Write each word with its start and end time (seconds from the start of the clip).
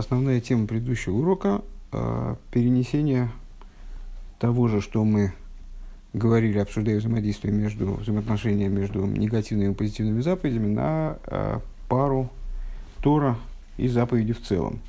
основная 0.00 0.40
тема 0.40 0.66
предыдущего 0.66 1.14
урока 1.14 1.62
э, 1.92 2.34
перенесение 2.50 3.30
того 4.38 4.68
же, 4.68 4.80
что 4.80 5.04
мы 5.04 5.32
говорили, 6.12 6.58
обсуждая 6.58 6.98
взаимодействие 6.98 7.54
между 7.54 7.92
взаимоотношения 7.94 8.68
между 8.68 9.06
негативными 9.06 9.72
и 9.72 9.74
позитивными 9.74 10.20
заповедями 10.20 10.74
на 10.74 11.18
э, 11.26 11.60
пару 11.88 12.30
Тора 13.02 13.36
и 13.76 13.86
заповеди 13.86 14.32
в 14.32 14.42
целом. 14.42 14.80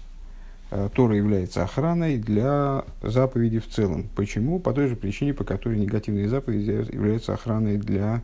Э, 0.72 0.90
Тора 0.94 1.16
является 1.16 1.64
охраной 1.64 2.18
для 2.18 2.86
заповеди 3.02 3.60
в 3.60 3.68
целом. 3.68 4.08
Почему? 4.16 4.60
По 4.60 4.74
той 4.74 4.88
же 4.88 4.96
причине, 4.96 5.34
по 5.34 5.44
которой 5.44 5.78
негативные 5.78 6.28
заповеди 6.28 6.72
являются 6.94 7.34
охраной 7.34 7.78
для 7.78 8.22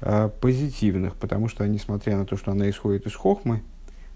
э, 0.00 0.28
позитивных, 0.40 1.14
потому 1.14 1.48
что, 1.48 1.66
несмотря 1.66 2.18
на 2.18 2.26
то, 2.26 2.36
что 2.36 2.52
она 2.52 2.68
исходит 2.68 3.06
из 3.06 3.14
хохмы, 3.14 3.62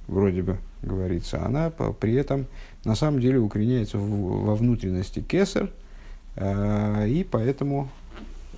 вроде 0.07 0.43
бы 0.43 0.59
говорится, 0.83 1.45
она 1.45 1.71
при 1.71 2.15
этом 2.15 2.47
на 2.85 2.95
самом 2.95 3.21
деле 3.21 3.39
укореняется 3.39 3.99
в, 3.99 4.45
во 4.45 4.55
внутренности 4.55 5.21
кесар, 5.21 5.71
э, 6.37 7.09
и 7.09 7.25
поэтому 7.25 7.89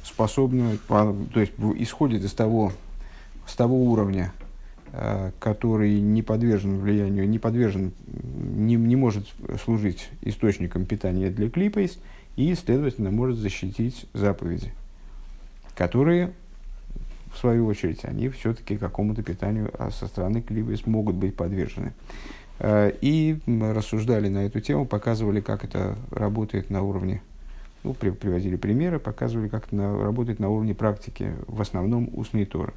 способна, 0.04 0.76
то 0.88 1.40
есть 1.40 1.52
исходит 1.78 2.24
из 2.24 2.32
того, 2.32 2.72
с 3.46 3.54
того 3.54 3.84
уровня, 3.84 4.32
э, 4.92 5.32
который 5.38 6.00
не 6.00 6.22
подвержен 6.22 6.80
влиянию, 6.80 7.28
не 7.28 7.38
подвержен, 7.38 7.92
не, 8.06 8.76
не 8.76 8.96
может 8.96 9.26
служить 9.64 10.10
источником 10.22 10.86
питания 10.86 11.30
для 11.30 11.50
клипейс, 11.50 11.98
и, 12.36 12.54
следовательно, 12.54 13.10
может 13.10 13.38
защитить 13.38 14.06
заповеди, 14.14 14.72
которые 15.74 16.32
в 17.32 17.38
свою 17.38 17.66
очередь, 17.66 18.04
они 18.04 18.28
все-таки 18.28 18.76
какому-то 18.76 19.22
питанию 19.22 19.70
а 19.78 19.90
со 19.90 20.06
стороны 20.06 20.42
клибис 20.42 20.86
могут 20.86 21.16
быть 21.16 21.36
подвержены. 21.36 21.92
Э, 22.58 22.92
и 23.00 23.38
рассуждали 23.46 24.28
на 24.28 24.44
эту 24.46 24.60
тему, 24.60 24.84
показывали, 24.84 25.40
как 25.40 25.64
это 25.64 25.96
работает 26.10 26.70
на 26.70 26.82
уровне, 26.82 27.22
ну, 27.84 27.94
приводили 27.94 28.56
примеры, 28.56 28.98
показывали, 28.98 29.48
как 29.48 29.68
это 29.68 29.76
на, 29.76 30.02
работает 30.02 30.38
на 30.40 30.50
уровне 30.50 30.74
практики, 30.74 31.34
в 31.46 31.60
основном 31.62 32.10
устной 32.12 32.44
Торы. 32.44 32.74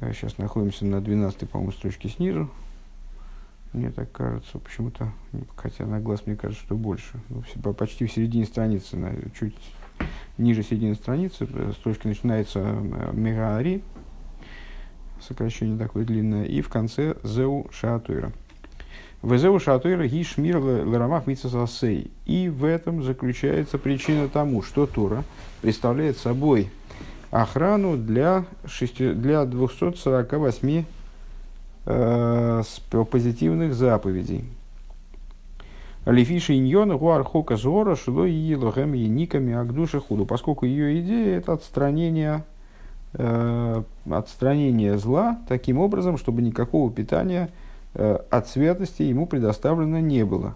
Э, 0.00 0.12
сейчас 0.12 0.38
находимся 0.38 0.86
на 0.86 1.00
12 1.00 1.48
по-моему, 1.48 1.72
строчке 1.72 2.08
снизу. 2.08 2.50
Мне 3.74 3.90
так 3.90 4.10
кажется, 4.10 4.58
почему-то, 4.58 5.12
хотя 5.54 5.84
на 5.84 6.00
глаз 6.00 6.22
мне 6.24 6.36
кажется, 6.36 6.64
что 6.64 6.74
больше. 6.74 7.20
Ну, 7.28 7.42
почти 7.74 8.06
в 8.06 8.12
середине 8.12 8.46
страницы, 8.46 8.96
чуть 9.38 9.54
ниже 10.38 10.62
середины 10.62 10.94
страницы, 10.94 11.48
э, 11.50 11.72
строчка 11.78 12.08
начинается 12.08 12.60
э, 12.60 13.10
Мегари, 13.12 13.82
сокращение 15.20 15.78
такое 15.78 16.04
длинное, 16.04 16.44
и 16.44 16.60
в 16.60 16.68
конце 16.68 17.16
Зеу 17.22 17.66
Шаатуира. 17.72 18.32
В 19.20 19.36
Зеу 19.36 19.58
Шаатуира 19.58 20.06
ги 20.06 20.22
шмир 20.22 20.58
ларамах 20.58 21.26
митсасасей. 21.26 22.12
И 22.24 22.48
в 22.48 22.64
этом 22.64 23.02
заключается 23.02 23.76
причина 23.76 24.28
тому, 24.28 24.62
что 24.62 24.86
Тура 24.86 25.24
представляет 25.60 26.18
собой 26.18 26.70
охрану 27.32 27.96
для, 27.96 28.44
6, 28.64 29.20
для 29.20 29.44
248 29.44 30.84
э, 31.86 32.62
позитивных 33.10 33.74
заповедей. 33.74 34.44
Лифиши 36.08 36.56
иньона 36.56 36.96
гуархока 36.96 37.56
зора 37.56 37.94
шло 37.94 38.24
и 38.24 38.54
лохем 38.54 38.94
и 38.94 39.06
никами 39.06 39.52
агдуша 39.52 40.00
худу, 40.00 40.24
поскольку 40.24 40.64
ее 40.64 41.00
идея 41.02 41.36
это 41.36 41.52
отстранение, 41.52 42.44
э, 43.12 43.82
отстранение 44.08 44.96
зла 44.96 45.38
таким 45.48 45.78
образом, 45.78 46.16
чтобы 46.16 46.40
никакого 46.40 46.90
питания 46.90 47.50
э, 47.92 48.18
от 48.30 48.48
святости 48.48 49.02
ему 49.02 49.26
предоставлено 49.26 50.00
не 50.00 50.24
было. 50.24 50.54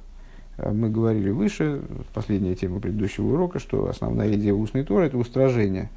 Э, 0.57 0.73
мы 0.73 0.89
говорили 0.89 1.29
выше, 1.29 1.83
последняя 2.15 2.55
тема 2.55 2.81
предыдущего 2.81 3.35
урока, 3.35 3.59
что 3.59 3.91
основная 3.91 4.33
идея 4.33 4.55
устной 4.55 4.85
торы– 4.85 5.07
это 5.09 5.19
устражение. 5.19 5.91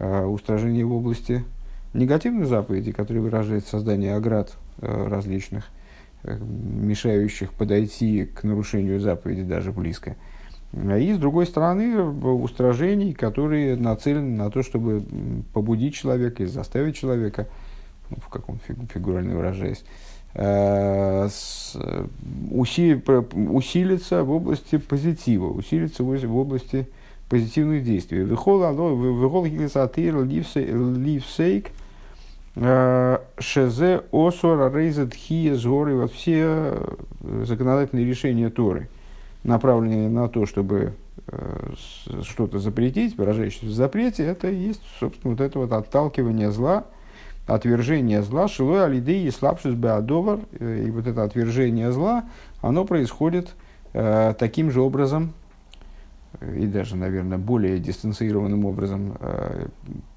Э, 0.00 0.24
устражение 0.24 0.84
в 0.84 0.92
области 0.92 1.44
негативных 1.94 2.48
заповедей, 2.48 2.92
которые 2.92 3.22
выражают 3.22 3.66
создание 3.66 4.16
оград 4.16 4.52
э, 4.80 5.06
различных, 5.08 5.68
мешающих 6.26 7.52
подойти 7.52 8.26
к 8.26 8.42
нарушению 8.44 9.00
заповеди 9.00 9.42
даже 9.42 9.72
близко. 9.72 10.16
И 10.72 11.12
с 11.12 11.18
другой 11.18 11.46
стороны, 11.46 12.02
устражений, 12.02 13.14
которые 13.14 13.76
нацелены 13.76 14.36
на 14.36 14.50
то, 14.50 14.62
чтобы 14.62 15.04
побудить 15.54 15.94
человека 15.94 16.42
и 16.42 16.46
заставить 16.46 16.96
человека, 16.96 17.46
ну, 18.10 18.16
в 18.20 18.28
каком 18.28 18.58
фигурально 18.92 19.36
выражаясь, 19.36 19.84
э, 20.34 21.28
усилиться 22.50 24.22
в 24.22 24.30
области 24.32 24.76
позитива, 24.76 25.46
усилиться 25.46 26.02
в 26.02 26.36
области 26.36 26.88
позитивных 27.28 27.84
действий. 27.84 28.22
Выхол 28.22 28.64
ливсейк– 30.96 31.70
Э, 31.76 31.85
Шезе 32.56 34.02
Осор 34.12 34.74
Рейзет 34.74 35.14
Хия 35.14 35.54
Зоры, 35.54 35.94
вот 35.94 36.12
все 36.12 36.40
э, 36.40 37.44
законодательные 37.44 38.06
решения 38.06 38.48
Торы, 38.48 38.88
направленные 39.44 40.08
на 40.08 40.30
то, 40.30 40.46
чтобы 40.46 40.94
э, 41.26 41.72
что-то 42.22 42.58
запретить, 42.58 43.18
выражающееся 43.18 43.66
в 43.66 43.72
запрете, 43.72 44.24
это 44.24 44.48
и 44.48 44.56
есть, 44.56 44.80
собственно, 44.98 45.34
вот 45.34 45.42
это 45.42 45.58
вот 45.58 45.70
отталкивание 45.70 46.50
зла, 46.50 46.86
отвержение 47.46 48.22
зла, 48.22 48.48
шилой 48.48 48.86
алидей 48.86 49.26
и 49.26 49.30
слабшис 49.30 49.74
беадовар, 49.74 50.40
и 50.58 50.90
вот 50.90 51.06
это 51.06 51.24
отвержение 51.24 51.92
зла, 51.92 52.24
оно 52.62 52.86
происходит 52.86 53.54
э, 53.92 54.34
таким 54.38 54.70
же 54.70 54.80
образом, 54.80 55.34
и 56.40 56.66
даже, 56.66 56.96
наверное, 56.96 57.38
более 57.38 57.78
дистанцированным 57.78 58.64
образом, 58.64 59.16
э, 59.20 59.68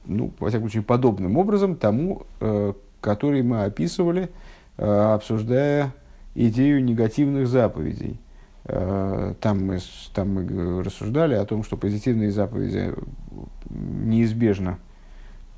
ну, 0.09 0.33
во 0.39 0.49
всяком 0.49 0.67
случае, 0.67 0.83
подобным 0.83 1.37
образом 1.37 1.75
тому, 1.75 2.23
э, 2.39 2.73
который 3.01 3.41
мы 3.43 3.63
описывали, 3.63 4.29
э, 4.77 5.13
обсуждая 5.13 5.93
идею 6.35 6.83
негативных 6.83 7.47
заповедей. 7.47 8.19
Там 8.65 9.65
мы, 9.65 9.79
там 10.13 10.33
мы 10.33 10.83
рассуждали 10.83 11.33
о 11.33 11.43
том, 11.43 11.63
что 11.63 11.75
позитивные 11.75 12.29
заповеди 12.29 12.93
неизбежно 13.69 14.77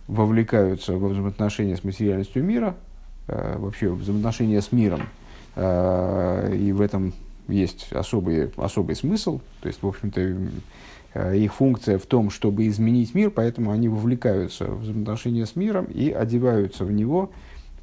вовлекаются 0.08 0.94
во 0.94 1.10
взаимоотношения 1.10 1.76
с 1.76 1.84
материальностью 1.84 2.42
мира, 2.42 2.78
вообще 3.28 3.90
в 3.90 3.98
взаимоотношения 3.98 4.62
с 4.62 4.72
миром. 4.72 5.02
И 5.58 6.72
в 6.74 6.80
этом 6.80 7.12
есть 7.52 7.92
особый, 7.92 8.52
особый 8.58 8.96
смысл, 8.96 9.40
то 9.62 9.68
есть, 9.68 9.82
в 9.84 9.88
общем-то, 9.88 10.22
э, 10.22 10.36
их 11.14 11.54
функция 11.54 11.98
в 11.98 12.06
том, 12.06 12.30
чтобы 12.30 12.68
изменить 12.68 13.14
мир, 13.14 13.32
поэтому 13.32 13.72
они 13.72 13.90
вовлекаются 13.90 14.66
в 14.66 14.82
взаимоотношения 14.82 15.46
с 15.46 15.56
миром 15.56 15.86
и 15.86 16.10
одеваются 16.10 16.86
в 16.86 16.92
него, 16.92 17.32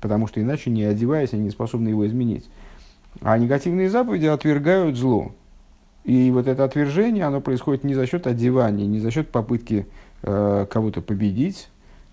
потому 0.01 0.27
что 0.27 0.41
иначе, 0.41 0.71
не 0.71 0.85
одеваясь, 0.85 1.33
они 1.33 1.45
не 1.45 1.51
способны 1.51 1.89
его 1.89 2.07
изменить. 2.07 2.49
А 3.21 3.37
негативные 3.37 3.91
заповеди 3.91 4.27
отвергают 4.27 4.97
зло. 4.97 5.33
И 6.05 6.31
вот 6.31 6.47
это 6.47 6.65
отвержение, 6.65 7.25
оно 7.25 7.41
происходит 7.41 7.85
не 7.85 7.95
за 7.95 8.07
счет 8.07 8.27
одевания, 8.27 8.87
не 8.87 9.01
за 9.01 9.11
счет 9.11 9.29
попытки 9.29 9.87
э, 10.23 10.67
кого-то 10.71 11.03
победить, 11.03 11.69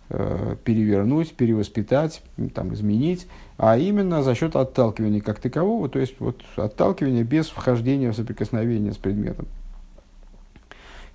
Э, 0.07 0.55
перевернуть, 0.63 1.33
перевоспитать, 1.33 2.21
там, 2.53 2.75
изменить, 2.75 3.25
а 3.57 3.75
именно 3.75 4.21
за 4.21 4.35
счет 4.35 4.55
отталкивания 4.55 5.19
как 5.19 5.39
такового, 5.39 5.89
то 5.89 5.97
есть 5.97 6.19
вот 6.19 6.43
отталкивания 6.57 7.23
без 7.23 7.47
вхождения 7.47 8.11
в 8.11 8.15
соприкосновение 8.15 8.93
с 8.93 8.97
предметом. 8.97 9.47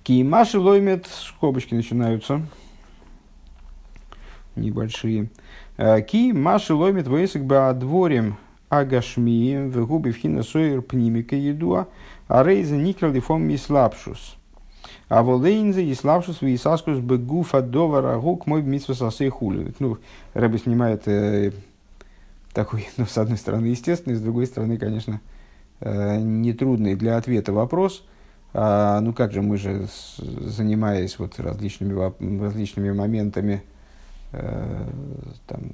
Киимаши 0.03 0.59
лоймет, 0.59 1.07
скобочки 1.07 1.75
начинаются, 1.75 2.41
небольшие. 4.55 5.29
Э, 5.77 6.01
Киимаши 6.01 6.73
лоймет 6.73 7.07
вейсик 7.07 7.43
баадворим 7.43 8.37
агашмием 8.69 9.69
в 9.69 9.85
губе 9.85 10.11
вхина 10.11 10.43
сойер 10.43 10.81
пнимика 10.81 11.35
едуа, 11.35 11.87
а 12.27 12.43
рейза 12.43 12.75
никрали 12.75 13.19
фом 13.19 13.43
мислапшус. 13.43 14.37
А 15.09 15.23
волейнзе 15.23 15.83
и 15.83 15.93
славшус 15.93 16.41
в 16.41 16.45
Исаскус 16.55 16.99
бы 16.99 17.17
гуфа 17.17 17.61
довара 17.61 18.17
гук 18.17 18.47
мой 18.47 18.63
митсва 18.63 18.93
сосей 18.93 19.27
хули. 19.27 19.73
Ну, 19.79 19.97
Рэбе 20.33 20.57
снимает 20.57 21.05
э, 21.05 21.51
такой, 22.53 22.87
ну, 22.97 23.05
с 23.05 23.17
одной 23.17 23.37
стороны, 23.37 23.65
естественный, 23.67 24.15
с 24.15 24.21
другой 24.21 24.45
стороны, 24.45 24.77
конечно, 24.77 25.19
э, 25.81 26.17
нетрудный 26.17 26.95
для 26.95 27.17
ответа 27.17 27.51
вопрос. 27.51 28.05
А, 28.53 28.99
ну, 29.01 29.13
как 29.13 29.31
же 29.31 29.41
мы 29.41 29.57
же, 29.57 29.87
занимаясь 30.17 31.17
вот 31.19 31.39
различными, 31.39 32.41
различными 32.43 32.91
моментами 32.91 33.63
э, 34.33 34.87
там, 35.47 35.71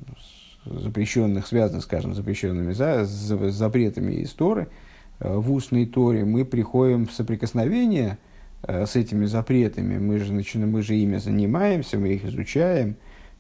запрещенных, 0.66 1.48
связанных, 1.48 1.84
скажем, 1.84 2.14
запрещенными 2.14 2.74
за, 2.74 3.06
за, 3.06 3.50
запретами 3.50 4.14
из 4.14 4.32
Торы, 4.34 4.68
э, 5.20 5.34
в 5.34 5.52
устной 5.52 5.86
Торе 5.86 6.26
мы 6.26 6.46
приходим 6.46 7.08
в 7.08 7.12
соприкосновение– 7.12 8.18
Э, 8.64 8.86
с 8.86 8.96
этими 8.96 9.26
запретами, 9.26 9.98
мы 9.98 10.20
же, 10.20 10.34
начинаем, 10.34 10.72
мы 10.72 10.82
же 10.82 10.96
ими 10.96 11.18
занимаемся, 11.18 11.98
мы 11.98 12.10
их 12.10 12.26
изучаем, 12.26 12.96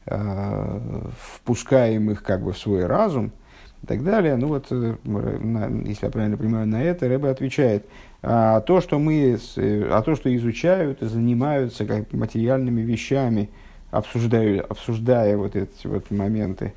э, 0.06 1.02
впускаем 1.20 2.12
их 2.12 2.24
как 2.24 2.44
бы 2.44 2.54
в 2.54 2.58
свой 2.58 2.86
разум, 2.86 3.32
и 3.84 3.88
так 3.88 4.04
далее. 4.04 4.36
Ну 4.38 4.48
вот, 4.48 4.72
если 4.72 6.06
я 6.06 6.12
правильно 6.12 6.38
понимаю, 6.38 6.68
на 6.68 6.82
это 6.82 7.08
Рэбе 7.08 7.30
отвечает. 7.30 7.86
А 8.30 8.60
то, 8.60 8.82
что 8.82 9.00
мы, 9.00 9.40
а 9.56 10.02
то, 10.02 10.16
что 10.16 10.36
изучают 10.36 11.02
и 11.02 11.06
занимаются 11.06 11.86
как 11.86 12.12
материальными 12.12 12.82
вещами, 12.82 13.50
обсуждая, 13.90 14.60
обсуждая 14.60 15.38
вот 15.38 15.56
эти 15.56 15.88
вот 15.88 16.12
моменты 16.12 16.74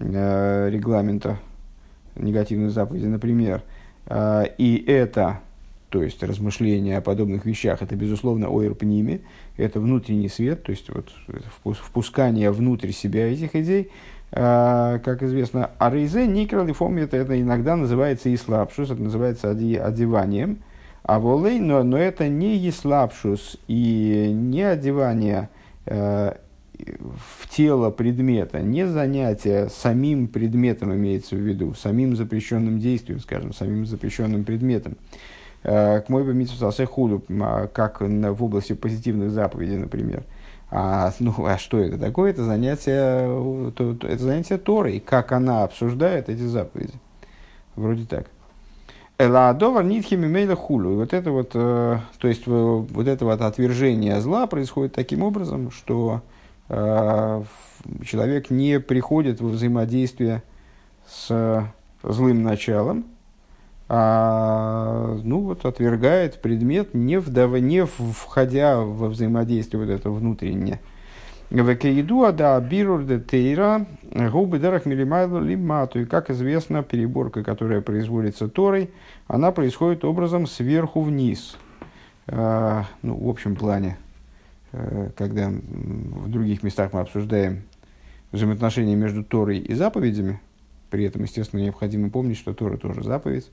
э, 0.00 0.70
регламента 0.70 1.38
негативной 2.14 2.70
заповеди, 2.70 3.04
например, 3.04 3.62
э, 4.06 4.44
и 4.56 4.82
это, 4.86 5.40
то 5.90 6.02
есть 6.02 6.22
размышления 6.22 6.96
о 6.96 7.02
подобных 7.02 7.44
вещах, 7.44 7.82
это, 7.82 7.94
безусловно, 7.94 8.48
ойр 8.48 8.74
ними, 8.82 9.20
это 9.58 9.80
внутренний 9.80 10.30
свет, 10.30 10.62
то 10.62 10.70
есть 10.70 10.88
вот 10.88 11.12
впускание 11.76 12.50
внутрь 12.50 12.92
себя 12.92 13.30
этих 13.30 13.54
идей, 13.54 13.90
э, 14.32 14.98
как 15.04 15.22
известно, 15.22 15.72
арейзе 15.76 16.26
никрал 16.26 16.66
это, 16.66 17.18
это 17.18 17.38
иногда 17.38 17.76
называется 17.76 18.30
и 18.30 18.36
слабшус, 18.38 18.90
это 18.90 19.02
называется 19.02 19.50
одеванием, 19.50 20.60
а 21.06 21.20
волей, 21.20 21.60
но, 21.60 21.84
но 21.84 21.96
это 21.96 22.28
не 22.28 22.56
еслабшус 22.56 23.58
и 23.68 24.28
не 24.32 24.62
одевание 24.62 25.48
э, 25.84 26.32
в 26.74 27.48
тело 27.48 27.90
предмета, 27.90 28.60
не 28.60 28.88
занятие 28.88 29.68
самим 29.68 30.26
предметом 30.26 30.92
имеется 30.94 31.36
в 31.36 31.38
виду, 31.38 31.74
самим 31.74 32.16
запрещенным 32.16 32.80
действием, 32.80 33.20
скажем, 33.20 33.52
самим 33.52 33.86
запрещенным 33.86 34.42
предметом. 34.42 34.96
Э, 35.62 36.00
к 36.00 36.08
мой 36.08 36.24
бы 36.24 36.46
худу, 36.86 37.22
а, 37.40 37.68
как 37.68 38.00
в 38.00 38.44
области 38.44 38.72
позитивных 38.72 39.30
заповедей, 39.30 39.76
например. 39.76 40.24
А, 40.72 41.12
ну, 41.20 41.32
а 41.46 41.56
что 41.56 41.78
это 41.78 41.98
такое? 41.98 42.30
Это 42.30 42.42
занятие, 42.42 43.70
это 43.70 44.18
занятие 44.18 44.58
Торой, 44.58 44.98
как 44.98 45.30
она 45.30 45.62
обсуждает 45.62 46.28
эти 46.28 46.42
заповеди. 46.42 46.94
Вроде 47.76 48.06
так. 48.06 48.26
Эладовар 49.18 49.84
нитхими 49.84 50.26
мейла 50.26 50.56
хулу. 50.56 50.92
И 50.92 50.96
вот 50.96 51.12
это 51.12 51.30
вот, 51.30 51.52
э, 51.54 51.98
то 52.18 52.28
есть 52.28 52.46
вот 52.46 53.06
это 53.06 53.24
вот 53.24 53.40
отвержение 53.40 54.20
зла 54.20 54.46
происходит 54.46 54.94
таким 54.94 55.22
образом, 55.22 55.70
что 55.70 56.22
Э, 56.68 57.42
человек 58.04 58.50
не 58.50 58.80
приходит 58.80 59.40
во 59.40 59.48
взаимодействие 59.48 60.42
с 61.06 61.70
злым 62.02 62.42
началом, 62.42 63.04
а 63.88 65.18
ну 65.22 65.40
вот 65.40 65.64
отвергает 65.64 66.42
предмет, 66.42 66.94
не, 66.94 67.20
вдав... 67.20 67.52
не 67.60 67.86
входя 67.86 68.80
во 68.80 69.08
взаимодействие 69.08 69.84
вот 69.84 69.90
это 69.92 70.10
внутреннее. 70.10 70.80
Векаиду 71.50 72.32
да 72.32 72.60
бирур 72.60 73.04
де 73.04 73.20
тейра 73.20 73.86
губы 74.12 74.58
дарах 74.58 74.86
милимайлу 74.86 75.40
лимату. 75.40 76.00
И 76.00 76.04
как 76.04 76.30
известно, 76.30 76.82
переборка, 76.82 77.44
которая 77.44 77.80
производится 77.80 78.48
Торой, 78.48 78.90
она 79.26 79.52
происходит 79.52 80.04
образом 80.04 80.46
сверху 80.46 81.02
вниз. 81.02 81.56
А, 82.28 82.84
ну, 83.02 83.16
в 83.16 83.28
общем 83.28 83.54
плане, 83.54 83.96
Э, 84.76 85.10
когда 85.16 85.50
в 85.50 86.28
других 86.28 86.62
местах 86.62 86.92
мы 86.92 87.00
обсуждаем 87.00 87.62
взаимоотношения 88.32 88.94
между 88.94 89.24
Торой 89.24 89.58
и 89.58 89.74
заповедями, 89.74 90.40
при 90.90 91.04
этом, 91.04 91.22
естественно, 91.22 91.60
необходимо 91.60 92.10
помнить, 92.10 92.36
что 92.36 92.52
Тора 92.52 92.76
тоже 92.76 93.02
заповедь, 93.02 93.50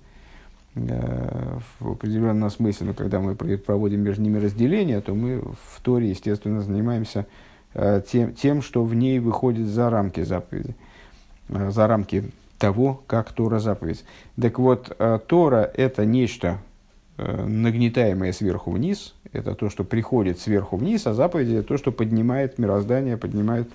э, 0.75 1.57
в 1.79 1.91
определенном 1.91 2.49
смысле, 2.49 2.87
но 2.87 2.93
когда 2.93 3.19
мы 3.21 3.35
проводим 3.35 4.01
между 4.01 4.21
ними 4.21 4.37
разделение, 4.37 4.99
то 4.99 5.13
мы 5.13 5.39
в 5.39 5.81
Торе, 5.81 6.09
естественно, 6.09 6.61
занимаемся 6.61 7.25
тем, 7.73 8.33
тем, 8.33 8.61
что 8.61 8.83
в 8.83 8.93
ней 8.93 9.19
выходит 9.19 9.67
за 9.67 9.89
рамки 9.89 10.21
заповеди, 10.23 10.75
за 11.49 11.87
рамки 11.87 12.31
того, 12.57 13.01
как 13.07 13.31
Тора 13.33 13.59
заповедь. 13.59 14.05
Так 14.39 14.59
вот, 14.59 14.95
Тора– 15.27 15.71
это 15.75 16.05
нечто, 16.05 16.59
нагнетаемое 17.17 18.31
сверху 18.31 18.71
вниз, 18.71 19.13
это 19.33 19.55
то, 19.55 19.69
что 19.69 19.83
приходит 19.83 20.39
сверху 20.39 20.77
вниз, 20.77 21.05
а 21.07 21.13
заповеди 21.13 21.55
это 21.55 21.67
то, 21.67 21.77
что 21.77 21.91
поднимает 21.91 22.59
мироздание, 22.59 23.17
поднимает, 23.17 23.67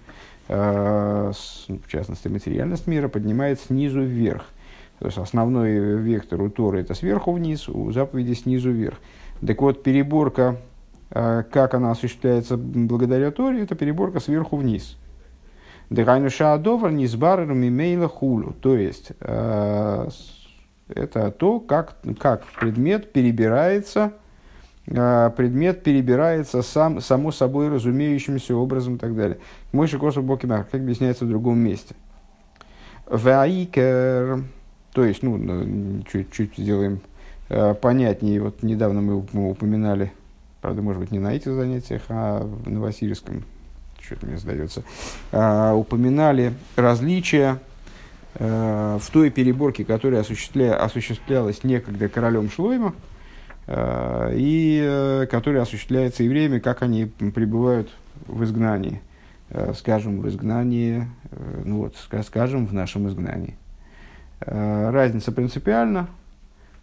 э, 0.48 1.32
ну, 1.68 1.78
в 1.84 1.90
частности, 1.90 2.28
материальность 2.28 2.86
мира, 2.86 3.08
поднимает 3.08 3.60
снизу 3.60 4.02
вверх. 4.02 4.44
То 5.00 5.06
есть 5.06 5.18
основной 5.18 5.98
вектор 5.98 6.40
у 6.42 6.48
Торы 6.48 6.80
это 6.80 6.94
сверху 6.94 7.32
вниз, 7.32 7.68
у 7.68 7.90
заповеди 7.92 8.34
снизу 8.34 8.70
вверх. 8.70 8.98
Так 9.44 9.60
вот, 9.60 9.82
переборка, 9.82 10.56
э, 10.56 10.67
как 11.10 11.75
она 11.75 11.90
осуществляется 11.90 12.56
благодаря 12.56 13.31
Торе, 13.31 13.62
это 13.62 13.75
переборка 13.75 14.20
сверху 14.20 14.56
вниз. 14.56 14.96
Дыхайну 15.90 16.28
шаадовар 16.28 16.90
низбарер 16.90 17.52
мимейла 17.52 18.08
хулу. 18.08 18.52
То 18.60 18.76
есть, 18.76 19.12
э, 19.20 20.08
это 20.88 21.31
то, 21.31 21.60
как, 21.60 21.96
как 22.19 22.44
предмет 22.58 23.12
перебирается 23.12 24.12
а, 24.96 25.31
предмет 25.31 25.82
перебирается 25.82 26.62
сам, 26.62 27.00
само 27.00 27.31
собой 27.31 27.69
разумеющимся 27.69 28.56
образом 28.56 28.96
и 28.96 28.99
так 28.99 29.14
далее. 29.14 29.38
Мой 29.72 29.87
шикосу 29.87 30.22
бокимар, 30.22 30.64
как 30.64 30.81
объясняется 30.81 31.25
в 31.25 31.28
другом 31.28 31.58
месте. 31.58 31.94
Ваикер, 33.06 34.44
то 34.93 35.04
есть, 35.04 35.22
ну, 35.22 36.02
чуть-чуть 36.11 36.56
сделаем 36.56 37.00
э, 37.49 37.75
понятнее. 37.75 38.40
Вот 38.40 38.62
недавно 38.62 39.00
мы 39.00 39.50
упоминали, 39.50 40.12
правда, 40.60 40.82
может 40.82 41.00
быть, 41.00 41.10
не 41.10 41.19
на 41.19 41.34
этих 41.34 41.52
занятиях, 41.52 42.02
а 42.08 42.43
в 42.43 42.70
Новосибирском, 42.70 43.44
что-то 44.00 44.26
мне 44.26 44.37
сдается, 44.37 44.82
э, 45.32 45.72
упоминали 45.72 46.55
различия 46.76 47.58
э, 48.34 48.99
в 49.00 49.10
той 49.10 49.31
переборке, 49.31 49.84
которая 49.84 50.22
осуществля, 50.22 50.82
осуществлялась 50.82 51.64
некогда 51.64 52.08
королем 52.08 52.50
Шлойма, 52.50 52.94
Э, 53.69 54.32
и 54.34 54.81
э, 54.82 55.26
который 55.31 55.60
осуществляется 55.60 56.22
евреями, 56.22 56.58
как 56.58 56.82
они 56.82 57.04
пребывают 57.04 57.90
в 58.26 58.43
изгнании. 58.43 59.00
Скажем, 59.76 60.20
в 60.20 60.28
изгнании, 60.28 61.08
ну 61.64 61.78
вот, 61.78 61.96
скажем, 61.96 62.66
в 62.66 62.75
нашем 62.75 63.08
изгнании. 63.08 63.56
Разница 64.40 65.32
принципиальна. 65.32 66.08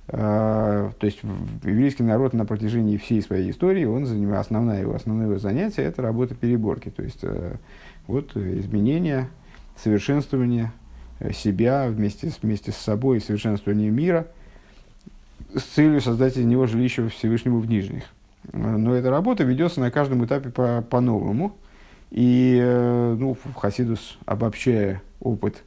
То 0.07 0.93
есть 1.01 1.19
еврейский 1.63 2.03
народ 2.03 2.33
на 2.33 2.45
протяжении 2.45 2.97
всей 2.97 3.21
своей 3.21 3.49
истории, 3.49 3.85
он 3.85 4.05
занимает, 4.05 4.41
основное 4.41 4.81
его, 4.81 4.93
основное 4.93 5.25
его 5.25 5.39
занятие– 5.39 5.81
это 5.83 6.03
работа 6.03 6.35
переборки. 6.35 6.89
То 6.89 7.01
есть 7.01 7.21
вот 8.05 8.37
изменение, 8.37 9.29
совершенствование 9.75 10.71
себя 11.33 11.87
вместе, 11.87 12.31
вместе 12.41 12.71
с 12.71 12.77
собой, 12.77 13.19
совершенствование 13.19 13.89
мира– 13.89 14.27
с 15.55 15.63
целью 15.63 16.01
создать 16.01 16.37
из 16.37 16.45
него 16.45 16.67
жилище 16.67 17.07
Всевышнему 17.07 17.59
в 17.59 17.67
Нижних. 17.67 18.03
Но 18.51 18.93
эта 18.93 19.09
работа 19.09 19.43
ведется 19.43 19.79
на 19.79 19.89
каждом 19.89 20.25
этапе 20.25 20.49
по, 20.49 20.83
по-новому. 20.87 21.57
И 22.11 22.59
э, 22.61 23.15
ну, 23.17 23.35
Хасидус, 23.57 24.17
обобщая 24.25 25.01
опыт 25.19 25.55
э, 25.55 25.61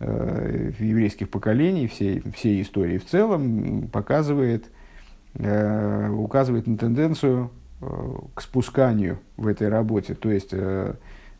еврейских 0.00 1.30
поколений, 1.30 1.86
всей, 1.86 2.20
всей 2.32 2.62
истории 2.62 2.98
в 2.98 3.06
целом, 3.06 3.88
показывает, 3.88 4.66
э, 5.34 6.08
указывает 6.10 6.66
на 6.66 6.76
тенденцию 6.76 7.50
э, 7.80 7.86
к 8.34 8.40
спусканию 8.40 9.18
в 9.36 9.46
этой 9.46 9.68
работе. 9.68 10.14
То 10.14 10.30
есть 10.30 10.52
э, 10.52 10.94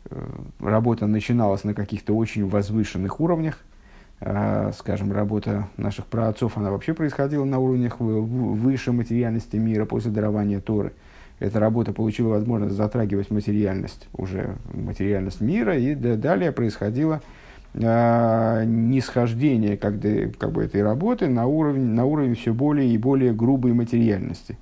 э 0.09 0.25
работа 0.59 1.05
начиналась 1.07 1.63
на 1.63 1.73
каких-то 1.73 2.15
очень 2.15 2.47
возвышенных 2.47 3.19
уровнях, 3.19 3.59
скажем, 4.77 5.11
работа 5.11 5.67
наших 5.75 6.05
праотцов, 6.05 6.57
она 6.57 6.71
вообще 6.71 6.93
происходила 6.93 7.43
на 7.43 7.59
уровнях 7.59 7.99
выше 7.99 8.93
материальности 8.93 9.57
мира 9.57 9.85
после 9.85 10.09
дарования 10.09 10.61
Торы. 10.61 10.93
Эта 11.39 11.59
работа 11.59 11.91
получила 11.91 12.29
возможность 12.29 12.75
затрагивать 12.75 13.29
материальность, 13.29 14.07
уже 14.13 14.55
материальность 14.73 15.41
мира, 15.41 15.77
и 15.77 15.93
далее 15.95 16.53
происходило 16.53 17.15
э, 17.15 17.44
нисхождение 17.77 19.75
как, 19.75 19.97
бы, 19.97 20.33
как 20.39 20.51
бы 20.53 20.63
этой 20.63 20.81
работы 20.81 21.27
на 21.27 21.45
уровень, 21.45 21.87
на 21.87 22.05
уровень 22.05 22.35
все 22.35 22.53
более 22.53 22.87
и 22.87 22.97
более 22.97 23.33
грубой 23.33 23.73
материальности. 23.73 24.57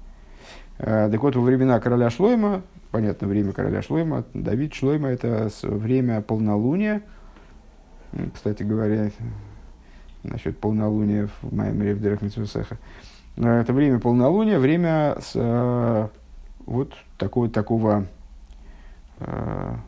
Э, 0.79 1.09
так 1.11 1.21
вот, 1.21 1.35
во 1.35 1.43
времена 1.43 1.79
короля 1.79 2.09
Шлойма, 2.09 2.63
понятно, 2.89 3.27
время 3.27 3.51
короля 3.51 3.83
Шлойма, 3.83 4.23
Давид 4.33 4.73
Шлойма– 4.73 5.09
это 5.09 5.49
время 5.61 6.21
полнолуния, 6.21 7.03
кстати 8.33 8.63
говоря, 8.63 9.11
насчет 10.23 10.57
полнолуния 10.57 11.29
в 11.41 11.53
моем 11.55 11.83
Ревдерах 11.83 12.23
Митсусеха. 12.23 12.79
Это 13.35 13.73
время 13.73 13.99
полнолуния, 13.99 14.57
время 14.57 15.17
с, 15.21 16.09
вот 16.65 16.93
такого, 17.17 17.49
такого 17.49 18.05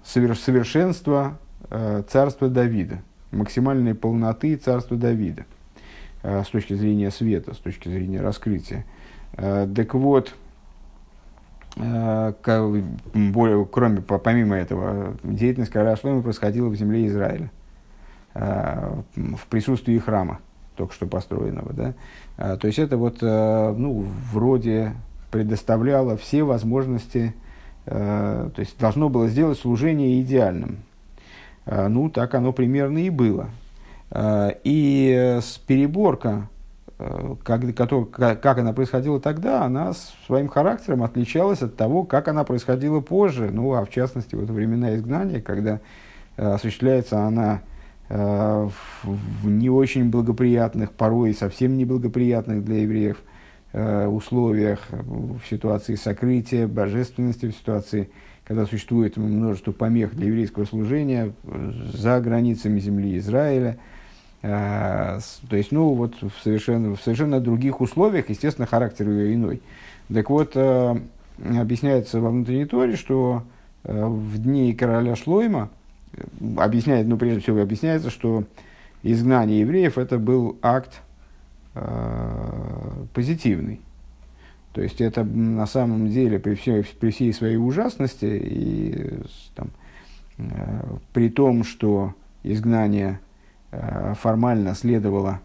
совершенства 0.04 1.38
царства 2.08 2.50
Давида, 2.50 3.00
максимальной 3.36 3.94
полноты 3.94 4.56
царства 4.56 4.98
Давида 4.98 5.46
с 6.24 6.48
точки 6.48 6.74
зрения 6.74 7.12
света, 7.12 7.54
с 7.54 7.58
точки 7.58 7.90
зрения 7.90 8.22
раскрытия. 8.22 8.86
Так 9.36 9.94
вот, 9.94 10.34
более, 11.76 13.66
кроме, 13.66 14.02
помимо 14.02 14.56
этого, 14.56 15.18
деятельность 15.24 15.72
Шлома 16.02 16.22
происходила 16.22 16.70
в 16.70 16.76
земле 16.76 17.06
Израиля. 17.08 17.52
в 18.36 19.48
присутствии 19.50 19.98
храма, 19.98 20.40
только 20.76 20.94
что 20.94 21.08
построенного. 21.08 21.74
Да? 21.74 22.58
То 22.58 22.68
есть 22.68 22.80
это 22.80 22.98
вот 22.98 23.22
ну, 23.22 24.06
вроде 24.32 24.94
предоставляло 25.32 26.18
все 26.18 26.44
возможности, 26.44 27.34
то 27.86 28.52
есть 28.58 28.78
должно 28.78 29.10
было 29.10 29.28
сделать 29.30 29.58
служение 29.58 30.22
идеальным. 30.22 30.80
Ну, 31.66 32.10
так 32.10 32.36
оно 32.36 32.54
примерно 32.54 33.00
и 33.00 33.10
было. 33.10 33.50
И 34.64 35.40
с 35.42 35.58
переборка 35.58 36.48
Э, 36.98 37.36
как, 37.44 37.62
как 38.12 38.58
она 38.58 38.72
происходила 38.72 39.20
тогда, 39.20 39.64
она 39.64 39.92
своим 40.26 40.48
характером 40.48 41.04
отличалась 41.04 41.62
от 41.62 41.76
того, 41.76 42.04
как 42.04 42.28
она 42.30 42.44
происходила 42.46 43.02
позже, 43.02 43.52
ну, 43.52 43.74
а 43.74 43.84
в 43.84 43.90
частности, 43.90 44.36
вот 44.36 44.50
времена 44.50 44.96
изгнания, 44.96 45.42
когда 45.42 45.82
э, 46.38 46.54
осуществляется 46.54 47.20
она 47.24 47.62
э, 48.08 48.70
в 49.04 49.50
не 49.50 49.70
очень 49.70 50.10
благоприятных, 50.10 50.94
порой 50.94 51.34
совсем 51.34 51.76
неблагоприятных 51.78 52.64
для 52.64 52.82
евреев 52.82 53.18
условиях, 53.74 54.80
в 54.90 55.42
ситуации 55.50 55.96
сокрытия, 55.96 56.66
божественности, 56.66 57.48
в 57.48 57.52
ситуации, 57.52 58.10
когда 58.46 58.66
существует 58.66 59.18
множество 59.18 59.72
помех 59.72 60.16
для 60.16 60.28
еврейского 60.28 60.66
служения 60.66 61.34
за 61.94 62.20
границами 62.22 62.80
земли 62.80 63.18
Израиля– 63.18 63.78
Э, 64.48 65.20
то 65.50 65.56
есть, 65.56 65.72
ну, 65.72 65.94
вот 65.94 66.22
в 66.22 66.32
совершенно, 66.44 66.96
в 66.96 67.02
совершенно 67.02 67.40
других 67.40 67.82
условиях, 67.82 68.30
естественно, 68.30 68.68
характер 68.68 69.10
ее 69.10 69.34
иной. 69.34 69.60
Так 70.14 70.30
вот, 70.30 70.52
э, 70.54 70.96
объясняется 71.60 72.22
во 72.22 72.30
внутренней 72.30 72.66
торе, 72.66 72.96
что 72.96 73.42
э, 73.84 74.06
в 74.06 74.38
дни 74.38 74.76
короля 74.76 75.16
Шлойма, 75.16 75.70
объясняет, 76.58 77.08
ну, 77.08 77.18
прежде 77.18 77.40
всего, 77.42 77.60
объясняется, 77.60 78.12
что 78.12 78.44
изгнание 79.02 79.62
евреев 79.62 79.98
это 79.98 80.20
был 80.20 80.58
акт 80.62 81.02
позитивный. 83.14 83.82
То 84.76 84.82
есть 84.82 85.02
это 85.02 85.24
на 85.24 85.66
самом 85.66 86.10
деле 86.10 86.38
при 86.38 86.54
всей, 86.54 86.84
при 86.84 87.10
всей 87.10 87.34
своей 87.34 87.58
ужасности 87.58 88.26
и 88.26 89.20
там, 89.56 89.72
при 91.14 91.30
том, 91.30 91.64
что 91.64 92.14
изгнание 92.44 93.20
Э, 93.76 94.14
формально 94.16 94.74
следовало 94.74 95.42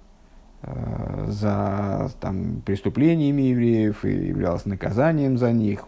э, 0.63 1.27
за 1.29 2.11
там, 2.21 2.63
преступлениями 2.65 3.43
евреев 3.43 4.05
и 4.05 4.29
являлось 4.29 4.67
наказанием 4.67 5.37
за 5.37 5.53
них. 5.53 5.85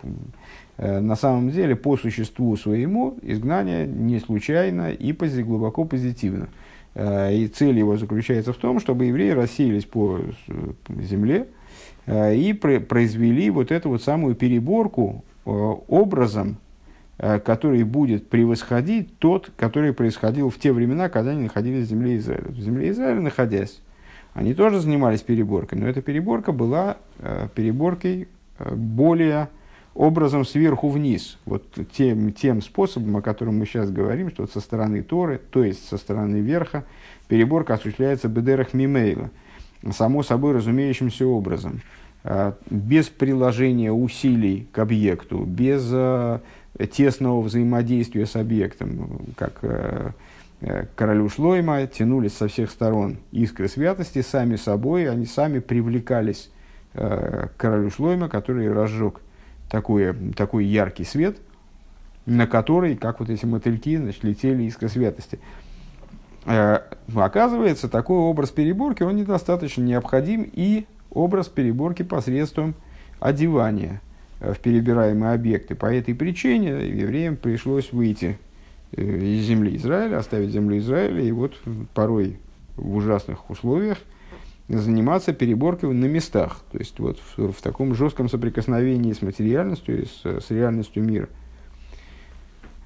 Э, 0.76 1.00
на 1.00 1.14
самом 1.14 1.50
деле, 1.50 1.76
по 1.76 1.96
существу 1.96 2.56
своему, 2.56 3.16
изгнание 3.22 3.86
не 3.86 4.18
случайно 4.18 4.90
и 4.90 5.12
глубоко 5.12 5.84
позитивно. 5.84 6.48
И 6.94 7.50
цель 7.54 7.78
его 7.78 7.96
заключается 7.96 8.52
в 8.52 8.56
том, 8.58 8.78
чтобы 8.78 9.06
евреи 9.06 9.30
рассеялись 9.30 9.86
по 9.86 10.20
земле 10.88 11.48
и 12.06 12.52
произвели 12.52 13.50
вот 13.50 13.70
эту 13.70 13.90
вот 13.90 14.02
самую 14.02 14.34
переборку 14.34 15.24
образом, 15.44 16.58
Э, 17.24 17.38
который 17.38 17.84
будет 17.84 18.28
превосходить 18.28 19.16
тот, 19.20 19.52
который 19.56 19.92
происходил 19.92 20.50
в 20.50 20.58
те 20.58 20.72
времена, 20.72 21.08
когда 21.08 21.30
они 21.30 21.44
находились 21.44 21.86
в 21.86 21.90
земле 21.90 22.16
Израиля. 22.16 22.48
В 22.48 22.58
земле 22.58 22.90
Израиля 22.90 23.20
находясь, 23.20 23.80
они 24.34 24.54
тоже 24.54 24.80
занимались 24.80 25.20
переборкой, 25.20 25.78
но 25.78 25.86
эта 25.86 26.02
переборка 26.02 26.50
была 26.50 26.96
э, 27.20 27.46
переборкой 27.54 28.26
э, 28.58 28.74
более 28.74 29.50
образом 29.94 30.44
сверху 30.44 30.88
вниз, 30.88 31.38
вот 31.44 31.64
тем, 31.92 32.32
тем 32.32 32.60
способом, 32.60 33.18
о 33.18 33.22
котором 33.22 33.56
мы 33.56 33.66
сейчас 33.66 33.92
говорим, 33.92 34.28
что 34.30 34.48
со 34.48 34.58
стороны 34.58 35.02
Торы, 35.02 35.40
то 35.50 35.62
есть 35.62 35.86
со 35.86 35.98
стороны 35.98 36.38
верха, 36.38 36.84
переборка 37.28 37.74
осуществляется 37.74 38.26
бедерах 38.26 38.74
мимейла, 38.74 39.30
само 39.90 40.22
собой 40.22 40.52
разумеющимся 40.52 41.26
образом, 41.26 41.80
без 42.70 43.08
приложения 43.08 43.90
усилий 43.90 44.68
к 44.72 44.78
объекту, 44.78 45.44
без 45.44 45.92
тесного 46.86 47.40
взаимодействия 47.42 48.26
с 48.26 48.36
объектом, 48.36 49.26
как 49.36 49.58
э, 49.62 50.10
э, 50.60 50.86
королю 50.96 51.28
Шлойма 51.28 51.86
тянулись 51.86 52.34
со 52.34 52.48
всех 52.48 52.70
сторон 52.70 53.18
искры 53.30 53.68
святости, 53.68 54.22
сами 54.22 54.56
собой, 54.56 55.10
они 55.10 55.26
сами 55.26 55.58
привлекались 55.58 56.50
э, 56.94 57.48
к 57.48 57.60
королю 57.60 57.90
Шлойма, 57.90 58.28
который 58.28 58.72
разжег 58.72 59.20
такой, 59.70 60.14
такой 60.34 60.64
яркий 60.64 61.04
свет, 61.04 61.36
на 62.24 62.46
который, 62.46 62.96
как 62.96 63.20
вот 63.20 63.30
эти 63.30 63.44
мотыльки, 63.44 63.96
значит, 63.96 64.24
летели 64.24 64.62
искры 64.64 64.88
святости. 64.88 65.38
Оказывается, 66.44 67.88
такой 67.88 68.18
образ 68.18 68.50
переборки, 68.50 69.02
он 69.02 69.16
недостаточно 69.16 69.82
необходим, 69.82 70.48
и 70.52 70.86
образ 71.10 71.48
переборки 71.48 72.02
посредством 72.02 72.74
одевания– 73.20 74.00
в 74.42 74.58
перебираемые 74.58 75.34
объекты. 75.34 75.74
По 75.74 75.86
этой 75.86 76.14
причине 76.14 76.70
евреям 76.88 77.36
пришлось 77.36 77.92
выйти 77.92 78.38
э, 78.92 79.02
из 79.02 79.44
земли 79.44 79.76
Израиля, 79.76 80.18
оставить 80.18 80.50
землю 80.50 80.78
Израиля, 80.78 81.22
и 81.22 81.30
вот 81.30 81.54
порой 81.94 82.38
в 82.76 82.96
ужасных 82.96 83.48
условиях 83.50 83.98
заниматься 84.68 85.32
переборкой 85.32 85.92
на 85.92 86.06
местах, 86.06 86.60
то 86.72 86.78
есть 86.78 86.98
вот 86.98 87.18
в, 87.36 87.52
в 87.52 87.62
таком 87.62 87.94
жестком 87.94 88.28
соприкосновении 88.28 89.12
с 89.12 89.22
материальностью, 89.22 90.06
с, 90.06 90.24
с 90.24 90.50
реальностью 90.50 91.04
мира. 91.04 91.28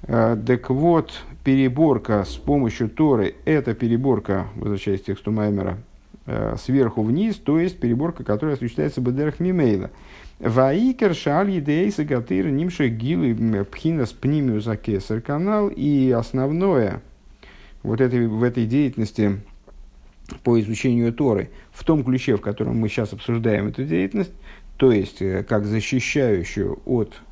Так 0.05 0.69
вот, 0.69 1.11
переборка 1.43 2.23
с 2.23 2.35
помощью 2.35 2.89
Торы– 2.89 3.35
это 3.45 3.73
переборка, 3.73 4.47
возвращаясь 4.55 5.01
к 5.01 5.05
тексту 5.05 5.31
Маймера, 5.31 5.79
э, 6.25 6.55
сверху 6.59 7.01
вниз, 7.01 7.35
то 7.35 7.59
есть 7.59 7.79
переборка, 7.79 8.23
которая 8.23 8.55
осуществляется 8.55 9.01
бедерах 9.01 9.39
мимейла– 9.39 9.89
Ваикер 10.39 11.15
шаль 11.15 11.49
едейса 11.49 12.03
гатыр 12.03 12.49
нимших 12.49 12.91
гилы 12.91 13.65
пхинас 13.65 14.11
пнимиус 14.11 14.67
акесар 14.67 15.19
канал. 15.19 15.69
И 15.69 16.11
основное 16.11 17.01
вот 17.81 18.01
этой, 18.01 18.27
в 18.27 18.43
этой 18.43 18.67
деятельности 18.67 19.41
по 20.43 20.59
изучению 20.59 21.11
Торы, 21.13 21.49
в 21.71 21.83
том 21.83 22.03
ключе, 22.03 22.35
в 22.35 22.41
котором 22.41 22.77
мы 22.77 22.89
сейчас 22.89 23.13
обсуждаем 23.13 23.67
эту 23.67 23.83
деятельность, 23.85 24.33
то 24.75 24.91
есть 24.91 25.21
э, 25.21 25.43
как 25.43 25.65
защищающую 25.65 26.79
от 26.85 27.13
э, 27.13 27.26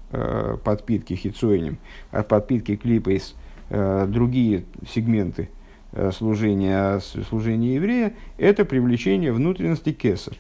подпитки 0.63 1.13
хитсоинем, 1.13 1.77
от 2.11 2.27
подпитки 2.27 2.75
клипейс 2.75 3.35
э, 3.69 4.05
другие 4.07 4.65
сегменты 4.93 5.49
э, 5.91 6.11
служения, 6.11 6.99
служения 7.29 7.75
еврея, 7.75 8.13
это 8.37 8.65
привлечение 8.65 9.31
внутренности 9.31 9.91
кесар. 9.91 10.35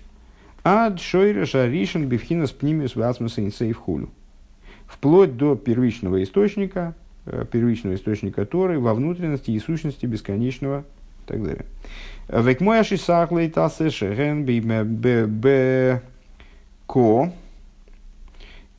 Ад 0.63 0.99
шойра 0.99 1.45
шаришин 1.45 2.07
бифхинас 2.07 2.51
пнимиус 2.51 2.95
васмуса 2.95 3.41
инсейв 3.41 3.77
хулю. 3.77 4.09
Вплоть 4.87 5.37
до 5.37 5.55
первичного 5.55 6.23
источника, 6.23 6.95
э, 7.25 7.45
первичного 7.51 7.95
источника 7.95 8.45
Торы 8.45 8.79
во 8.79 8.93
внутренности 8.93 9.51
и 9.51 9.59
сущности 9.59 10.05
бесконечного 10.05 10.81
и 10.81 11.27
так 11.27 11.43
далее. 11.43 11.65
Век 12.27 12.61
мой 12.61 12.79
ашисахлей 12.79 13.49
тасе 13.49 13.89
шеген 13.89 14.45
б 14.45 16.01
ко 16.87 17.31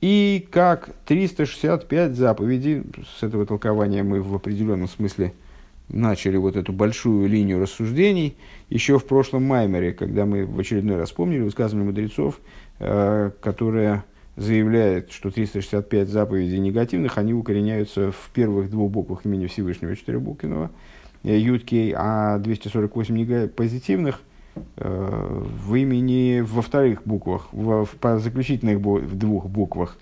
и 0.01 0.47
как 0.51 0.91
365 1.07 2.15
заповедей, 2.15 2.85
с 3.19 3.23
этого 3.23 3.47
толкования 3.47 4.03
мы 4.03 4.23
в 4.23 4.35
определенном 4.35 4.89
смысле– 4.89 5.33
начали 5.89 6.37
вот 6.37 6.57
эту 6.57 6.73
большую 6.73 7.29
линию 7.29 7.61
рассуждений. 7.61 8.37
Еще 8.71 8.99
в 8.99 9.07
прошлом 9.07 9.45
Маймере, 9.45 9.93
когда 9.93 10.27
мы 10.27 10.47
в 10.47 10.59
очередной 10.59 10.97
раз 10.97 11.11
вспомнили 11.11 11.41
высказывание 11.41 11.87
мудрецов, 11.87 12.41
э, 12.79 13.31
которое 13.41 14.05
заявляет, 14.37 15.13
что 15.13 15.31
365 15.31 16.09
заповедей 16.09 16.59
негативных, 16.59 17.19
они 17.19 17.33
укореняются 17.33 18.13
в 18.13 18.31
первых 18.35 18.71
двух 18.71 18.91
буквах 18.91 19.25
имени 19.25 19.47
Всевышнего 19.47 19.95
четырехбуквенного, 19.97 20.71
э, 21.23 21.39
Юткей, 21.39 21.95
а 21.97 22.39
248 22.39 23.49
позитивных 23.49 24.21
в 24.77 25.75
имени 25.75 26.41
во 26.41 26.63
вторых 26.63 27.03
буквах, 27.05 27.49
в, 27.53 27.87
в 27.87 28.19
заключительных 28.19 28.79
в 28.79 29.17
двух 29.17 29.47
буквах 29.47 29.99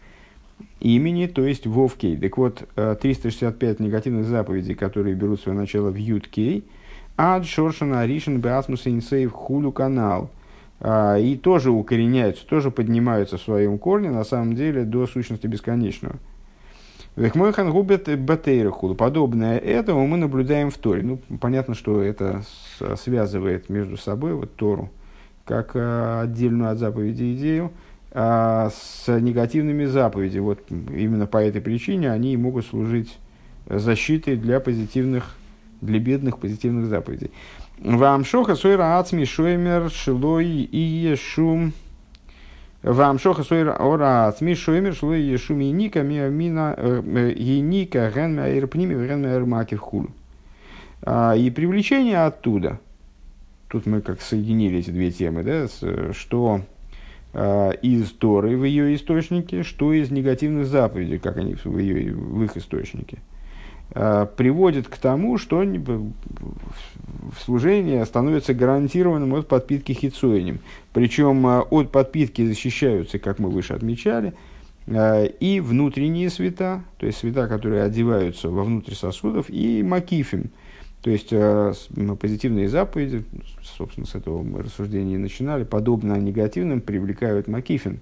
имени, 0.80 1.26
то 1.26 1.44
есть 1.44 1.66
Вовкей. 1.66 2.16
Так 2.16 2.37
вот, 2.37 2.68
365 2.75 3.80
э, 3.80 3.82
негативных 3.82 4.26
заповедей, 4.26 4.75
которые 4.75 5.14
берут 5.14 5.40
свое 5.40 5.58
начало 5.58 5.90
в 5.90 5.96
Юткей, 5.96 6.64
ад 7.16 7.46
шоршана 7.46 8.00
аришен 8.00 8.40
беасмус 8.40 8.87
инсейв 8.87 9.32
хулю 9.32 9.73
канал. 9.73 10.30
А, 10.80 11.16
и 11.16 11.37
тоже 11.37 11.70
укореняются, 11.70 12.46
тоже 12.46 12.70
поднимаются 12.70 13.38
в 13.38 13.42
своем 13.42 13.78
корне, 13.78 14.11
на 14.11 14.25
самом 14.25 14.54
деле, 14.54 14.84
до 14.84 15.06
сущности 15.06 15.46
бесконечного. 15.46 16.16
Вехмойхан 17.16 17.71
губет 17.71 18.09
батейрахуду. 18.18 18.94
Подобное 18.94 19.59
этому 19.59 20.06
мы 20.06 20.16
наблюдаем 20.16 20.71
в 20.71 20.78
Торе. 20.78 21.02
Ну, 21.02 21.18
понятно, 21.40 21.75
что 21.75 22.02
это 22.02 22.42
связывает 23.02 23.68
между 23.68 23.97
собой 23.97 24.35
вот 24.35 24.56
Тору, 24.56 24.90
как 25.44 25.73
э, 25.75 26.21
отдельную 26.23 26.71
от 26.73 26.78
заповеди 26.78 27.35
идею, 27.35 27.71
а, 28.11 28.71
с 28.71 29.09
негативными 29.21 29.85
заповедями. 29.85 30.42
Вот 30.42 30.61
именно 30.71 31.26
по 31.26 31.38
этой 31.38 31.61
причине 31.61 32.11
они 32.11 32.37
могут 32.37 32.66
служить 32.66 33.16
защитой 33.66 34.37
для 34.37 34.61
позитивных 34.61 35.37
для 35.80 35.99
бедных 35.99 36.38
позитивных 36.38 36.87
заповедей. 36.87 37.30
Вам 37.78 38.25
шоха 38.25 38.56
сойра 38.56 38.99
ацми 38.99 39.25
шоймер 39.25 39.90
шилой 39.90 40.47
и 40.47 40.78
ешум. 40.78 41.73
Вам 42.85 43.19
шоха 43.19 43.45
сойра 43.45 43.73
ора 43.73 44.29
ацми 44.29 44.55
шоймер 44.55 44.95
шилой 44.95 45.23
и 45.23 45.33
ешум 45.33 45.61
и 45.61 45.71
ника 45.71 46.03
мина 46.03 46.75
и 47.35 47.61
ника 47.61 48.12
ген 48.14 48.37
мэйр 48.37 48.67
пними 48.67 48.95
ген 49.07 49.23
мэйр 49.23 49.47
маки 49.47 49.75
в 49.75 49.81
хулу. 49.81 50.11
И 51.03 51.53
привлечение 51.55 52.26
оттуда. 52.26 52.79
Тут 53.69 53.87
мы 53.87 54.03
как 54.03 54.21
соединили 54.21 54.81
эти 54.81 54.91
две 54.91 55.11
темы, 55.11 55.43
да, 55.43 55.67
что 56.12 56.61
из 57.33 58.11
Торы 58.12 58.57
в 58.59 58.64
ее 58.64 58.95
источнике, 58.95 59.62
что 59.62 59.95
из 59.95 60.11
негативных 60.11 60.67
заповедей, 60.67 61.19
как 61.19 61.38
они 61.38 61.55
в, 61.55 61.79
ее, 61.79 62.14
в 62.14 62.45
их 62.45 62.57
источнике. 62.59 63.19
Э, 63.96 64.26
приводит 64.36 64.88
к 64.88 64.96
тому, 64.96 65.38
что 65.38 65.64
служение 67.40 68.04
становится 68.04 68.52
гарантированным 68.52 69.34
от 69.34 69.46
подпитки 69.46 69.92
хитсуэнем. 69.92 70.58
Причем 70.92 71.46
э, 71.46 71.60
от 71.60 71.92
подпитки 71.92 72.44
защищаются, 72.44 73.20
как 73.20 73.38
мы 73.38 73.50
выше 73.50 73.72
отмечали, 73.72 74.34
э, 74.88 75.28
и 75.38 75.60
внутренние 75.60 76.28
света, 76.30 76.82
то 76.98 77.06
есть 77.06 77.18
света, 77.18 77.46
которые 77.46 77.84
одеваются 77.84 78.48
во 78.48 78.64
внутрь 78.64 78.94
сосудов, 78.94 79.48
и 79.48 79.84
макифим, 79.84 80.50
то 81.02 81.10
есть 81.10 81.28
позитивные 82.20 82.68
заповеди, 82.68 83.24
собственно, 83.62 84.06
с 84.06 84.14
этого 84.16 84.42
мы 84.42 84.62
рассуждения 84.62 85.18
начинали, 85.18 85.62
подобно 85.62 86.14
негативным, 86.14 86.80
привлекают 86.80 87.46
макифин, 87.46 88.00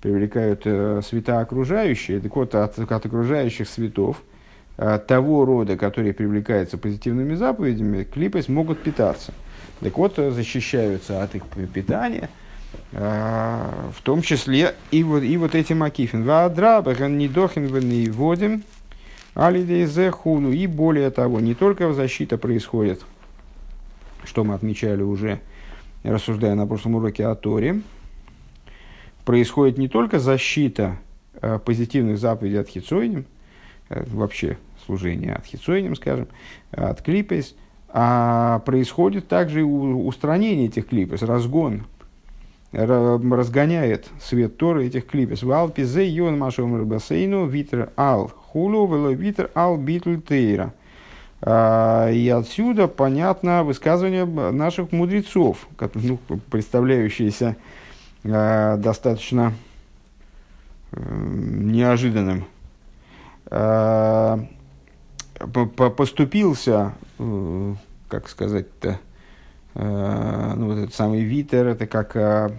привлекают 0.00 0.62
света 1.04 1.40
окружающие. 1.40 2.20
Так 2.20 2.34
вот, 2.36 2.54
от, 2.54 2.78
от 2.78 3.06
окружающих 3.06 3.68
светов– 3.68 4.22
того 4.76 5.44
рода, 5.44 5.76
которые 5.76 6.14
привлекаются 6.14 6.78
позитивными 6.78 7.34
заповедями, 7.34 8.04
клипы 8.04 8.42
могут 8.48 8.82
питаться. 8.82 9.32
Так 9.80 9.98
вот, 9.98 10.18
э, 10.18 10.30
защищаются 10.30 11.22
от 11.22 11.34
их 11.34 11.44
питания, 11.74 12.30
э, 12.92 13.90
в 13.94 14.00
том 14.02 14.22
числе 14.22 14.74
и 14.92 15.02
вот, 15.02 15.22
и 15.22 15.36
вот 15.36 15.54
эти 15.54 15.72
макифин. 15.72 16.24
Ваадрабахан 16.24 17.18
недохин 17.18 17.66
не 17.66 18.62
алидейзе 19.34 20.10
хуну. 20.10 20.52
И 20.52 20.66
более 20.66 21.10
того, 21.10 21.40
не 21.40 21.54
только 21.54 21.92
защита 21.92 22.38
происходит, 22.38 23.02
что 24.24 24.44
мы 24.44 24.54
отмечали 24.54 25.02
уже, 25.02 25.40
рассуждая 26.04 26.54
на 26.54 26.66
прошлом 26.66 26.94
уроке 26.94 27.26
о 27.26 27.34
Торе, 27.34 27.82
происходит 29.24 29.78
не 29.78 29.88
только 29.88 30.20
защита 30.20 30.96
позитивных 31.64 32.18
заповедей 32.18 32.60
от 32.60 32.68
хитсойним, 32.68 33.24
вообще 34.06 34.58
служения 34.84 35.34
от 35.34 35.46
хитсойним, 35.46 35.94
скажем, 35.96 36.28
от 36.70 37.02
клипес, 37.02 37.54
а 37.88 38.60
происходит 38.60 39.28
также 39.28 39.64
устранение 39.64 40.66
этих 40.66 40.88
клипес, 40.88 41.22
разгон, 41.22 41.84
разгоняет 42.72 44.08
свет 44.20 44.56
Торы 44.56 44.86
этих 44.86 45.06
клипес. 45.06 45.42
Валпи 45.42 45.82
зе 45.82 46.08
йон 46.08 46.38
машом 46.38 46.86
бассейну 46.86 47.46
витер 47.46 47.90
ал 47.96 48.28
хулу 48.28 48.86
вело 48.86 49.10
витер 49.10 49.50
ал 49.54 49.76
битл 49.76 50.16
тейра. 50.16 50.72
А, 51.44 52.08
и 52.10 52.28
отсюда 52.28 52.86
понятно 52.86 53.64
высказывание 53.64 54.24
наших 54.24 54.92
мудрецов, 54.92 55.66
ну, 55.94 56.18
представляющиеся 56.50 57.56
а, 58.24 58.76
достаточно 58.76 59.52
неожиданным 60.92 62.44
а, 62.44 62.51
поступился, 65.96 66.94
э, 67.18 67.74
как 68.08 68.28
сказать-то, 68.28 68.98
э, 69.74 70.54
ну, 70.56 70.66
вот 70.66 70.78
этот 70.78 70.94
самый 70.94 71.22
Витер, 71.22 71.66
это 71.66 71.86
как, 71.86 72.16
э, 72.16 72.50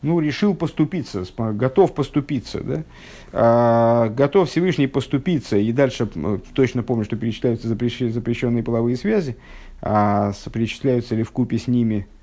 ну, 0.00 0.20
решил 0.20 0.54
поступиться, 0.54 1.24
готов 1.36 1.94
поступиться, 1.94 2.60
да, 2.62 4.08
готов 4.08 4.48
Всевышний 4.48 4.86
поступиться, 4.86 5.58
и 5.58 5.70
дальше 5.72 6.08
точно 6.54 6.82
помню, 6.82 7.04
что 7.04 7.16
перечисляются 7.16 7.68
запрещенные 7.68 8.62
половые 8.64 8.96
связи, 8.96 9.36
а 9.80 10.32
перечисляются 10.52 11.14
ли 11.14 11.22
в 11.22 11.30
купе 11.30 11.58
с 11.58 11.68
ними 11.68 12.06
Э, 12.06 12.21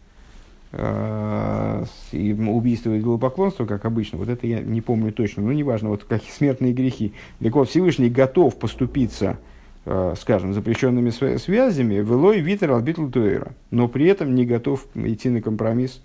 и 0.72 2.34
убийство 2.34 2.94
и 2.94 3.00
идолопоклонство, 3.00 3.66
как 3.66 3.86
обычно, 3.86 4.20
вот 4.20 4.30
это 4.30 4.46
я 4.46 4.62
не 4.62 4.82
помню 4.82 5.12
точно, 5.12 5.42
но 5.42 5.52
неважно, 5.52 5.90
вот 5.90 6.04
какие 6.04 6.32
смертные 6.38 6.74
грехи. 6.74 7.14
Так 7.42 7.56
вот, 7.56 7.70
Всевышний 7.70 8.10
готов 8.10 8.58
поступиться, 8.58 9.40
э, 9.86 10.14
скажем, 10.20 10.54
запрещенными 10.54 11.10
связями, 11.10 11.96
велой 11.96 12.42
витер 12.42 12.72
албитл 12.72 13.08
туэра, 13.08 13.54
но 13.72 13.88
при 13.88 14.06
этом 14.06 14.36
не 14.36 14.46
готов 14.46 14.86
идти 14.94 15.30
на 15.30 15.42
компромисс, 15.42 16.02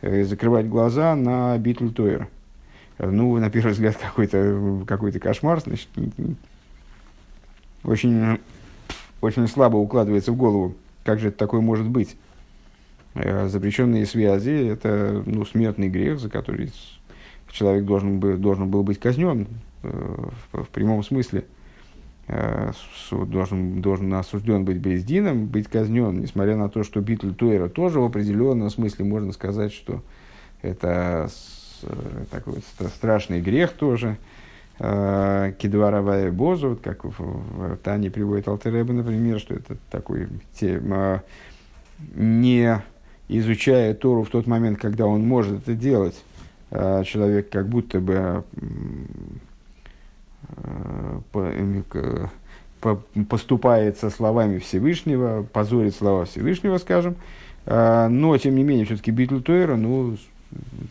э, 0.00 0.22
закрывать 0.22 0.68
глаза 0.68 1.16
на 1.16 1.58
битл 1.58 1.88
туэра. 1.88 2.28
Ну, 2.98 3.36
на 3.38 3.50
первый 3.50 3.72
взгляд, 3.72 3.96
какой-то 4.00 4.84
какой 4.86 5.10
кошмар, 5.10 5.60
значит, 5.60 5.88
очень, 7.82 8.38
очень 9.20 9.48
слабо 9.48 9.76
укладывается 9.76 10.30
в 10.30 10.36
голову, 10.36 10.76
как 11.02 11.18
же 11.18 11.28
это 11.28 11.38
такое 11.38 11.60
может 11.60 11.88
быть. 11.88 12.16
Э, 13.14 13.46
запрещенные 13.46 14.06
связи– 14.06 14.68
это 14.68 15.22
ну, 15.24 15.44
смертный 15.44 15.88
грех, 15.88 16.18
за 16.18 16.28
который 16.28 16.72
человек 17.50 17.84
должен, 17.84 18.18
бы, 18.18 18.36
должен 18.36 18.68
был 18.68 18.82
быть 18.82 18.98
казнен 18.98 19.46
э, 19.84 20.28
в, 20.52 20.68
прямом 20.70 21.04
смысле. 21.04 21.44
Э, 22.26 22.72
должен, 23.12 23.80
должен 23.80 24.12
осужден 24.14 24.64
быть 24.64 24.78
бездином, 24.78 25.46
быть 25.46 25.68
казнен, 25.68 26.20
несмотря 26.20 26.56
на 26.56 26.68
то, 26.68 26.82
что 26.82 27.00
Битль 27.00 27.32
Туэра 27.34 27.68
тоже 27.68 28.00
в 28.00 28.04
определенном 28.04 28.70
смысле 28.70 29.04
можно 29.04 29.32
сказать, 29.32 29.72
что 29.72 30.02
это 30.62 31.30
такой 32.30 32.54
страшный 32.96 33.40
грех 33.40 33.72
тоже. 33.72 34.16
Кедваровая 34.78 36.32
Бозу, 36.32 36.70
вот 36.70 36.80
как 36.80 37.04
в, 37.04 37.12
в 37.18 37.76
Тане 37.76 38.10
приводит 38.10 38.48
Алтереба, 38.48 38.92
например, 38.92 39.38
что 39.38 39.54
это 39.54 39.76
такой 39.90 40.26
тема 40.58 41.22
не 42.16 42.82
изучая 43.28 43.94
Тору 43.94 44.24
в 44.24 44.30
тот 44.30 44.46
момент, 44.46 44.78
когда 44.80 45.06
он 45.06 45.26
может 45.26 45.62
это 45.62 45.74
делать, 45.74 46.22
а, 46.70 47.04
человек 47.04 47.50
как 47.50 47.68
будто 47.68 48.00
бы 48.00 48.44
а, 50.48 51.22
поступает 53.28 53.98
со 53.98 54.10
словами 54.10 54.58
Всевышнего, 54.58 55.46
позорит 55.52 55.94
слова 55.94 56.26
Всевышнего, 56.26 56.78
скажем, 56.78 57.16
а, 57.66 58.08
но, 58.08 58.36
тем 58.36 58.56
не 58.56 58.62
менее, 58.62 58.84
все-таки 58.84 59.10
ביטול 59.10 59.40
תורה, 59.40 59.76
ну, 59.76 60.16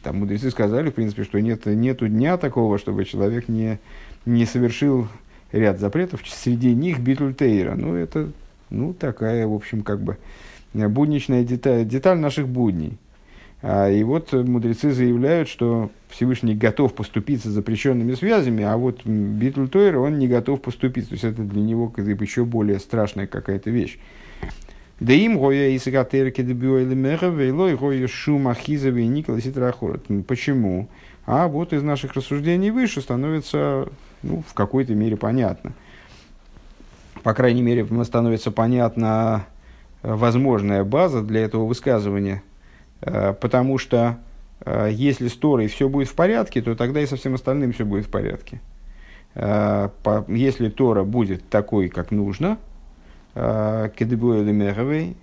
там 0.02 0.20
мудрецы 0.20 0.50
сказали, 0.50 0.90
в 0.90 0.94
принципе, 0.94 1.24
что 1.24 1.40
нет 1.40 1.66
нету 1.66 2.08
дня 2.08 2.38
такого, 2.38 2.78
чтобы 2.78 3.06
человек 3.06 3.48
не, 3.48 3.80
не 4.26 4.46
совершил 4.46 5.08
ряд 5.52 5.80
запретов, 5.80 6.22
среди 6.26 6.74
них 6.74 7.00
ביטול 7.00 7.30
תורה. 7.32 7.76
Ну, 7.76 7.96
это, 7.96 8.30
ну, 8.70 8.94
такая, 8.94 9.48
в 9.48 9.54
общем, 9.54 9.84
как 9.84 10.02
бы, 10.02 10.18
будничная 10.74 11.44
деталь, 11.44 11.86
деталь 11.86 12.18
наших 12.18 12.48
будней. 12.48 12.98
А, 13.62 13.90
и 13.90 14.04
вот 14.04 14.34
мудрецы 14.34 14.92
заявляют, 14.92 15.48
что 15.48 15.90
Всевышний 16.10 16.54
готов 16.54 16.94
поступиться 16.94 17.50
запрещенными 17.50 18.14
связями, 18.14 18.64
а 18.64 18.76
вот 18.76 19.06
ביטול 19.06 19.68
תורה 19.68 20.00
он 20.00 20.20
не 20.20 20.28
готов 20.28 20.62
поступиться. 20.62 21.12
То 21.12 21.14
есть 21.16 21.24
это 21.24 21.44
для 21.44 21.62
него 21.62 21.88
как 21.88 22.06
бы 22.06 22.24
еще 22.24 22.44
более 22.44 22.80
страшная 22.80 23.26
какая-то 23.26 23.70
вещь. 23.70 23.98
Да 25.00 25.14
им 25.14 25.38
гоя 25.38 25.70
и 25.70 25.80
сагатерки 25.80 26.44
дебюэли 26.44 26.94
мехавейлой 26.94 27.76
гоя 27.76 28.08
шума 28.08 28.54
хизовый 28.54 29.08
никола 29.08 29.40
ситрахорот. 29.40 30.06
Почему? 30.28 30.90
А 31.26 31.48
вот 31.48 31.74
из 31.74 31.84
наших 31.84 32.14
рассуждений 32.14 32.70
выше 32.70 33.02
становится 33.02 33.88
ну, 34.24 34.44
в 34.48 34.54
какой-то 34.54 34.94
мере 34.94 35.16
понятно. 35.16 35.74
По 37.24 37.34
крайней 37.34 37.62
мере, 37.62 37.88
становится 38.04 38.52
понятно 38.52 39.46
возможная 40.04 40.84
база 40.84 41.22
для 41.22 41.42
этого 41.42 41.66
высказывания, 41.66 42.44
э, 43.02 43.34
потому 43.34 43.78
что 43.78 44.20
э, 44.66 44.90
если 44.92 45.30
с 45.30 45.34
Торой 45.34 45.68
все 45.68 45.90
будет 45.90 46.10
в 46.10 46.14
порядке, 46.14 46.62
то 46.62 46.76
тогда 46.76 47.00
и 47.02 47.06
со 47.06 47.16
всем 47.16 47.34
остальным 47.36 47.72
все 47.72 47.86
будет 47.86 48.06
в 48.06 48.10
порядке. 48.10 48.60
Э, 49.34 49.90
если 50.28 50.70
Тора 50.70 51.04
будет 51.04 51.50
такой, 51.50 51.90
как 51.90 52.12
нужно, 52.12 52.58
кедебуэлемеровой, 53.36 55.18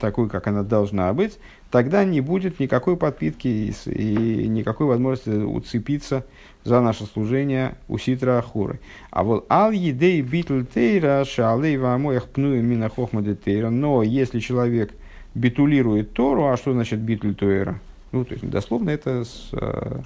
такой, 0.00 0.30
как 0.30 0.46
она 0.46 0.62
должна 0.62 1.12
быть, 1.12 1.38
тогда 1.70 2.02
не 2.02 2.22
будет 2.22 2.58
никакой 2.60 2.96
подпитки 2.96 3.46
и, 3.46 3.74
и 3.90 4.48
никакой 4.48 4.86
возможности 4.86 5.28
уцепиться 5.28 6.24
за 6.64 6.80
наше 6.80 7.04
служение 7.04 7.74
у 7.88 7.98
ситра 7.98 8.38
ахуры. 8.38 8.80
А 9.10 9.24
вот 9.24 9.46
ал 9.48 9.72
едей 9.72 10.20
битл 10.22 10.62
тейра 10.62 11.24
шалей 11.24 11.76
вамоях 11.76 12.28
пнуем 12.28 12.66
мина 12.66 12.88
хохмады 12.88 13.34
тейра. 13.34 13.70
Но 13.70 14.02
если 14.02 14.40
человек 14.40 14.92
битулирует 15.34 16.12
Тору, 16.12 16.48
а 16.48 16.56
что 16.56 16.72
значит 16.72 17.00
битл 17.00 17.32
тейра? 17.32 17.78
Ну, 18.12 18.24
то 18.24 18.34
есть, 18.34 18.48
дословно, 18.48 18.90
это 18.90 19.24
с, 19.24 19.48
а, 19.52 20.02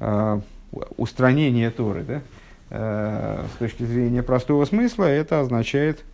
а, 0.00 0.40
устранение 0.96 1.70
Торы, 1.70 2.04
да? 2.04 2.22
с 2.70 3.58
точки 3.58 3.82
зрения 3.84 4.22
простого 4.22 4.66
смысла, 4.66 5.04
это 5.04 5.40
означает, 5.40 6.04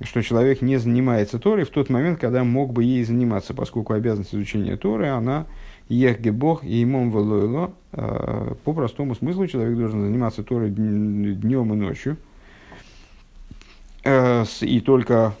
что 0.00 0.22
человек 0.22 0.62
не 0.62 0.76
занимается 0.76 1.40
Торой 1.40 1.64
в 1.64 1.70
тот 1.70 1.90
момент, 1.90 2.20
когда 2.20 2.44
мог 2.44 2.72
бы 2.72 2.84
ей 2.84 3.02
заниматься, 3.04 3.52
поскольку 3.52 3.92
обязанность 3.92 4.32
изучения 4.32 4.76
Торы, 4.76 5.08
она 5.08 5.46
ехге 5.94 6.32
Бог 6.32 6.64
и 6.64 6.82
имом 6.82 7.10
велойло. 7.10 7.72
По 7.92 8.72
простому 8.72 9.14
смыслу 9.14 9.46
человек 9.46 9.76
должен 9.76 10.02
заниматься 10.02 10.42
Торой 10.42 10.70
днем 10.70 11.72
и 11.72 11.76
ночью. 11.76 12.16
И 14.04 14.82
только 14.84 15.34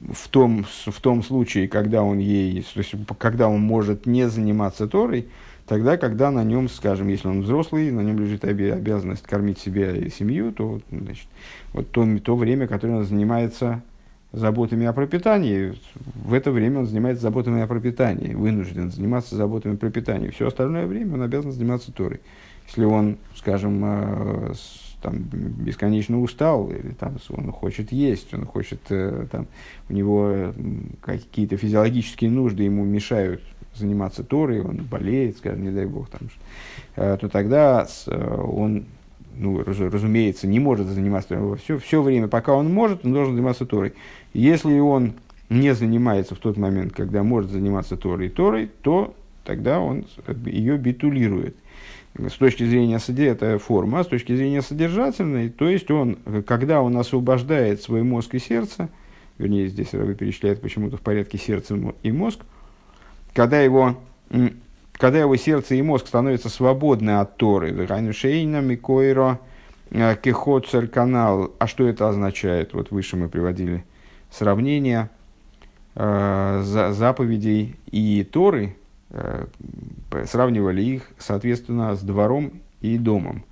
в 0.00 0.28
том, 0.28 0.64
в 0.64 1.00
том 1.00 1.22
случае, 1.22 1.68
когда 1.68 2.02
он 2.02 2.18
ей, 2.18 2.62
то 2.62 2.80
есть, 2.80 2.94
когда 3.18 3.48
он 3.48 3.60
может 3.60 4.04
не 4.06 4.28
заниматься 4.28 4.86
Торой, 4.86 5.26
тогда, 5.66 5.96
когда 5.96 6.30
на 6.30 6.44
нем, 6.44 6.68
скажем, 6.68 7.08
если 7.08 7.28
он 7.28 7.40
взрослый, 7.40 7.90
на 7.90 8.00
нем 8.00 8.18
лежит 8.18 8.44
обязанность 8.44 9.22
кормить 9.22 9.58
себя 9.58 9.96
и 9.96 10.10
семью, 10.10 10.52
то, 10.52 10.80
значит, 10.90 11.26
вот 11.72 11.90
то, 11.90 12.06
то 12.18 12.36
время, 12.36 12.66
которое 12.68 12.98
он 12.98 13.04
занимается 13.04 13.82
заботами 14.32 14.86
о 14.86 14.92
пропитании, 14.92 15.74
в 16.14 16.34
это 16.34 16.50
время 16.50 16.80
он 16.80 16.86
занимается 16.86 17.22
заботами 17.22 17.62
о 17.62 17.66
пропитании, 17.66 18.34
вынужден 18.34 18.90
заниматься 18.90 19.36
заботами 19.36 19.74
о 19.74 19.78
пропитании. 19.78 20.30
Все 20.30 20.48
остальное 20.48 20.86
время 20.86 21.14
он 21.14 21.22
обязан 21.22 21.52
заниматься 21.52 21.92
Торой. 21.92 22.20
Если 22.66 22.84
он, 22.84 23.18
скажем, 23.36 23.82
э, 23.84 24.54
там, 25.00 25.18
бесконечно 25.18 26.20
устал, 26.20 26.68
или 26.70 26.90
там, 26.98 27.16
он 27.30 27.52
хочет 27.52 27.92
есть, 27.92 28.34
он 28.34 28.44
хочет, 28.44 28.80
э, 28.90 29.26
там, 29.30 29.46
у 29.88 29.92
него 29.92 30.52
какие-то 31.00 31.56
физиологические 31.56 32.30
нужды 32.30 32.64
ему 32.64 32.84
мешают 32.84 33.42
заниматься 33.74 34.24
Торой, 34.24 34.60
он 34.60 34.78
болеет, 34.78 35.38
скажем, 35.38 35.62
не 35.62 35.70
дай 35.70 35.86
бог, 35.86 36.08
там, 36.08 36.28
э, 36.96 37.16
то 37.20 37.28
тогда 37.28 37.86
он 38.08 38.86
ну, 39.38 39.62
разумеется, 39.64 40.46
не 40.46 40.60
может 40.60 40.86
заниматься 40.86 41.56
все, 41.56 41.78
все 41.78 42.02
время, 42.02 42.28
пока 42.28 42.54
он 42.54 42.72
может, 42.72 43.04
он 43.04 43.12
должен 43.12 43.34
заниматься 43.34 43.66
Торой. 43.66 43.94
Если 44.32 44.78
он 44.78 45.14
не 45.48 45.74
занимается 45.74 46.34
в 46.34 46.38
тот 46.38 46.56
момент, 46.56 46.92
когда 46.92 47.22
может 47.22 47.50
заниматься 47.50 47.96
Торой 47.96 48.28
Торой, 48.28 48.70
то 48.82 49.14
тогда 49.44 49.80
он 49.80 50.06
ее 50.44 50.76
битулирует. 50.76 51.56
С 52.18 52.32
точки 52.32 52.64
зрения 52.64 52.98
это 53.26 53.58
форма, 53.58 54.00
а 54.00 54.04
с 54.04 54.06
точки 54.06 54.34
зрения 54.34 54.62
содержательной, 54.62 55.50
то 55.50 55.68
есть 55.68 55.90
он, 55.90 56.16
когда 56.46 56.80
он 56.80 56.96
освобождает 56.96 57.82
свой 57.82 58.02
мозг 58.02 58.34
и 58.34 58.38
сердце, 58.38 58.88
вернее, 59.36 59.68
здесь 59.68 59.92
Рабы 59.92 60.14
перечисляет 60.14 60.62
почему-то 60.62 60.96
в 60.96 61.02
порядке 61.02 61.36
сердце 61.36 61.78
и 62.02 62.12
мозг, 62.12 62.40
когда 63.34 63.60
его 63.60 63.98
когда 64.98 65.18
его 65.18 65.36
сердце 65.36 65.74
и 65.74 65.82
мозг 65.82 66.06
становятся 66.06 66.48
свободны 66.48 67.20
от 67.20 67.36
Торы, 67.36 68.12
Шейна, 68.12 68.60
Микойро, 68.60 69.40
э, 69.90 70.16
Кехоцер 70.16 70.88
канал. 70.88 71.52
А 71.58 71.66
что 71.66 71.86
это 71.86 72.08
означает? 72.08 72.72
Вот 72.72 72.90
выше 72.90 73.16
мы 73.16 73.28
приводили 73.28 73.84
сравнение 74.30 75.10
э, 75.94 76.62
заповедей 76.64 77.76
и 77.90 78.24
Торы, 78.24 78.76
э, 79.10 79.46
сравнивали 80.26 80.82
их, 80.82 81.10
соответственно, 81.18 81.94
с 81.94 82.00
двором 82.00 82.60
и 82.80 82.98
домом. 82.98 83.44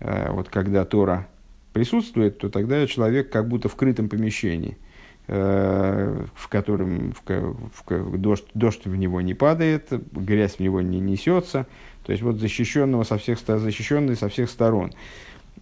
Вот 0.00 0.48
когда 0.48 0.86
Тора 0.86 1.28
присутствует, 1.74 2.38
то 2.38 2.48
тогда 2.48 2.86
человек 2.86 3.30
как 3.30 3.46
будто 3.46 3.68
в 3.68 3.76
крытом 3.76 4.08
помещении– 4.08 4.78
в 5.30 6.48
котором 6.48 7.12
в, 7.12 7.54
в, 7.86 8.18
дождь, 8.18 8.46
дождь 8.54 8.84
в 8.84 8.96
него 8.96 9.20
не 9.20 9.34
падает, 9.34 9.88
грязь 10.12 10.56
в 10.56 10.60
него 10.60 10.80
не 10.80 10.98
несется, 10.98 11.66
то 12.04 12.10
есть 12.10 12.24
вот 12.24 12.40
защищенного 12.40 13.04
со 13.04 13.16
всех, 13.16 13.38
защищенный 13.38 14.16
со 14.16 14.28
всех 14.28 14.50
сторон. 14.50 14.92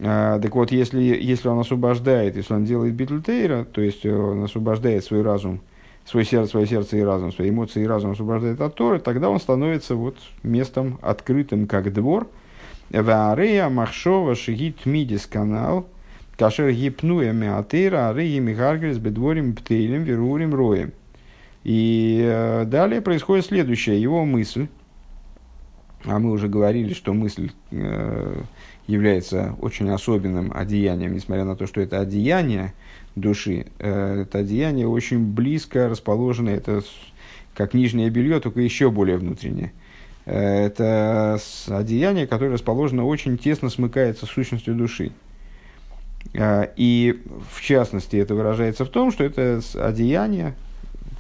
А, 0.01 0.41
так 0.41 0.55
вот, 0.55 0.73
если, 0.73 1.03
если 1.03 1.49
он 1.49 1.59
освобождает, 1.59 2.37
если 2.37 2.55
он 2.55 2.65
делает 2.65 2.95
битлтейра, 2.95 3.65
то 3.65 3.83
есть 3.83 4.07
он 4.07 4.45
освобождает 4.45 5.05
свой 5.05 5.21
разум, 5.21 5.61
свое 6.07 6.25
сердце, 6.25 6.53
свое 6.53 6.67
сердце 6.67 6.97
и 6.97 7.03
разум, 7.03 7.31
свои 7.31 7.51
эмоции 7.51 7.83
и 7.83 7.87
разум 7.87 8.13
освобождает 8.13 8.63
от 8.63 8.75
Торы, 8.75 9.01
тогда 9.01 9.29
он 9.29 9.39
становится 9.39 9.97
вот 9.97 10.17
местом 10.43 10.99
открытым, 11.03 11.67
как 11.67 11.93
двор. 11.93 12.27
Ваарея 12.89 13.69
Махшова 13.69 14.35
Шигит 14.35 14.87
Мидис 14.87 15.27
канал– 15.27 15.87
Кашер 16.39 16.71
гипнуя 16.71 17.33
меатыра, 17.33 18.13
рыги 18.13 18.39
мигаргрис 18.39 18.99
бедворим 18.99 19.57
птейлем 19.57 20.05
верурим 20.05 20.55
роем. 20.55 20.93
И 21.65 22.63
далее 22.67 23.01
происходит 23.03 23.47
следующее. 23.47 24.01
Его 24.01 24.25
мысль, 24.25 24.69
а 26.05 26.21
мы 26.21 26.31
уже 26.31 26.47
говорили, 26.49 26.95
что 26.95 27.13
мысль 27.13 27.51
является 28.87 29.57
очень 29.61 29.91
особенным 29.91 30.53
одеянием, 30.55 31.13
несмотря 31.13 31.45
на 31.45 31.57
то, 31.57 31.67
что 31.67 31.81
это 31.81 32.01
одеяние 32.01 32.73
души, 33.17 33.67
это 33.79 34.39
одеяние 34.39 34.87
очень 34.87 35.27
близко 35.35 35.89
расположено, 35.89 36.51
это 36.51 36.83
как 37.55 37.75
нижнее 37.75 38.11
белье, 38.11 38.39
только 38.39 38.61
еще 38.61 38.93
более 38.93 39.17
внутреннее. 39.17 39.73
Это 40.25 41.39
одеяние, 41.67 42.29
которое 42.29 42.53
расположено 42.53 43.05
очень 43.05 43.37
тесно 43.37 43.69
смыкается 43.71 44.25
с 44.25 44.31
сущностью 44.31 44.77
души. 44.77 45.11
А, 46.37 46.71
и 46.77 47.23
в 47.51 47.61
частности 47.61 48.17
это 48.17 48.35
выражается 48.35 48.85
в 48.85 48.89
том, 48.89 49.11
что 49.11 49.25
это 49.25 49.61
одеяние, 49.75 50.55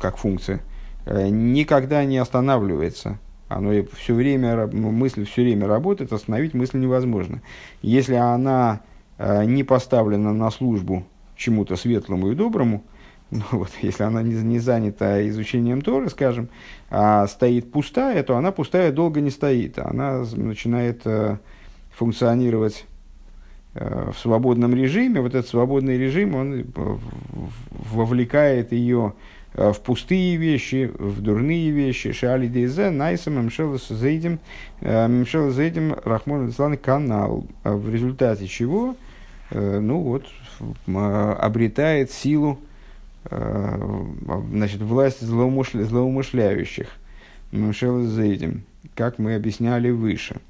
как 0.00 0.16
функция, 0.16 0.60
э, 1.06 1.28
никогда 1.28 2.04
не 2.04 2.18
останавливается. 2.18 3.18
Оно 3.48 3.72
все 3.96 4.14
время, 4.14 4.66
мысль 4.66 5.24
все 5.24 5.42
время 5.42 5.66
работает, 5.66 6.12
остановить 6.12 6.52
мысль 6.52 6.78
невозможно. 6.78 7.40
Если 7.80 8.14
она 8.14 8.80
э, 9.16 9.44
не 9.44 9.64
поставлена 9.64 10.34
на 10.34 10.50
службу 10.50 11.06
чему-то 11.34 11.76
светлому 11.76 12.30
и 12.30 12.34
доброму, 12.34 12.84
ну, 13.30 13.42
вот, 13.52 13.70
если 13.80 14.02
она 14.02 14.22
не, 14.22 14.34
не 14.34 14.58
занята 14.58 15.26
изучением 15.28 15.82
Торы, 15.82 16.10
скажем, 16.10 16.48
а 16.90 17.26
стоит 17.26 17.72
пустая, 17.72 18.22
то 18.22 18.36
она 18.36 18.52
пустая 18.52 18.92
долго 18.92 19.20
не 19.20 19.30
стоит. 19.30 19.78
Она 19.78 20.24
начинает 20.34 21.02
э, 21.06 21.38
функционировать 21.90 22.86
в 23.78 24.18
свободном 24.18 24.74
режиме, 24.74 25.20
вот 25.20 25.34
этот 25.34 25.48
свободный 25.48 25.98
режим, 25.98 26.34
он 26.34 26.64
вовлекает 27.70 28.72
ее 28.72 29.12
э, 29.54 29.72
в 29.72 29.80
пустые 29.80 30.36
вещи, 30.36 30.90
в 30.98 31.20
дурные 31.20 31.70
вещи. 31.70 32.12
Шали 32.12 32.48
дейзе, 32.48 32.90
найсам, 32.90 33.34
мемшел 33.34 33.78
зейдем, 33.78 34.40
э, 34.80 35.06
мемшел 35.06 35.50
зейдем, 35.50 35.94
рахмон 36.04 36.52
канал. 36.82 37.46
А 37.62 37.76
в 37.76 37.92
результате 37.92 38.48
чего, 38.48 38.96
ну 39.50 40.00
вот, 40.00 40.26
обретает 40.86 42.10
силу, 42.10 42.58
значит, 43.30 44.82
власть 44.82 45.22
злоумышля, 45.22 45.84
злоумышляющих. 45.84 46.88
Мемшел 47.52 48.02
зейдем, 48.04 48.62
как 48.94 49.18
мы 49.18 49.34
объясняли 49.34 49.90
выше– 49.90 50.40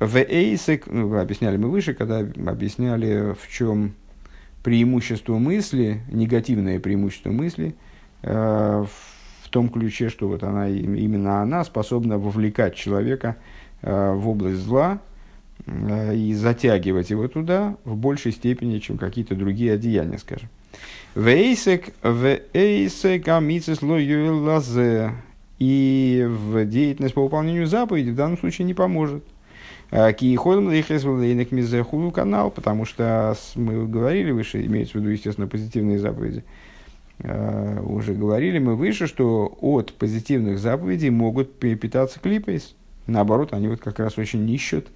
в 0.00 0.16
эйсек, 0.16 0.86
ну, 0.86 1.18
объясняли 1.18 1.56
мы 1.56 1.68
выше, 1.70 1.94
когда 1.94 2.18
объясняли, 2.18 3.34
в 3.34 3.48
чем 3.48 3.94
преимущество 4.62 5.38
мысли, 5.38 6.02
негативное 6.10 6.78
преимущество 6.78 7.30
мысли, 7.30 7.74
э, 8.22 8.84
в 9.42 9.48
том 9.50 9.68
ключе, 9.68 10.08
что 10.08 10.28
вот 10.28 10.42
она, 10.42 10.68
именно 10.68 11.42
она 11.42 11.64
способна 11.64 12.18
вовлекать 12.18 12.74
человека 12.74 13.36
э, 13.82 14.12
в 14.12 14.28
область 14.28 14.58
зла 14.58 15.00
э, 15.66 16.14
и 16.14 16.34
затягивать 16.34 17.10
его 17.10 17.26
туда 17.26 17.76
в 17.84 17.96
большей 17.96 18.32
степени, 18.32 18.78
чем 18.78 18.98
какие-то 18.98 19.34
другие 19.34 19.72
одеяния, 19.72 20.18
скажем. 20.18 20.48
Вейсек, 21.14 21.94
вейсек, 22.04 23.26
амицис 23.28 23.82
лазе. 23.82 25.12
И 25.58 26.24
в 26.28 26.64
деятельность 26.66 27.14
по 27.14 27.24
выполнению 27.24 27.66
заповеди 27.66 28.10
в 28.10 28.14
данном 28.14 28.38
случае 28.38 28.64
не 28.66 28.74
поможет. 28.74 29.24
Э, 29.90 30.12
Киеходом 30.12 30.68
лейнек 30.68 31.50
мизехулу 31.50 32.10
канал, 32.10 32.50
потому 32.50 32.84
что 32.84 33.34
мы 33.54 33.86
говорили 33.86 34.30
выше, 34.30 34.64
имеется 34.66 34.98
в 34.98 35.00
виду, 35.00 35.10
естественно, 35.10 35.46
позитивные 35.46 35.98
заповеди. 35.98 36.44
Uh, 37.20 37.84
уже 37.84 38.14
говорили 38.14 38.60
мы 38.60 38.76
выше, 38.76 39.08
что 39.08 39.58
от 39.60 39.92
позитивных 39.92 40.60
заповедей 40.60 41.10
могут 41.10 41.58
питаться 41.58 42.20
клипейс. 42.20 42.76
Наоборот, 43.08 43.52
они 43.52 43.66
вот 43.66 43.80
как 43.80 43.98
раз 43.98 44.18
очень 44.18 44.48
ищут 44.48 44.86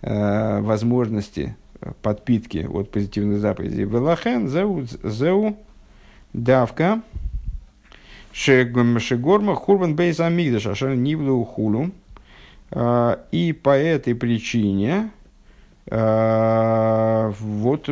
uh, 0.00 0.62
возможности 0.62 1.56
подпитки 2.00 2.64
от 2.70 2.92
позитивных 2.92 3.40
заповедей. 3.40 3.82
Велахен 3.86 4.48
зеу, 4.48 4.86
зеу 5.02 5.56
давка 6.32 7.02
шегорма 8.32 9.56
хурбан 9.56 9.96
бейс 9.96 10.20
амигдаш 10.20 10.66
ашер 10.66 10.94
нивлу 10.94 11.44
хулу 11.44 11.90
и 12.74 13.52
по 13.62 13.70
этой 13.70 14.14
причине 14.16 15.10
а, 15.90 17.32
вот 17.38 17.88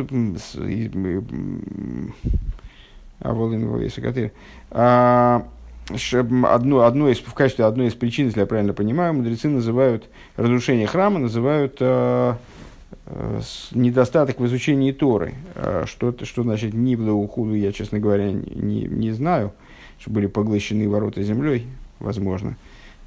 а, 4.71 5.45
одно, 6.43 6.81
одно 6.81 7.09
из, 7.09 7.19
в 7.19 7.33
качестве 7.33 7.65
одной 7.65 7.87
из 7.87 7.93
причин, 7.93 8.27
если 8.27 8.39
я 8.39 8.45
правильно 8.45 8.73
понимаю, 8.73 9.13
мудрецы 9.13 9.47
называют 9.47 10.09
разрушение 10.37 10.87
храма, 10.87 11.19
называют 11.19 11.79
недостаток 13.71 14.39
в 14.39 14.45
изучении 14.45 14.91
Торы. 14.91 15.35
Что, 15.85 16.15
что 16.23 16.43
значит 16.43 16.73
Нибла 16.73 17.11
Ухуду, 17.11 17.53
я, 17.53 17.71
честно 17.71 17.99
говоря, 17.99 18.31
не, 18.31 18.83
не 18.83 19.11
знаю, 19.11 19.51
что 19.99 20.09
были 20.09 20.27
поглощены 20.27 20.89
ворота 20.89 21.21
землей, 21.21 21.67
возможно. 21.99 22.55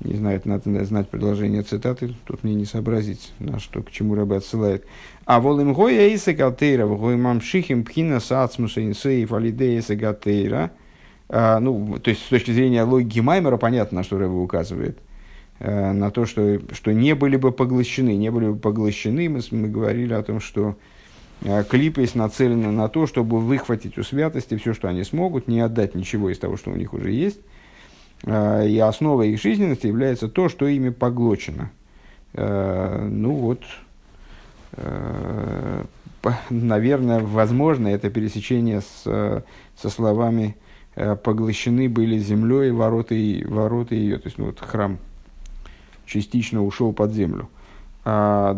Не 0.01 0.15
знаю, 0.15 0.41
надо 0.45 0.85
знать 0.85 1.09
продолжение 1.09 1.63
цитаты, 1.63 2.15
тут 2.27 2.45
мне 2.45 2.55
не 2.55 2.67
сообразить, 2.67 3.33
на 3.39 3.59
что, 3.59 3.83
к 3.83 3.91
чему 3.91 4.15
рыба 4.15 4.37
отсылает. 4.37 4.85
А 5.25 5.41
волим 5.41 5.73
гоя 5.73 6.09
иса 6.09 6.35
гатейра, 6.35 6.87
гой 6.87 7.17
мамшихим 7.17 7.83
пхина 7.85 8.21
сацмуса 8.21 8.85
инсеев 8.85 9.33
алидея 9.33 9.79
иса 9.79 9.97
гатейра. 9.97 10.71
Ну, 11.29 11.99
то 11.99 12.11
есть, 12.11 12.23
с 12.23 12.29
точки 12.29 12.53
зрения 12.53 12.85
логики 12.85 13.19
Маймера, 13.19 13.57
понятно, 13.57 13.99
на 13.99 14.05
что 14.05 14.19
рыба 14.19 14.35
указывает. 14.35 14.99
А, 15.59 15.93
на 15.93 16.11
то, 16.11 16.27
что, 16.27 16.61
что 16.73 16.93
не 16.93 17.15
были 17.15 17.37
бы 17.37 17.51
поглощены. 17.51 18.15
Не 18.17 18.31
были 18.31 18.51
бы 18.51 18.59
поглощены, 18.59 19.29
мы, 19.29 19.41
мы 19.51 19.69
говорили 19.69 20.13
о 20.13 20.23
том, 20.23 20.41
что 20.41 20.77
а, 21.45 21.65
клипы 21.65 22.07
нацелены 22.15 22.71
на 22.71 22.89
то, 22.89 23.07
чтобы 23.07 23.41
выхватить 23.41 23.99
у 23.99 24.05
святости 24.05 24.57
все, 24.57 24.75
что 24.75 24.89
они 24.89 25.03
смогут, 25.03 25.49
не 25.49 25.61
отдать 25.61 25.95
ничего 25.95 26.31
из 26.31 26.39
того, 26.39 26.57
что 26.57 26.71
у 26.71 26.77
них 26.77 26.93
уже 26.93 27.11
есть 27.11 27.41
Э, 27.41 27.56
и 28.25 28.79
основой 28.79 29.31
их 29.31 29.41
жизненности 29.41 29.87
является 29.87 30.29
то, 30.29 30.49
что 30.49 30.67
ими 30.67 30.89
поглощено. 30.91 31.71
Э, 32.33 33.07
ну 33.11 33.33
вот, 33.33 33.63
э, 34.73 35.85
наверное, 36.51 37.21
возможно, 37.21 37.89
это 37.89 38.11
пересечение 38.11 38.81
с, 38.81 39.45
со 39.77 39.91
словами 39.91 40.57
«поглощены 40.95 41.89
были 41.89 42.19
землей 42.19 42.71
ворота, 42.71 43.15
ворота 43.47 43.95
ее». 43.95 44.19
То 44.19 44.27
есть, 44.27 44.39
ну, 44.39 44.47
вот 44.47 44.61
храм 44.61 44.99
частично 46.07 46.65
ушел 46.65 46.93
под 46.93 47.13
землю. 47.13 47.49
А, 48.09 48.57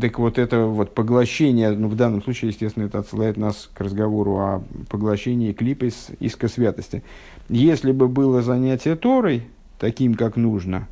так 0.00 0.18
вот 0.18 0.38
это 0.38 0.64
вот 0.64 0.94
поглощение, 0.94 1.72
ну 1.72 1.88
в 1.88 1.94
данном 1.94 2.22
случае, 2.22 2.52
естественно, 2.52 2.84
это 2.84 3.00
отсылает 3.00 3.36
нас 3.36 3.68
к 3.74 3.80
разговору 3.82 4.38
о 4.38 4.62
поглощении 4.88 5.52
клипа 5.52 5.84
из 5.84 6.08
иска 6.20 6.48
святости. 6.48 7.02
Если 7.48 7.92
бы 7.92 8.08
было 8.08 8.42
занятие 8.42 8.96
Торой, 8.96 9.44
таким, 9.78 10.14
как 10.14 10.36
нужно 10.36 10.88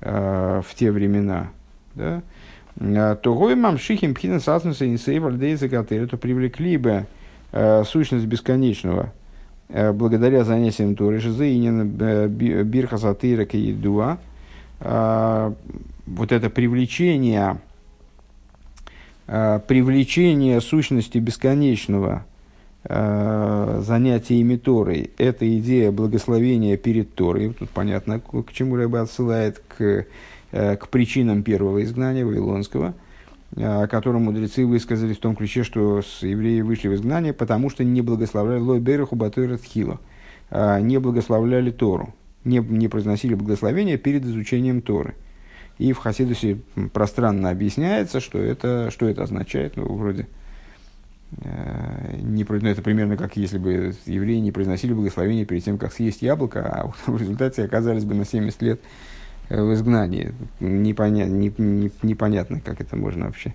э, 0.00 0.62
в 0.64 0.74
те 0.74 0.90
времена, 0.90 1.50
да, 1.94 2.22
а, 2.80 3.16
то 3.16 3.34
гой 3.34 3.54
мамшихим 3.54 4.14
пхина 4.14 4.40
саснуса 4.40 4.88
инсейвальдейза 4.88 5.68
то 5.68 6.16
привлекли 6.16 6.76
бы 6.76 7.06
э, 7.52 7.84
сущность 7.84 8.26
бесконечного 8.26 9.12
э, 9.68 9.92
благодаря 9.92 10.44
занятиям 10.44 10.96
Торы, 10.96 11.18
жизеинен 11.18 11.96
э, 12.00 12.28
бирха 12.28 12.96
сатыра 12.96 13.46
едуа, 13.52 14.18
э, 14.80 15.52
вот 16.06 16.32
это 16.32 16.50
привлечение, 16.50 17.58
э, 19.26 19.60
привлечение 19.66 20.60
сущности 20.60 21.18
бесконечного 21.18 22.24
э, 22.26 22.31
занятиями 22.84 24.56
Торой, 24.56 25.10
это 25.16 25.58
идея 25.58 25.92
благословения 25.92 26.76
перед 26.76 27.14
Торой. 27.14 27.52
Тут 27.52 27.70
понятно, 27.70 28.20
к 28.20 28.52
чему 28.52 28.76
Рэба 28.76 29.02
отсылает, 29.02 29.62
к, 29.68 30.06
э, 30.50 30.76
к 30.76 30.88
причинам 30.88 31.42
первого 31.44 31.82
изгнания 31.84 32.26
Вавилонского, 32.26 32.94
о 33.56 33.86
котором 33.86 34.24
мудрецы 34.24 34.66
высказали 34.66 35.12
в 35.12 35.18
том 35.18 35.36
ключе, 35.36 35.62
что 35.62 36.02
с 36.02 36.22
евреи 36.22 36.62
вышли 36.62 36.88
в 36.88 36.94
изгнание, 36.94 37.32
потому 37.32 37.70
что 37.70 37.84
не 37.84 38.02
благословляли 38.02 38.60
Лой 38.60 38.80
Береху 38.80 39.14
Батойрат 39.14 39.62
Хила, 39.62 40.00
не 40.50 40.98
благословляли 40.98 41.70
Тору, 41.70 42.14
не, 42.44 42.58
не 42.58 42.88
произносили 42.88 43.34
благословения 43.34 43.98
перед 43.98 44.24
изучением 44.24 44.82
Торы. 44.82 45.14
И 45.78 45.92
в 45.92 45.98
Хасидусе 45.98 46.58
пространно 46.92 47.50
объясняется, 47.50 48.20
что 48.20 48.38
это, 48.38 48.90
что 48.90 49.06
это 49.08 49.22
означает. 49.22 49.76
Ну, 49.76 49.92
вроде 49.94 50.22
э, 50.22 50.26
не, 51.40 52.44
ну, 52.44 52.68
это 52.68 52.82
примерно 52.82 53.16
как 53.16 53.36
если 53.36 53.58
бы 53.58 53.94
евреи 54.06 54.38
не 54.38 54.52
произносили 54.52 54.92
благословение 54.92 55.46
перед 55.46 55.64
тем, 55.64 55.78
как 55.78 55.92
съесть 55.92 56.22
яблоко, 56.22 56.62
а 56.64 56.92
в 57.10 57.16
результате 57.16 57.64
оказались 57.64 58.04
бы 58.04 58.14
на 58.14 58.24
70 58.24 58.62
лет 58.62 58.80
э, 59.48 59.62
в 59.62 59.72
изгнании. 59.72 60.32
Непоня, 60.60 61.24
не, 61.24 61.52
не, 61.56 61.90
непонятно, 62.02 62.60
как 62.60 62.80
это 62.80 62.96
можно 62.96 63.26
вообще, 63.26 63.54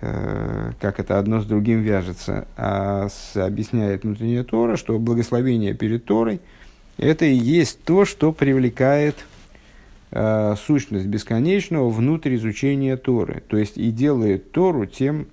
э, 0.00 0.72
как 0.80 1.00
это 1.00 1.18
одно 1.18 1.40
с 1.40 1.46
другим 1.46 1.82
вяжется. 1.82 2.48
А 2.56 3.08
с, 3.08 3.36
объясняет 3.36 4.04
внутренняя 4.04 4.44
Тора, 4.44 4.76
что 4.76 4.98
благословение 4.98 5.74
перед 5.74 6.04
Торой– 6.04 6.40
это 6.98 7.26
и 7.26 7.34
есть 7.34 7.82
то, 7.84 8.04
что 8.04 8.32
привлекает– 8.32 9.16
э, 10.12 10.54
сущность 10.64 11.06
бесконечного 11.06 11.90
внутрь 11.90 12.36
изучения 12.36 12.96
Торы. 12.96 13.42
То 13.48 13.56
есть 13.56 13.76
и 13.76 13.90
делает 13.90 14.52
Тору 14.52 14.86
тем, 14.86 15.26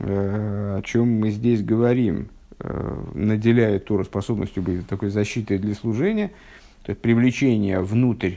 о 0.00 0.82
чем 0.82 1.20
мы 1.20 1.30
здесь 1.30 1.62
говорим, 1.62 2.28
э, 2.58 3.02
наделяет 3.14 3.84
Тору 3.84 4.04
способностью 4.04 4.62
быть 4.62 4.86
такой 4.86 5.10
защитой 5.10 5.58
для 5.58 5.74
служения, 5.74 6.30
то 6.82 6.90
есть 6.90 7.02
привлечение 7.02 7.80
внутрь 7.80 8.34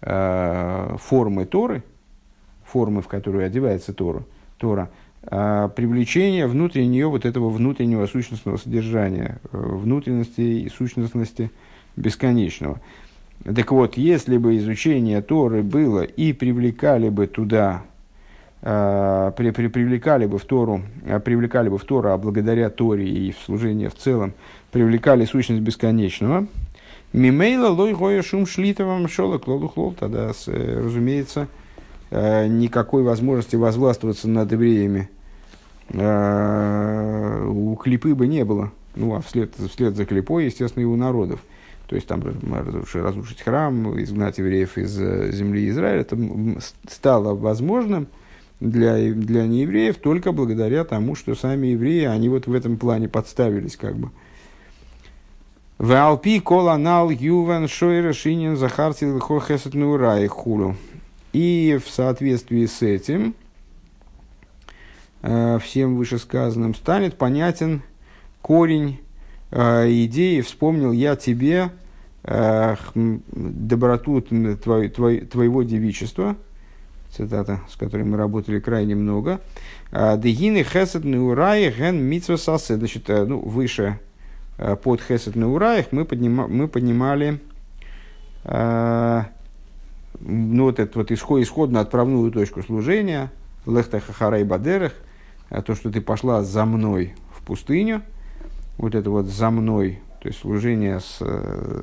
э, 0.00 0.96
формы 0.98 1.44
Торы, 1.44 1.82
формы, 2.64 3.02
в 3.02 3.08
которую 3.08 3.46
одевается 3.46 3.92
Тора, 3.92 4.24
Тора 4.58 4.90
э, 5.22 5.68
привлечение 5.74 6.46
внутрь 6.46 6.82
нее 6.82 7.08
вот 7.08 7.24
этого 7.24 7.50
внутреннего 7.50 8.06
сущностного 8.06 8.56
содержания, 8.56 9.40
э, 9.52 9.58
внутренности 9.58 10.40
и 10.40 10.68
сущностности 10.68 11.50
бесконечного. 11.96 12.80
Так 13.44 13.72
вот, 13.72 13.96
если 13.96 14.38
бы 14.38 14.56
изучение 14.56 15.20
Торы 15.20 15.62
было 15.62 16.02
и 16.02 16.32
привлекали 16.32 17.10
бы 17.10 17.26
туда, 17.26 17.82
э, 17.82 17.93
при, 18.64 19.50
при, 19.50 19.68
привлекали 19.68 20.24
бы 20.24 20.38
в 20.38 20.44
Тору, 20.46 20.82
э, 21.04 21.20
привлекали 21.20 21.68
бы 21.68 21.76
в 21.76 21.84
Тору, 21.84 22.10
а 22.10 22.16
благодаря 22.16 22.70
Торе 22.70 23.06
и 23.06 23.32
в 23.32 23.38
служение 23.44 23.90
в 23.90 23.94
целом, 23.94 24.32
привлекали 24.72 25.26
сущность 25.26 25.60
бесконечного, 25.60 26.46
Мимейла 27.14 27.68
лой 27.68 27.92
гоя 27.92 28.22
шум 28.22 28.44
шлитовым 28.44 29.06
шола 29.06 29.38
клолухлол, 29.38 29.92
тогда, 29.92 30.32
э, 30.48 30.82
разумеется, 30.84 31.46
э, 32.10 32.48
никакой 32.48 33.04
возможности 33.04 33.54
возвластвоваться 33.54 34.28
над 34.28 34.50
евреями 34.50 35.08
э, 35.90 37.46
у 37.46 37.76
клипы 37.76 38.16
бы 38.16 38.26
не 38.26 38.44
было. 38.44 38.72
Ну, 38.96 39.14
а 39.14 39.20
вслед, 39.20 39.54
вслед 39.54 39.94
за 39.94 40.06
клипой, 40.06 40.46
естественно, 40.46 40.82
и 40.82 40.86
у 40.86 40.96
народов. 40.96 41.40
То 41.86 41.94
есть 41.94 42.08
там 42.08 42.20
разрушить 42.92 43.42
храм, 43.42 43.96
изгнать 44.02 44.38
евреев 44.38 44.76
из 44.76 45.00
э, 45.00 45.30
земли 45.30 45.68
Израиля, 45.68 46.00
это 46.00 46.18
стало 46.88 47.34
возможным 47.36 48.08
для, 48.64 49.12
для 49.12 49.46
неевреев 49.46 49.96
только 49.96 50.32
благодаря 50.32 50.84
тому, 50.84 51.14
что 51.14 51.34
сами 51.34 51.68
евреи, 51.68 52.04
они 52.04 52.28
вот 52.28 52.46
в 52.46 52.54
этом 52.54 52.76
плане 52.78 53.08
подставились 53.08 53.76
как 53.76 53.96
бы. 53.96 54.10
Валпи 55.78 56.40
коланал 56.40 57.10
ювен 57.10 57.68
шойра 57.68 58.12
шинин 58.12 58.56
захарти 58.56 59.04
лихо 59.04 59.40
хесет 59.40 59.74
и 61.32 61.80
в 61.84 61.90
соответствии 61.90 62.64
с 62.64 62.80
этим, 62.80 63.34
э, 65.22 65.58
всем 65.60 65.96
вышесказанным, 65.96 66.74
станет 66.74 67.18
понятен 67.18 67.82
корень 68.40 69.00
э, 69.50 69.90
идеи. 70.04 70.42
«Вспомнил 70.42 70.92
я 70.92 71.16
тебе 71.16 71.70
э, 72.22 72.76
доброту 72.94 74.20
твой, 74.20 74.88
твой, 74.88 75.20
твоего 75.22 75.64
девичества», 75.64 76.36
цитата, 77.16 77.60
с 77.70 77.76
которой 77.76 78.04
мы 78.04 78.16
работали 78.16 78.60
крайне 78.60 78.94
много, 78.94 79.40
«А, 79.92 80.16
«Дегины 80.16 80.64
хесед 80.64 81.04
неурай 81.04 81.70
ген 81.70 81.96
митсва 82.02 82.36
сасе». 82.36 82.76
Значит, 82.76 83.08
э, 83.10 83.24
ну, 83.24 83.38
выше 83.38 83.98
э, 84.58 84.76
под 84.76 85.00
хесед 85.00 85.36
неураях 85.36 85.86
мы, 85.92 86.04
поднима, 86.04 86.48
мы 86.48 86.68
поднимали 86.68 87.40
э, 88.44 89.22
ну, 90.20 90.64
вот 90.64 90.78
эту 90.78 91.00
вот 91.00 91.10
исход, 91.12 91.42
исходно 91.42 91.80
отправную 91.80 92.30
точку 92.32 92.62
служения, 92.62 93.30
лехта 93.66 94.00
хахарай 94.00 94.44
бадерех, 94.44 94.94
э, 95.50 95.62
то, 95.62 95.74
что 95.74 95.90
ты 95.90 96.00
пошла 96.00 96.42
за 96.42 96.64
мной 96.64 97.14
в 97.36 97.44
пустыню– 97.44 98.02
вот 98.76 98.94
это 98.94 99.10
вот 99.10 99.26
за 99.26 99.50
мной, 99.50 100.00
то 100.20 100.28
есть 100.28 100.40
служение 100.40 101.00
с 101.00 101.18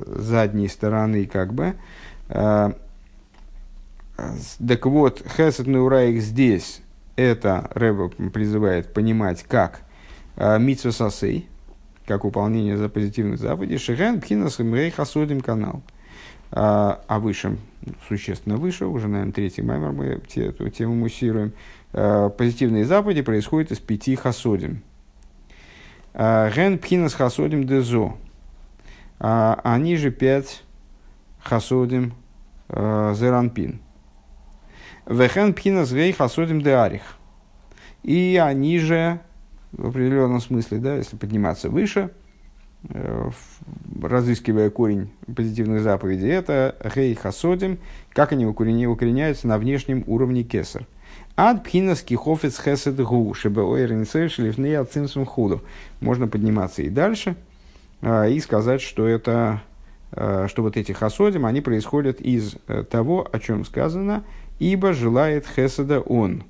задней 0.06 0.68
стороны 0.68 1.26
как 1.26 1.54
бы. 1.54 1.74
Так 4.16 4.86
вот, 4.86 5.22
Хесед 5.36 5.66
Неураих 5.66 6.22
здесь, 6.22 6.82
это 7.16 7.70
Рэба 7.74 8.08
призывает 8.08 8.92
понимать 8.92 9.42
как 9.42 9.82
э, 10.36 10.58
Митсва 10.58 10.92
Сасей, 10.92 11.48
как 12.06 12.24
выполнение 12.24 12.76
за 12.76 12.88
позитивных 12.88 13.38
заповедей, 13.38 13.78
Шиген 13.78 14.20
Пхинас 14.20 14.58
Мрей 14.58 14.90
Хасодим 14.90 15.40
канал. 15.40 15.82
А 16.54 17.18
выше, 17.18 17.56
существенно 18.08 18.58
выше, 18.58 18.84
уже, 18.84 19.08
наверное, 19.08 19.32
третий 19.32 19.62
маймер 19.62 19.92
мы 19.92 20.20
эту 20.34 20.68
тему 20.68 20.94
муссируем. 20.94 21.54
Позитивные 21.92 22.84
заповеди 22.84 23.22
происходят 23.22 23.72
из 23.72 23.78
пяти 23.78 24.16
хасодим. 24.16 24.82
Ген 26.12 26.78
пхинас 26.78 27.14
хасодим 27.14 27.66
дезо. 27.66 28.18
Они 29.18 29.96
же 29.96 30.10
пять 30.10 30.62
хасодим 31.40 32.12
зеранпин. 32.68 33.80
Вехен 35.06 35.54
пхинас 35.54 35.92
гей 35.92 36.12
хасодим 36.12 36.60
де 36.62 36.74
арих. 36.74 37.02
и 38.02 38.40
они 38.42 38.78
же, 38.78 39.20
в 39.72 39.88
определенном 39.88 40.40
смысле, 40.40 40.78
да, 40.78 40.96
если 40.96 41.16
подниматься 41.16 41.70
выше, 41.70 42.10
э, 42.88 43.30
разыскивая 44.02 44.70
корень 44.70 45.10
позитивных 45.34 45.82
заповедей, 45.82 46.30
это 46.30 46.76
гей 46.94 47.14
хасодим, 47.14 47.78
как 48.10 48.32
они 48.32 48.46
укореняются 48.46 49.46
на 49.46 49.58
внешнем 49.58 50.04
уровне 50.06 50.42
кесар. 50.42 50.86
Ад 51.36 51.64
пхинас 51.64 52.02
кихофец 52.02 52.60
хесед 52.60 53.00
гу, 53.00 53.32
чтобы 53.32 53.64
ойренцель 53.64 54.28
шлифней 54.28 54.78
ацимсум 54.78 55.24
худу. 55.24 55.62
Можно 56.00 56.28
подниматься 56.28 56.82
и 56.82 56.90
дальше, 56.90 57.36
а, 58.02 58.26
и 58.26 58.38
сказать, 58.40 58.82
что 58.82 59.06
это, 59.06 59.62
а, 60.12 60.46
что 60.48 60.62
вот 60.62 60.76
эти 60.76 60.92
хасодим, 60.92 61.46
они 61.46 61.62
происходят 61.62 62.20
из 62.20 62.56
э, 62.68 62.84
того, 62.84 63.26
о 63.32 63.38
чем 63.38 63.64
сказано, 63.64 64.24
ибо 64.62 64.92
желает 64.92 65.46
хеседа 65.46 66.00
он. 66.00 66.44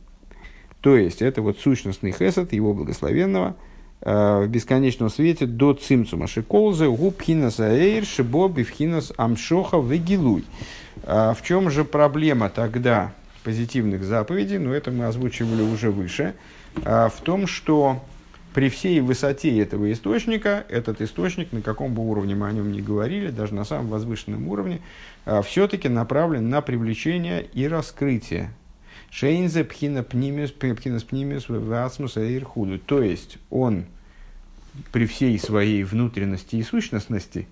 То 0.81 0.97
есть, 0.97 1.23
это 1.23 1.43
вот 1.43 1.59
сущностный 1.59 2.13
хесед, 2.13 2.53
его 2.53 2.75
благословенного, 2.75 3.57
а, 4.01 4.43
в 4.45 4.49
бесконечном 4.49 5.11
свете 5.11 5.47
до 5.47 5.75
цимцума 5.75 6.27
шиколзы 6.27 6.89
губхинас 6.89 7.61
аэйр 7.61 8.05
шибо 8.05 8.49
бифхинас 8.49 9.13
амшоха 9.17 9.79
вегилуй. 9.79 10.45
В 11.05 11.39
чем 11.43 11.71
же 11.71 11.85
проблема 11.85 12.49
тогда 12.49 13.13
позитивных 13.43 14.05
заповедей, 14.05 14.59
но 14.59 14.73
это 14.73 14.91
мы 14.91 15.07
озвучивали 15.07 15.63
уже 15.63 15.91
выше, 15.91 16.35
а, 16.85 17.09
в 17.09 17.21
том, 17.21 17.47
что 17.47 18.03
при 18.55 18.69
всей 18.69 19.01
высоте 19.01 19.59
этого 19.61 19.91
источника, 19.93 20.65
этот 20.69 21.01
источник, 21.01 21.53
на 21.53 21.63
каком 21.63 21.95
бы 21.95 22.03
уровне 22.03 22.35
мы 22.35 22.49
о 22.49 22.53
нем 22.53 22.71
не 22.71 22.83
говорили, 22.83 23.31
даже 23.31 23.55
на 23.55 23.65
самом 23.65 23.89
возвышенном 23.89 24.49
уровне, 24.49 24.81
а, 25.25 25.43
все-таки 25.43 25.89
направлен 25.89 26.49
на 26.49 26.61
привлечение 26.61 27.47
и 27.53 27.67
раскрытие. 27.67 28.51
Шейнзе 29.11 29.65
пхина 29.65 30.03
пнимис, 30.03 30.53
пхинас 30.53 31.03
пнимис 31.03 31.49
васмус 31.49 32.17
ирхуду. 32.17 32.79
То 32.79 33.03
есть, 33.03 33.39
он 33.51 33.85
при 34.91 35.07
всей 35.07 35.39
своей 35.39 35.85
внутренности 35.85 36.57
и 36.57 36.63
сущностности, 36.63 37.47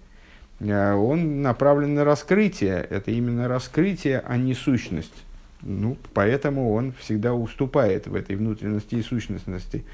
а, 0.60 0.96
он 0.96 1.40
направлен 1.40 1.94
на 1.94 2.04
раскрытие. 2.04 2.86
Это 2.90 3.10
именно 3.10 3.48
раскрытие, 3.48 4.20
а 4.20 4.36
не 4.36 4.54
сущность. 4.54 5.24
Ну, 5.62 5.98
поэтому 6.14 6.72
он 6.72 6.92
всегда 6.92 7.34
уступает 7.34 8.06
в 8.06 8.14
этой 8.14 8.36
внутренности 8.36 8.94
и 8.94 9.02
сущностности 9.02 9.84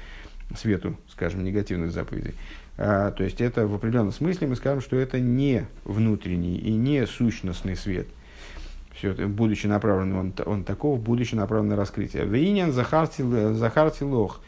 свету, 0.55 0.97
скажем, 1.09 1.43
негативных 1.43 1.91
заповедей. 1.91 2.35
А, 2.77 3.11
то 3.11 3.23
есть 3.23 3.41
это 3.41 3.67
в 3.67 3.75
определенном 3.75 4.11
смысле 4.11 4.47
мы 4.47 4.55
скажем, 4.55 4.81
что 4.81 4.95
это 4.95 5.19
не 5.19 5.65
внутренний 5.83 6.57
и 6.57 6.71
не 6.71 7.05
сущностный 7.07 7.75
свет. 7.75 8.07
Все, 8.93 9.13
будучи 9.13 9.67
направлен, 9.67 10.15
он, 10.15 10.33
он 10.45 10.63
таков, 10.63 10.99
будучи 10.99 11.35
направлен 11.35 11.69
на 11.69 11.75
раскрытие. 11.75 12.25
Вейнян 12.25 12.71
захарти 12.71 14.03
лох. 14.03 14.41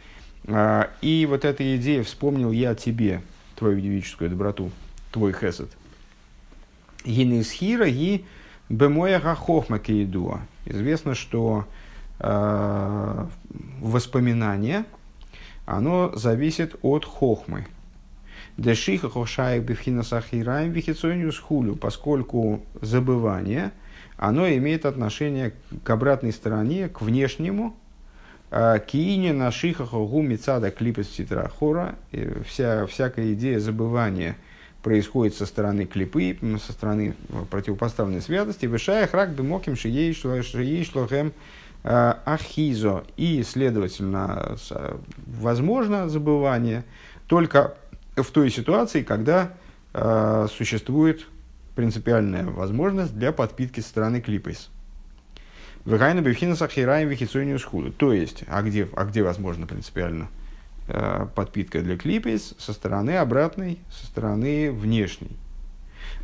А, 0.47 0.89
и 1.01 1.25
вот 1.29 1.45
эта 1.45 1.75
идея, 1.77 2.03
вспомнил 2.03 2.51
я 2.51 2.75
тебе, 2.75 3.21
твою 3.55 3.79
девическую 3.79 4.29
доброту, 4.29 4.71
твой 5.11 5.33
хесед. 5.33 5.69
Гинисхира 7.05 7.87
и 7.87 8.23
бемоя 8.69 9.19
хохма 9.19 9.79
кейдуа. 9.79 10.41
Известно, 10.65 11.15
что 11.15 11.65
э, 12.19 13.27
воспоминание, 13.79 14.85
оно 15.69 16.11
зависит 16.15 16.75
от 16.81 17.05
хохмы. 17.05 17.67
Дешиха 18.57 19.09
хошаек 19.09 19.63
бифхина 19.63 20.03
сахираем 20.03 20.71
вихицониус 20.71 21.37
хулю, 21.37 21.75
поскольку 21.75 22.65
забывание, 22.81 23.71
оно 24.17 24.49
имеет 24.49 24.85
отношение 24.85 25.53
к 25.83 25.89
обратной 25.89 26.33
стороне, 26.33 26.89
к 26.89 27.01
внешнему, 27.01 27.77
а, 28.51 28.79
Киине 28.79 29.31
на 29.31 29.51
шихаху 29.51 30.05
гумицада 30.07 30.71
клипес 30.71 31.07
титрахора, 31.07 31.95
вся, 32.45 32.87
всякая 32.87 33.33
идея 33.33 33.59
забывания– 33.59 34.35
происходит 34.81 35.35
со 35.35 35.45
стороны 35.45 35.85
клипы, 35.85 36.37
со 36.65 36.71
стороны 36.71 37.15
противопоставленной 37.51 38.21
святости, 38.21 38.65
вышая 38.65 39.07
храк 39.07 39.31
бимоким 39.31 39.75
шией 39.75 40.13
шлохем 40.13 41.33
ахизо. 41.83 43.03
И, 43.17 43.43
следовательно, 43.43 44.57
возможно 45.27 46.09
забывание 46.09 46.83
только 47.27 47.75
в 48.15 48.31
той 48.31 48.49
ситуации, 48.49 49.03
когда 49.03 49.53
э, 49.93 50.47
существует 50.51 51.25
принципиальная 51.75 52.45
возможность 52.45 53.17
для 53.17 53.31
подпитки 53.31 53.79
со 53.79 53.89
стороны 53.89 54.19
клипейс. 54.19 54.69
Вегайна 55.85 56.21
бифхина 56.21 56.55
сахираем 56.55 57.07
вихицониус 57.07 57.63
худу. 57.63 57.91
То 57.91 58.11
есть, 58.11 58.43
а 58.47 58.61
где, 58.61 58.87
а 58.95 59.05
где 59.05 59.23
возможно 59.23 59.65
принципиально? 59.65 60.27
Э, 60.87 61.27
подпитка 61.33 61.81
для 61.81 61.97
клипейс 61.97 62.55
со 62.57 62.73
стороны 62.73 63.17
обратной, 63.17 63.79
со 63.89 64.07
стороны 64.07 64.71
внешней. 64.71 65.37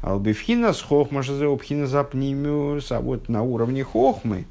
Албифхина 0.02 0.74
с 0.74 0.82
хохма 0.82 1.24
шазеопхина 1.24 1.88
запнимиус, 1.88 2.92
а 2.92 3.00
вот 3.00 3.30
на 3.30 3.44
уровне 3.44 3.84
хохмы 3.84 4.40
э, 4.40 4.44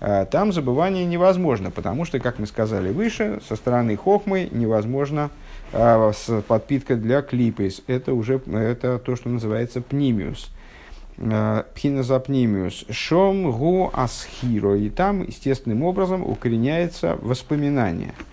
там 0.00 0.52
забывание 0.52 1.04
невозможно, 1.04 1.70
потому 1.70 2.04
что, 2.04 2.20
как 2.20 2.38
мы 2.38 2.46
сказали 2.46 2.90
выше, 2.90 3.40
со 3.46 3.54
стороны 3.54 3.96
хохмы 3.96 4.48
невозможно 4.50 5.30
с 5.72 6.42
подпитка 6.48 6.96
для 6.96 7.20
клипейс. 7.20 7.82
Это 7.86 8.14
уже 8.14 8.40
это 8.50 8.98
то, 8.98 9.14
что 9.14 9.28
называется 9.28 9.82
пнимиус. 9.82 10.50
Пхина 11.18 12.02
запнимиус. 12.02 12.86
Шом 12.90 13.52
гу 13.52 13.90
асхиро. 13.92 14.78
И 14.78 14.88
там 14.88 15.22
естественным 15.22 15.82
образом 15.82 16.26
укореняется 16.26 17.18
воспоминание– 17.20 18.14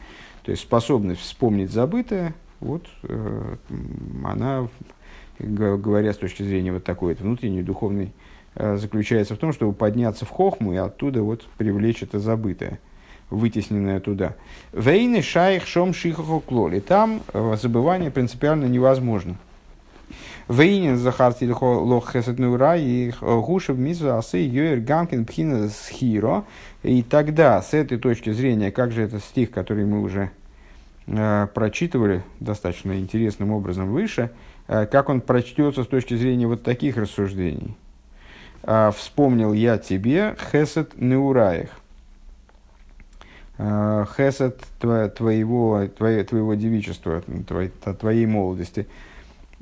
то 0.48 0.52
есть 0.52 0.64
способность 0.64 1.20
вспомнить 1.20 1.72
забытое, 1.72 2.34
вот 2.62 2.86
э, 3.04 3.56
она, 4.24 4.70
говоря 5.40 6.14
с 6.14 6.18
точки 6.18 6.42
зрения 6.42 6.72
вот 6.72 6.86
такой 6.86 7.16
вот 7.16 7.22
внутренней 7.22 7.64
духовной, 7.64 8.14
заключается 8.58 9.36
в 9.36 9.38
том, 9.38 9.54
чтобы 9.54 9.74
подняться 9.74 10.26
в 10.26 10.30
хохму 10.30 10.74
и 10.74 10.78
оттуда 10.78 11.22
вот 11.22 11.46
привлечь 11.58 12.04
это 12.04 12.20
забытое, 12.20 12.80
вытесненное 13.30 14.00
туда. 14.00 14.36
Вейны 14.74 15.22
шайх 15.22 15.67
шом 15.67 15.93
шихаху 15.93 16.39
клоли. 16.39 16.80
Там 16.80 17.22
э, 17.34 17.56
забывание 17.62 18.12
принципиально 18.12 18.65
невозможно. 18.65 19.38
Вейнин 20.48 20.98
захарти 20.98 21.46
лох 21.52 22.13
хесет 22.13 22.39
нура 22.39 22.78
и 22.78 23.12
гушев 23.22 23.78
мизу 23.78 24.15
асы 24.15 24.38
йоер 24.38 24.80
гамкин 24.80 25.26
пхина 25.26 25.67
схиро. 25.67 26.46
И 26.84 27.04
тогда, 27.04 27.62
с 27.62 27.74
этой 27.74 27.98
точки 27.98 28.32
зрения, 28.32 28.72
как 28.72 28.91
же 28.91 29.02
этот 29.02 29.24
стих, 29.24 29.52
который 29.52 29.86
мы 29.86 30.02
уже 30.02 30.32
э, 31.08 31.48
прочитывали 31.54 32.24
достаточно 32.39 32.98
интересным 32.98 33.52
образом 33.52 33.91
выше, 33.91 34.32
э, 34.67 34.86
как 34.86 35.10
он 35.10 35.20
прочтется 35.20 35.84
с 35.84 35.88
точки 35.88 36.15
зрения 36.15 36.48
вот 36.48 36.63
таких 36.63 36.96
рассуждений. 36.96 37.76
Э, 38.68 38.92
«Вспомнил 38.96 39.54
я 39.54 39.78
тебе 39.78 40.36
хесет 40.52 41.00
неураих». 41.00 41.70
Э, 43.58 44.06
хесет 44.16 44.62
твоего, 44.80 45.88
твоего, 45.98 46.24
твоего 46.24 46.54
девичества, 46.54 47.24
твоей, 47.98 48.26
молодости. 48.26 48.88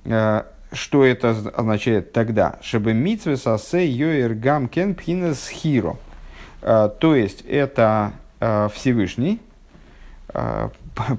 Э, 0.04 0.44
что 0.72 1.06
это 1.06 1.30
означает 1.30 2.12
тогда? 2.12 2.58
Чтобы 2.62 2.94
митве 2.94 3.38
сасе 3.38 3.88
йоэр 3.88 4.34
гам 4.34 4.68
кен 4.68 4.96
пхинес 4.96 5.48
хиро. 5.48 5.98
А, 6.62 6.89
то 6.89 7.15
есть, 7.15 7.41
это 7.41 8.12
а, 8.39 8.70
Всевышний 8.70 9.39
а, 10.30 10.72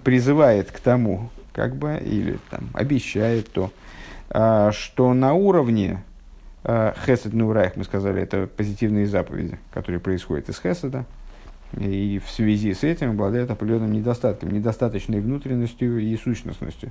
призывает 0.05 0.73
к 0.73 0.81
тому, 0.81 1.31
как 1.53 1.77
бы, 1.77 1.99
или 2.05 2.39
там, 2.51 2.69
обещает 2.75 3.51
то, 3.53 3.71
что 4.73 5.15
на 5.15 5.35
уровне 5.35 6.03
хесед 6.67 7.33
нурайх, 7.33 7.77
мы 7.77 7.85
сказали, 7.85 8.21
это 8.21 8.49
позитивные 8.49 9.07
заповеди, 9.07 9.59
которые 9.73 10.01
происходят 10.01 10.49
из 10.49 10.61
хеседа, 10.61 11.05
и 11.79 12.21
в 12.25 12.31
связи 12.31 12.75
с 12.75 12.83
этим 12.83 13.11
обладает 13.11 13.51
определенным 13.51 13.93
недостатком, 13.93 14.51
недостаточной 14.51 15.21
внутренностью 15.21 15.99
и 15.99 16.17
сущностностью. 16.17 16.91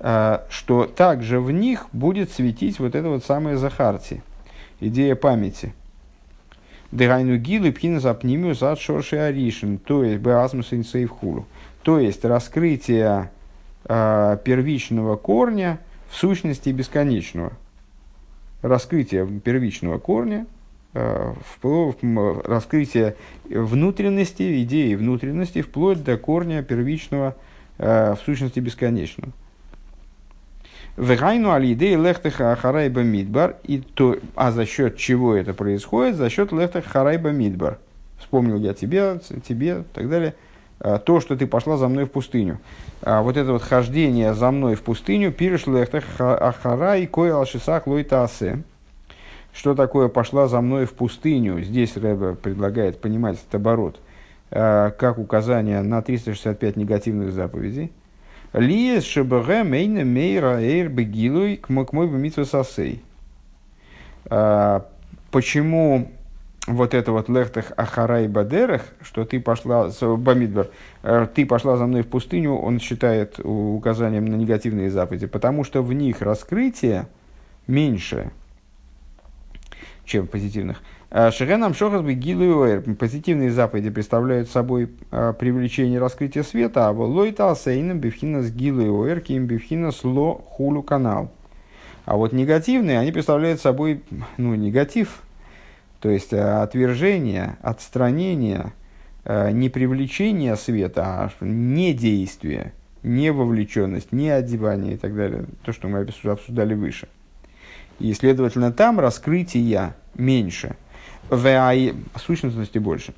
А, 0.00 0.46
что 0.48 0.86
также 0.86 1.40
в 1.40 1.50
них 1.50 1.86
будет 1.92 2.30
светить 2.30 2.78
вот 2.78 2.94
это 2.94 3.08
вот 3.08 3.24
самое 3.24 3.56
Захарти, 3.56 4.22
идея 4.80 5.16
памяти. 5.16 5.72
Дегайну 6.92 7.36
гилы 7.36 7.72
пхина 7.72 8.00
запнимю 8.00 8.54
зад 8.54 8.78
шорши 8.78 9.16
аришин, 9.16 9.78
то 9.78 10.04
есть 10.04 10.20
беазмус 10.20 10.72
инсейвхулу. 10.72 11.46
То 11.82 11.98
есть 11.98 12.24
раскрытие 12.24 13.30
э, 13.84 14.38
первичного 14.44 15.16
корня 15.16 15.80
в 16.08 16.16
сущности 16.16 16.70
бесконечного. 16.70 17.52
Раскрытие 18.62 19.26
первичного 19.40 19.98
корня, 19.98 20.46
э, 20.94 21.34
впло, 21.54 21.94
раскрытие 22.44 23.14
внутренности, 23.44 24.62
идеи 24.62 24.94
внутренности, 24.94 25.62
вплоть 25.62 26.02
до 26.02 26.16
корня 26.16 26.62
первичного 26.62 27.36
э, 27.78 28.14
в 28.14 28.24
сущности 28.24 28.58
бесконечного. 28.60 29.32
Вегайну 30.96 31.52
алидей 31.52 31.94
лехтеха 31.94 32.56
харайба 32.56 33.02
мидбар. 33.02 33.56
И 33.62 33.78
то, 33.78 34.18
а 34.34 34.50
за 34.50 34.66
счет 34.66 34.96
чего 34.96 35.36
это 35.36 35.54
происходит? 35.54 36.16
За 36.16 36.28
счет 36.28 36.50
лехтеха 36.50 36.88
харайба 36.88 37.30
мидбар. 37.30 37.78
Вспомнил 38.18 38.58
я 38.58 38.74
тебе, 38.74 39.20
тебе 39.46 39.80
и 39.80 39.94
так 39.94 40.08
далее. 40.08 40.34
Э, 40.80 40.98
то, 41.04 41.20
что 41.20 41.36
ты 41.36 41.46
пошла 41.46 41.76
за 41.76 41.88
мной 41.88 42.04
в 42.04 42.10
пустыню. 42.10 42.58
А 43.02 43.22
вот 43.22 43.36
это 43.36 43.52
вот 43.52 43.62
хождение 43.62 44.34
за 44.34 44.50
мной 44.50 44.74
в 44.74 44.82
пустыню, 44.82 45.32
пирешлехтах 45.32 46.04
ахара 46.18 46.96
и 46.96 47.06
кой 47.06 47.32
алшисах 47.32 47.86
лойтасе. 47.86 48.62
Что 49.52 49.74
такое 49.74 50.08
пошла 50.08 50.46
за 50.46 50.60
мной 50.60 50.86
в 50.86 50.92
пустыню? 50.92 51.60
Здесь 51.62 51.96
Рэбе 51.96 52.34
предлагает 52.34 53.00
понимать 53.00 53.36
этот 53.36 53.54
оборот 53.54 54.00
как 54.50 55.18
указание 55.18 55.82
на 55.82 56.00
365 56.00 56.76
негативных 56.76 57.32
заповедей. 57.32 57.92
Лиес 58.54 59.04
шебеге 59.04 59.62
мейна 59.62 60.04
мейра 60.04 60.58
эйр 60.60 60.88
бегилуй 60.88 61.56
к 61.56 61.68
мой 61.68 62.06
бемитву 62.08 62.46
сосей. 62.46 63.02
Почему 65.30 66.10
вот 66.68 66.94
это 66.94 67.12
вот 67.12 67.28
лехтах 67.28 67.72
ахарай 67.76 68.28
бадерах, 68.28 68.82
что 69.02 69.24
ты 69.24 69.40
пошла, 69.40 69.90
бамидбар, 70.00 70.68
э, 71.02 71.26
ты 71.34 71.46
пошла 71.46 71.76
за 71.76 71.86
мной 71.86 72.02
в 72.02 72.08
пустыню, 72.08 72.54
он 72.54 72.78
считает 72.78 73.40
указанием 73.42 74.26
на 74.26 74.36
негативные 74.36 74.90
заповеди, 74.90 75.26
потому 75.26 75.64
что 75.64 75.82
в 75.82 75.92
них 75.92 76.20
раскрытие 76.20 77.08
меньше, 77.66 78.30
чем 80.04 80.26
в 80.26 80.30
позитивных. 80.30 80.82
А 81.10 81.30
Шеренам 81.30 81.72
Шохас 81.72 82.02
Гилуэр. 82.02 82.82
Позитивные 82.96 83.50
заповеди 83.50 83.88
представляют 83.88 84.50
собой 84.50 84.90
а, 85.10 85.32
привлечение 85.32 85.98
раскрытия 85.98 86.42
света, 86.42 86.86
а 86.86 86.92
Лойта 86.92 87.50
Асейном 87.50 87.98
Бифхинас 87.98 88.50
Гилуэр, 88.50 89.20
Ким 89.20 89.46
Бифхинас 89.46 90.04
Ло 90.04 90.34
Хулу 90.34 90.82
канал. 90.82 91.30
А 92.04 92.16
вот 92.16 92.32
негативные, 92.32 92.98
они 92.98 93.10
представляют 93.10 93.60
собой 93.60 94.02
ну, 94.36 94.54
негатив, 94.54 95.22
то 96.00 96.10
есть 96.10 96.32
э, 96.32 96.40
отвержение, 96.40 97.56
отстранение, 97.60 98.72
э, 99.24 99.50
не 99.50 99.68
привлечение 99.68 100.56
света, 100.56 101.02
а 101.04 101.30
не 101.40 101.92
действие, 101.92 102.72
не 103.02 103.32
вовлеченность, 103.32 104.12
не 104.12 104.30
одевание 104.30 104.94
и 104.94 104.96
так 104.96 105.14
далее. 105.16 105.46
То, 105.64 105.72
что 105.72 105.88
мы 105.88 106.00
обсуждали 106.00 106.74
выше. 106.74 107.08
И, 107.98 108.12
следовательно, 108.14 108.72
там 108.72 109.00
раскрытия 109.00 109.96
меньше, 110.14 110.76
в 111.30 111.92
сущностности 112.16 112.78
больше. 112.78 113.12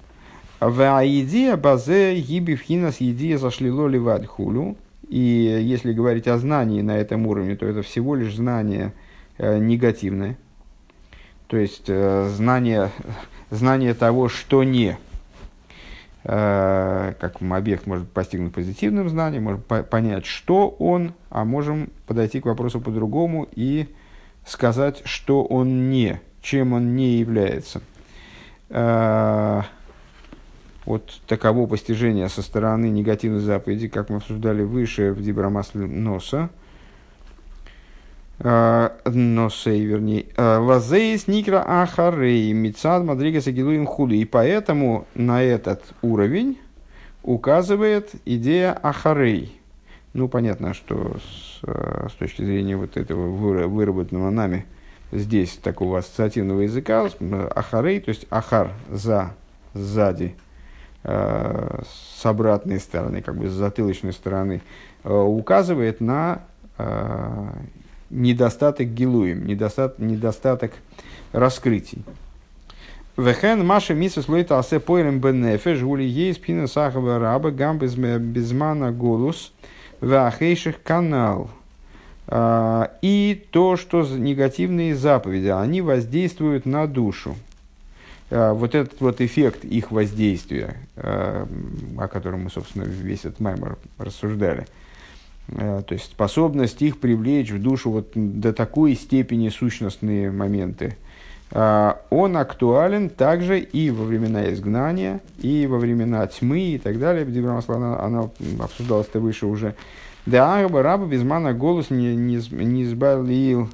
В 0.59 0.83
идея 1.05 1.57
базе 1.57 2.19
гибивхинас 2.19 2.97
идея 3.01 3.39
зашлило 3.39 3.87
ливад 3.87 4.27
хулю. 4.27 4.77
И 5.09 5.19
если 5.19 5.93
говорить 5.93 6.29
о 6.29 6.39
знании 6.39 6.83
на 6.83 6.97
этом 6.97 7.27
уровне, 7.27 7.57
то 7.57 7.67
это 7.67 7.83
всего 7.83 8.15
лишь 8.15 8.37
знание 8.37 8.93
э, 9.39 9.59
негативное– 9.59 10.39
то 11.51 11.57
есть 11.57 11.87
э, 11.89 12.29
знание, 12.29 12.93
знание 13.51 13.93
того, 13.95 14.29
что 14.29 14.63
не. 14.63 14.97
Э, 16.23 17.15
как 17.19 17.43
объект 17.43 17.89
может 17.89 18.09
постигнуть 18.09 18.55
позитивным 18.55 19.09
знанием, 19.09 19.43
можем 19.45 19.63
по- 19.63 19.83
понять, 19.83 20.27
что 20.27 20.69
он, 20.69 21.13
а 21.29 21.45
можем 21.45 21.91
подойти 22.07 22.41
к 22.41 22.47
вопросу 22.47 22.81
по-другому 22.81 23.49
и 23.51 23.89
сказать, 24.47 25.03
что 25.07 25.43
он 25.43 25.91
не, 25.91 26.21
чем 26.41 26.73
он 26.73 26.95
не 26.95 27.17
является. 27.17 27.83
Э, 28.69 29.63
вот 30.87 31.21
таково 31.27 31.67
постижение 31.67 32.29
со 32.29 32.43
стороны 32.43 32.91
негативной 32.91 33.41
заповеди, 33.41 33.89
как 33.89 34.09
мы 34.09 34.19
обсуждали 34.19 34.63
выше 34.63 35.13
в 35.13 35.21
Дибрамасле 35.21 35.87
Носа– 35.87 36.49
Носей, 38.43 39.85
вернее, 39.85 40.25
э, 40.35 40.57
Лазейс 40.57 41.29
Никра 41.29 41.63
Ахарей, 41.67 42.53
Мицад 42.55 43.05
Мадрига 43.05 43.43
Сагилуим 43.43 43.85
Хули. 43.85 44.17
И 44.17 44.25
поэтому 44.25 45.07
на 45.15 45.43
этот 45.43 45.83
уровень 46.01 46.59
указывает 47.23 48.13
идея 48.25 48.73
Ахарей. 48.73 49.61
Ну, 50.15 50.27
понятно, 50.27 50.73
что 50.73 51.19
с, 51.19 51.61
э, 51.65 52.09
с 52.11 52.15
точки 52.15 52.43
зрения 52.43 52.79
вот 52.79 52.97
этого 52.97 53.29
выработанного 53.67 54.31
нами 54.31 54.65
здесь 55.13 55.59
такого 55.63 55.99
ассоциативного 55.99 56.63
языка, 56.63 57.11
Ахарей, 57.55 58.01
то 58.01 58.09
есть 58.09 58.27
Ахар 58.31 58.73
за, 58.91 59.35
сзади, 59.75 60.35
с 61.03 62.25
обратной 62.25 62.79
стороны, 62.79 63.23
как 63.23 63.37
бы 63.37 63.49
с 63.49 63.53
затылочной 63.53 64.13
стороны, 64.13 64.61
указывает 65.03 66.01
на 66.01 66.43
недостаток 68.11 68.89
гилуем, 68.89 69.47
недостаток, 69.47 69.99
недостаток 69.99 70.73
раскрытий. 71.33 72.05
Вехен 73.17 73.65
Маша 73.67 73.95
Мисус 73.95 74.29
Лойта 74.29 74.59
Асе 74.59 74.81
Пойрем 74.81 75.21
Бенефе 75.21 75.75
Жули 75.75 76.05
Ей 76.05 76.33
Спина 76.33 76.67
Сахава 76.67 77.19
Раба 77.19 77.51
Гам 77.51 77.79
Безмана 77.79 78.93
Голус 78.93 79.53
Вахейших 80.01 80.83
Канал. 80.83 81.51
А, 82.27 82.93
и 83.03 83.45
то, 83.51 83.77
что 83.77 84.03
негативные 84.03 84.95
заповеди, 84.95 85.49
они 85.49 85.83
воздействуют 85.83 86.65
на 86.65 86.87
душу. 86.87 87.37
А, 88.31 88.55
вот 88.55 88.75
этот 88.75 89.01
вот 89.01 89.21
эффект 89.21 89.65
их 89.65 89.91
воздействия, 89.91 90.77
а, 90.97 91.47
о 91.99 92.09
котором 92.09 92.45
мы, 92.45 92.51
собственно, 92.51 92.85
весь 92.85 93.21
этот 93.21 93.41
маймор 93.41 93.79
рассуждали– 93.99 94.67
то 95.57 95.87
есть 95.91 96.05
способность 96.05 96.81
их 96.83 97.01
привлечь 97.01 97.51
в 97.51 97.61
душу 97.61 97.91
вот 97.91 98.11
до 98.15 98.53
такой 98.53 98.95
степени 98.95 99.49
сущностные 99.49 100.31
моменты. 100.31 100.97
Э, 101.53 101.95
он 102.11 102.37
актуален 102.37 103.09
также 103.09 103.59
и 103.61 103.91
во 103.91 104.05
времена 104.05 104.53
изгнания, 104.53 105.21
и 105.39 105.67
во 105.67 105.79
времена 105.79 106.27
тьмы 106.27 106.61
и 106.61 106.79
так 106.79 106.99
далее. 106.99 107.27
Она, 107.69 108.01
она 108.01 108.31
обсуждалась-то 108.61 109.21
выше 109.21 109.47
уже. 109.47 109.75
Да, 110.27 110.59
араба 110.59 110.83
раба 110.83 111.07
безмана 111.07 111.55
голос 111.55 111.91
не, 111.91 112.15
не, 112.15 112.37
не 112.51 112.85
избавил 112.85 113.69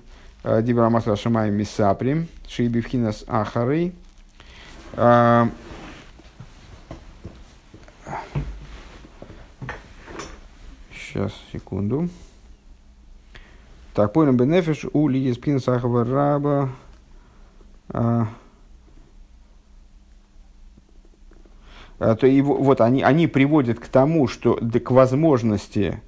э, 0.44 0.62
Дибрамасла 0.62 1.16
Шамай 1.16 1.50
Мисаприм, 1.50 2.28
Шейбивхинас 2.48 3.24
Ахарей. 3.26 3.92
Сейчас, 11.16 11.32
секунду. 11.50 12.10
Так, 13.94 14.12
понял 14.12 14.34
бенефиш 14.34 14.84
у 14.92 15.08
лиеспин 15.08 15.60
сахава 15.60 16.04
раба. 16.04 16.68
А, 17.88 18.28
а, 21.98 22.16
то 22.16 22.26
его, 22.26 22.56
вот 22.56 22.82
они, 22.82 23.02
они 23.02 23.28
приводят 23.28 23.80
к 23.80 23.88
тому, 23.88 24.28
что 24.28 24.58
да, 24.60 24.78
к 24.78 24.90
возможности 24.90 26.02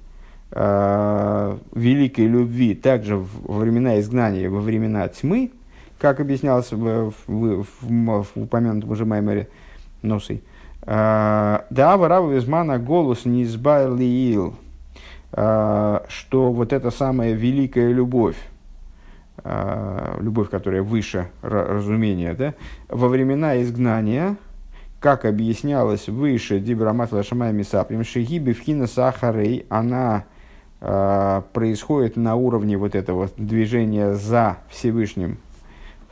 э, 0.51 1.57
великой 1.73 2.27
любви 2.27 2.75
также 2.75 3.17
во 3.17 3.57
времена 3.57 3.99
изгнания, 3.99 4.47
во 4.47 4.59
времена 4.59 5.07
тьмы, 5.07 5.49
как 5.97 6.19
объяснялось 6.19 6.71
в, 6.71 7.09
в, 7.09 7.13
в, 7.25 7.65
в, 7.81 8.23
в 8.23 8.31
упомянутом 8.35 8.91
уже 8.91 9.05
Маймере 9.05 9.47
Носой. 10.03 10.43
Да, 10.85 11.65
варава 11.97 12.31
визмана 12.31 12.77
голос 12.77 13.25
не 13.25 13.43
избавил 13.43 13.97
что 15.31 16.51
вот 16.51 16.73
эта 16.73 16.89
самая 16.89 17.33
великая 17.33 17.91
любовь, 17.91 18.37
а, 19.43 20.17
любовь, 20.19 20.49
которая 20.49 20.81
выше 20.81 21.29
разумения, 21.41 22.33
да, 22.33 22.55
во 22.87 23.07
времена 23.07 23.61
изгнания, 23.61 24.35
как 24.99 25.25
объяснялось 25.25 26.09
выше 26.09 26.59
Дибрамат 26.59 27.11
Лашамай 27.11 27.53
Мисаприм, 27.53 28.03
Шигиби 28.03 28.51
Вхина 28.51 28.85
Сахарей, 28.85 29.65
она 29.69 30.25
э, 30.81 31.41
происходит 31.53 32.17
на 32.17 32.35
уровне 32.35 32.77
вот 32.77 32.95
этого 32.95 33.29
движения 33.37 34.13
за 34.13 34.57
Всевышним 34.69 35.37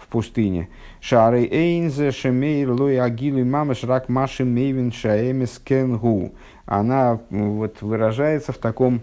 в 0.08 0.12
пустыне. 0.12 0.70
Шары 1.02 1.44
Эйнзе 1.46 2.12
Шемейр 2.12 2.72
Лой 2.72 3.00
Агилу 3.00 3.44
Мамаш 3.44 3.84
Рак 3.84 4.08
Маши 4.08 4.46
Мейвин 4.46 4.92
Шаэмис 4.92 5.60
Кенгу 5.64 6.34
она 6.66 7.22
вот 7.30 7.82
выражается 7.82 8.52
в 8.52 8.58
таком 8.58 9.02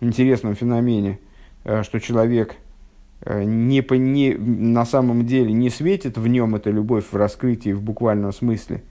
интересном 0.00 0.54
феномене, 0.54 1.20
э, 1.64 1.82
что 1.84 2.00
человек 2.00 2.56
э, 3.22 3.44
не, 3.44 3.84
не, 3.98 4.34
на 4.34 4.84
самом 4.84 5.24
деле 5.24 5.52
не 5.52 5.70
светит 5.70 6.18
в 6.18 6.26
нем 6.26 6.56
эта 6.56 6.70
любовь 6.70 7.04
в 7.10 7.16
раскрытии 7.16 7.72
в 7.72 7.82
буквальном 7.82 8.32
смысле, 8.32 8.82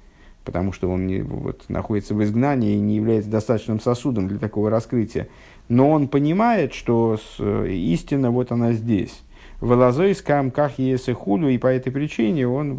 потому 0.45 0.71
что 0.71 0.89
он 0.89 1.05
не, 1.05 1.21
вот, 1.21 1.65
находится 1.67 2.15
в 2.15 2.23
изгнании 2.23 2.77
и 2.77 2.79
не 2.79 2.95
является 2.95 3.29
достаточным 3.29 3.81
сосудом 3.81 4.29
для 4.29 4.39
такого 4.39 4.69
раскрытия. 4.69 5.27
Но 5.67 5.91
он 5.91 6.07
понимает, 6.07 6.73
что 6.73 7.17
с, 7.17 7.35
э, 7.39 7.69
истина 7.71 8.31
вот 8.31 8.53
она 8.53 8.71
здесь. 8.71 9.21
Велазой 9.65 10.13
скам 10.15 10.51
ках 10.51 10.77
есе 10.79 11.13
худу, 11.13 11.47
и 11.47 11.57
по 11.57 11.67
этой 11.67 11.91
причине 11.91 12.47
он 12.47 12.75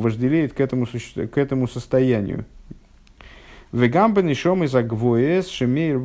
вожделеет 0.00 0.52
к 0.54 0.60
этому, 0.60 0.86
к 0.86 1.38
этому 1.38 1.68
состоянию, 1.68 2.44
Вегамбен 3.72 4.28
и 4.28 4.34
шом 4.34 4.62
из 4.62 4.74
агвоес 4.74 5.48
шемир 5.48 5.98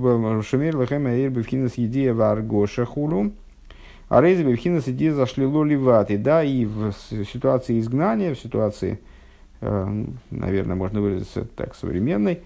лахем 0.76 1.06
аир 1.06 1.30
бифхинас 1.30 1.76
едия 1.76 2.16
варгоша 2.16 2.84
хулу. 2.84 3.32
А 4.10 4.22
рейзи 4.22 4.42
бифхинас 4.42 4.88
едия 4.88 5.14
зашли 5.14 5.46
ливаты. 5.46 6.18
Да, 6.18 6.44
и 6.44 6.66
в 6.66 6.92
ситуации 7.32 7.80
изгнания, 7.80 8.34
в 8.34 8.40
ситуации, 8.40 9.00
наверное, 9.62 10.76
можно 10.76 11.00
выразиться 11.00 11.46
так, 11.56 11.76
современной, 11.76 12.42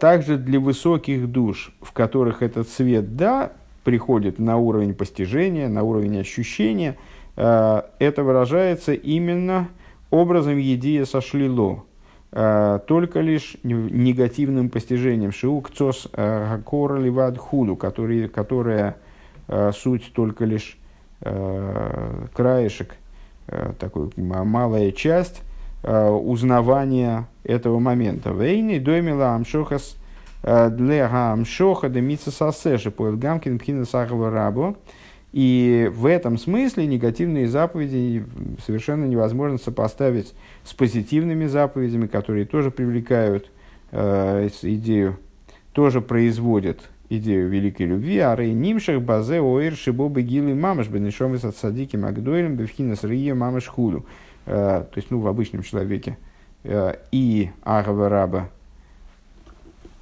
Также 0.00 0.36
для 0.36 0.60
высоких 0.60 1.28
душ, 1.28 1.72
в 1.80 1.92
которых 1.92 2.42
этот 2.42 2.68
свет, 2.68 3.16
да, 3.16 3.52
приходит 3.86 4.40
на 4.40 4.56
уровень 4.56 4.94
постижения, 4.94 5.68
на 5.68 5.84
уровень 5.84 6.18
ощущения, 6.18 6.96
это 7.36 8.22
выражается 8.24 8.94
именно 8.94 9.68
образом 10.10 10.58
едия 10.58 11.04
сошлило, 11.04 11.84
только 12.32 13.20
лишь 13.20 13.56
негативным 13.62 14.70
постижением 14.70 15.30
шиук 15.30 15.70
цос 15.70 16.08
гакора 16.12 16.98
ливад 16.98 17.38
худу, 17.38 17.76
которая 17.76 18.96
суть 19.72 20.12
только 20.12 20.44
лишь 20.44 20.76
краешек, 21.20 22.96
такой 23.78 24.10
малая 24.16 24.90
часть 24.90 25.42
узнавания 25.84 27.28
этого 27.44 27.78
момента. 27.78 28.30
Вейни 28.30 28.78
домила 28.78 29.36
амшохас 29.36 29.96
для 30.46 31.32
амшоха 31.32 31.88
де 31.88 32.00
митсасасеши 32.00 32.90
поэт 32.90 33.18
гамкин 33.18 33.58
пхина 33.58 33.84
сахава 33.84 34.30
рабо. 34.30 34.76
И 35.36 35.90
в 35.92 36.06
этом 36.06 36.38
смысле 36.38 36.86
негативные 36.86 37.46
заповеди 37.46 38.24
совершенно 38.64 39.04
невозможно 39.04 39.58
сопоставить 39.58 40.34
с 40.64 40.72
позитивными 40.72 41.44
заповедями, 41.44 42.06
которые 42.06 42.46
тоже 42.46 42.70
привлекают 42.70 43.50
э, 43.90 44.48
идею, 44.62 45.18
тоже 45.72 46.00
производят 46.00 46.88
идею 47.10 47.50
великой 47.50 47.86
любви. 47.86 48.18
А 48.18 48.34
рей 48.34 48.54
нимшах 48.54 49.02
базе 49.02 49.40
оэр 49.42 49.74
шибобы 49.74 50.22
гилы 50.22 50.54
мамаш 50.54 50.88
бенешомис 50.88 51.44
от 51.44 51.54
садики 51.54 51.96
магдойлем 51.96 52.56
бевхинас 52.56 53.04
рия 53.04 53.34
мамаш 53.34 53.66
худу. 53.66 54.06
Э, 54.46 54.84
то 54.90 54.96
есть, 54.96 55.10
ну, 55.10 55.20
в 55.20 55.26
обычном 55.26 55.62
человеке. 55.62 56.16
Э, 56.64 56.94
и 57.12 57.50
агава 57.62 58.08
раба 58.08 58.48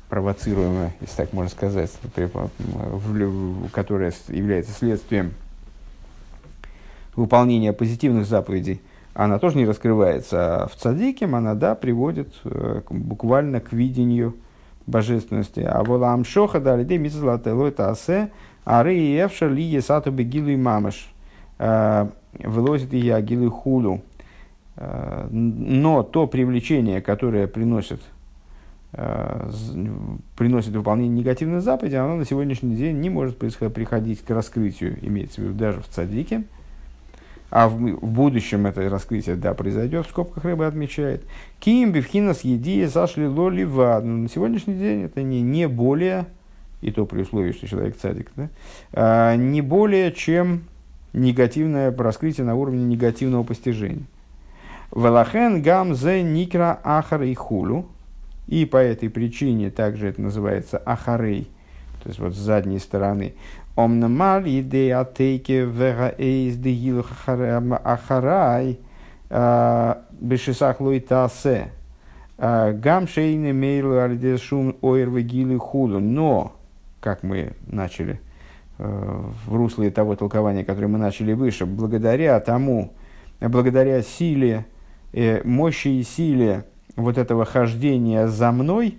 провоцируемая, 0.09 0.95
если 1.01 1.17
так 1.17 1.33
можно 1.33 1.51
сказать, 1.51 1.91
которая 3.73 4.13
является 4.29 4.73
следствием 4.73 5.35
выполнения 7.17 7.73
позитивных 7.73 8.27
заповедей, 8.27 8.81
она 9.15 9.39
тоже 9.39 9.57
не 9.57 9.67
раскрывается. 9.67 10.65
А 10.65 10.69
в 10.69 10.75
цадиким 10.75 11.35
она, 11.35 11.55
да, 11.55 11.75
приводит 11.75 12.35
э, 12.45 12.83
буквально 12.91 13.61
к 13.61 13.73
видению 13.73 14.35
божественности. 14.87 15.61
А 15.61 15.85
волам 15.85 16.25
шоха 16.25 16.61
дали 16.61 16.85
де 16.85 16.99
митзлателой 16.99 17.71
тасе, 17.71 18.31
а 18.65 18.83
рей 18.83 19.17
евша 19.17 19.47
ли 19.47 19.63
есату 19.63 20.11
бегилу 20.11 20.49
и 20.49 20.57
мамаш. 20.57 21.09
Э, 21.59 22.09
вылозит 22.41 22.93
и 22.93 22.99
я 22.99 23.21
гилу 23.21 23.51
худу. 23.51 24.03
Э, 24.77 25.29
но 25.31 26.03
то 26.03 26.27
привлечение, 26.27 27.01
которое 27.01 27.47
приносит 27.47 28.01
приносит 30.37 30.75
выполнение 30.75 31.19
негативной 31.19 31.61
заповеди, 31.61 31.97
оно 31.97 32.17
на 32.17 32.25
сегодняшний 32.25 32.77
день 32.77 33.01
не 33.01 33.11
может 33.11 33.39
приходить 33.39 34.23
к 34.23 34.31
раскрытию, 34.31 34.99
имеется 35.03 35.41
в 35.41 35.45
виду 35.45 35.55
даже 35.55 35.81
в 35.81 35.89
цадике. 35.89 36.45
А 37.51 37.69
в, 37.69 37.75
в 37.77 38.07
будущем 38.07 38.67
это 38.67 38.89
раскрытие, 38.89 39.37
да, 39.37 39.55
произойдет, 39.55 40.07
в 40.07 40.11
скобках 40.11 40.45
рыба 40.45 40.67
отмечает. 40.67 41.25
Ким 41.61 41.93
бифхинас 41.93 42.41
едия 42.41 42.89
зашли 42.89 43.29
лолива. 43.29 44.01
Но 44.03 44.17
на 44.17 44.29
сегодняшний 44.29 44.75
день 44.75 45.03
это 45.03 45.23
не, 45.23 45.41
не 45.41 45.69
более, 45.69 46.27
и 46.81 46.91
то 46.91 47.07
при 47.07 47.23
условии, 47.23 47.53
что 47.53 47.69
человек 47.69 47.97
цадик, 47.97 48.33
да, 48.35 48.49
а, 48.93 49.37
не 49.37 49.61
более, 49.61 50.11
чем 50.11 50.65
негативное 51.13 51.97
раскрытие 51.97 52.45
на 52.45 52.57
уровне 52.57 52.85
негативного 52.85 53.45
постижения. 53.45 54.05
Валахен 54.91 55.63
гам 55.63 55.95
зе 55.95 56.23
никра 56.23 56.81
ахар 56.83 57.23
и 57.23 57.35
хулу. 57.35 57.87
И 58.47 58.65
по 58.67 58.77
этой 58.77 59.09
причине 59.09 59.71
также 59.71 60.09
это 60.09 60.21
называется 60.21 60.79
ахарей, 60.79 61.51
то 62.03 62.09
есть 62.09 62.21
вот 62.21 62.35
с 62.35 62.39
задней 62.39 62.79
стороны. 62.79 63.35
Омнамал 63.77 64.43
идея 64.45 65.01
атейке 65.01 65.65
вега 65.65 66.15
эйс 66.17 66.57
дегил 66.57 67.05
ахарай 67.27 68.79
а, 69.31 70.05
бешисах 70.13 70.81
лойтасе. 70.81 71.73
А, 72.39 72.73
гам 72.73 73.09
шейны 73.09 73.53
мейлу 73.53 73.99
альдешум 73.99 74.77
ойр 74.81 75.11
вегилы 75.11 75.59
худу. 75.59 75.99
Но, 75.99 76.55
как 77.01 77.23
мы 77.23 77.55
начали 77.67 78.21
э, 78.79 78.85
в 79.47 79.55
русле 79.55 79.91
того 79.91 80.15
толкования, 80.15 80.65
которое 80.65 80.89
мы 80.89 80.99
начали 80.99 81.33
выше, 81.33 81.67
благодаря 81.67 82.39
тому, 82.41 82.93
благодаря 83.41 84.03
силе, 84.03 84.67
э, 85.13 85.43
мощи 85.45 85.89
и 85.89 86.03
силе 86.05 86.65
вот 86.97 87.19
этого 87.19 87.45
хождения 87.45 88.27
за 88.27 88.53
мной, 88.53 88.99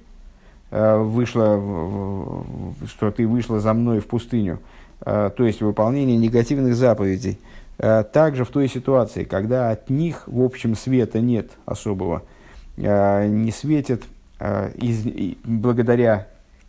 э, 0.71 0.97
вышло, 0.97 2.43
что 2.87 3.11
ты 3.11 3.27
вышла 3.27 3.59
за 3.59 3.73
мной 3.73 3.99
в 3.99 4.07
пустыню, 4.07 4.59
э, 5.05 5.31
то 5.35 5.45
есть 5.45 5.61
выполнение 5.61 6.17
негативных 6.17 6.75
заповедей, 6.75 7.39
э, 7.77 8.03
также 8.03 8.45
в 8.45 8.49
той 8.49 8.67
ситуации, 8.67 9.23
когда 9.23 9.71
от 9.71 9.89
них, 9.89 10.23
в 10.27 10.41
общем, 10.41 10.75
света 10.75 11.19
нет 11.19 11.51
особого, 11.65 12.23
не 12.77 13.53
светит, 13.53 14.03
из, 14.75 15.05
благодаря 15.45 16.27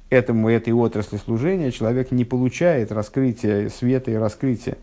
этому, 0.08 0.48
этой 0.48 0.72
отрасли 0.72 1.16
служения, 1.16 1.72
человек 1.72 2.12
не 2.12 2.24
получает 2.24 2.92
раскрытия 2.92 3.68
света 3.70 4.12
и 4.12 4.14
раскрытия 4.14 4.76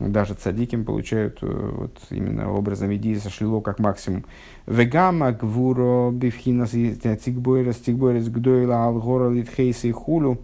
даже 0.00 0.34
цадиким 0.34 0.84
получают 0.84 1.38
э, 1.42 1.46
вот, 1.46 1.98
именно 2.10 2.50
образом 2.50 2.92
идеи 2.94 3.14
сошлило 3.14 3.60
как 3.60 3.78
максимум. 3.78 4.24
Вегама 4.66 5.32
гвуро 5.32 6.10
бифхинас 6.10 6.70
цигбойрес 6.70 7.76
цигбойрес 7.76 8.28
гдойла 8.28 8.86
алгора 8.86 9.30
литхейса 9.30 9.88
и 9.88 9.92
хулю. 9.92 10.38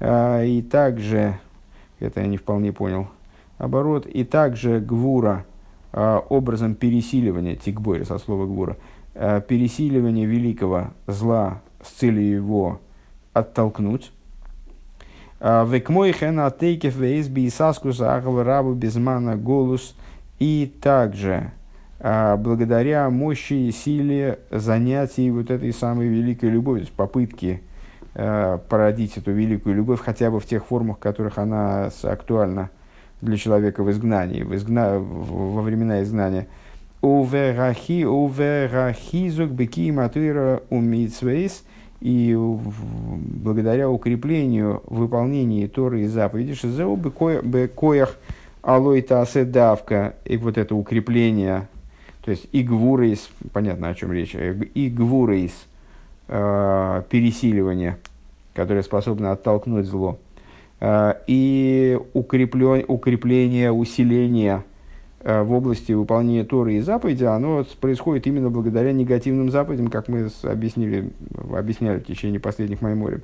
А, 0.00 0.42
и 0.42 0.62
также, 0.62 1.38
это 2.00 2.22
я 2.22 2.26
не 2.26 2.38
вполне 2.38 2.72
понял, 2.72 3.08
оборот, 3.58 4.06
и 4.06 4.24
также 4.24 4.80
гвура 4.80 5.44
а, 5.92 6.24
образом 6.28 6.74
пересиливания, 6.74 7.56
тикбойрес 7.56 8.10
от 8.10 8.22
слова 8.22 8.46
гвура, 8.46 8.78
а, 9.14 9.40
пересиливания 9.42 10.26
великого 10.26 10.92
зла 11.06 11.60
с 11.82 11.90
целью 11.90 12.34
его 12.34 12.80
оттолкнуть, 13.34 14.12
Век 15.44 15.90
мой 15.90 16.12
хен 16.12 16.40
атейкев 16.40 16.96
вейс 16.96 17.28
бисаскус 17.28 18.00
ахава 18.00 18.44
рабу 18.44 18.74
голус. 19.36 19.94
И 20.38 20.72
также 20.80 21.52
благодаря 22.00 23.10
мощи 23.10 23.52
и 23.52 23.70
силе 23.70 24.38
занятий 24.50 25.30
вот 25.30 25.50
этой 25.50 25.74
самой 25.74 26.08
великой 26.08 26.48
любовью, 26.48 26.80
то 26.80 26.86
есть 26.86 26.96
попытки 26.96 27.60
породить 28.14 29.18
эту 29.18 29.32
великую 29.32 29.76
любовь 29.76 30.00
хотя 30.00 30.30
бы 30.30 30.40
в 30.40 30.46
тех 30.46 30.64
формах, 30.64 30.96
в 30.96 31.00
которых 31.00 31.36
она 31.36 31.90
актуальна 32.02 32.70
для 33.20 33.36
человека 33.36 33.82
в 33.82 33.90
изгнании, 33.90 34.44
в 34.44 34.54
изгна... 34.54 34.98
во 34.98 35.60
времена 35.60 36.02
изгнания. 36.02 36.46
Уверахи, 37.02 38.04
уверахизук 38.04 39.50
беки 39.50 39.92
матуира 39.92 40.62
умитсвейс– 40.70 41.64
и 42.00 42.36
благодаря 42.36 43.88
укреплению 43.88 44.82
выполнения 44.86 45.68
Торы 45.68 46.02
и 46.02 46.06
заповедей 46.06 46.54
Шизеу 46.54 46.96
Бекоях 46.96 48.16
Алойта 48.62 49.20
Аседавка, 49.20 50.14
и 50.24 50.36
вот 50.36 50.58
это 50.58 50.74
укрепление, 50.74 51.68
то 52.24 52.30
есть 52.30 52.46
и 52.52 52.62
гвурейс, 52.62 53.28
понятно 53.52 53.88
о 53.88 53.94
чем 53.94 54.12
речь, 54.12 54.34
и 54.34 54.88
гвурейс, 54.88 55.52
э, 56.28 57.02
пересиливание, 57.10 57.98
которое 58.54 58.82
способно 58.82 59.32
оттолкнуть 59.32 59.86
зло, 59.86 60.18
э, 60.80 61.14
и 61.26 61.98
укрепление, 62.12 62.84
укрепление, 62.86 63.72
усиление– 63.72 64.64
Э, 64.73 64.73
в 65.24 65.52
области 65.52 65.92
выполнения 65.92 66.44
Торы 66.44 66.74
и 66.74 66.80
заповеди, 66.80 67.24
оно 67.24 67.64
происходит 67.80 68.26
именно 68.26 68.50
благодаря 68.50 68.92
негативным 68.92 69.50
заповедям, 69.50 69.88
как 69.88 70.08
мы 70.08 70.28
объяснили, 70.42 71.12
объясняли 71.50 71.98
в 71.98 72.04
течение 72.04 72.38
последних 72.38 72.82
майморем. 72.82 73.22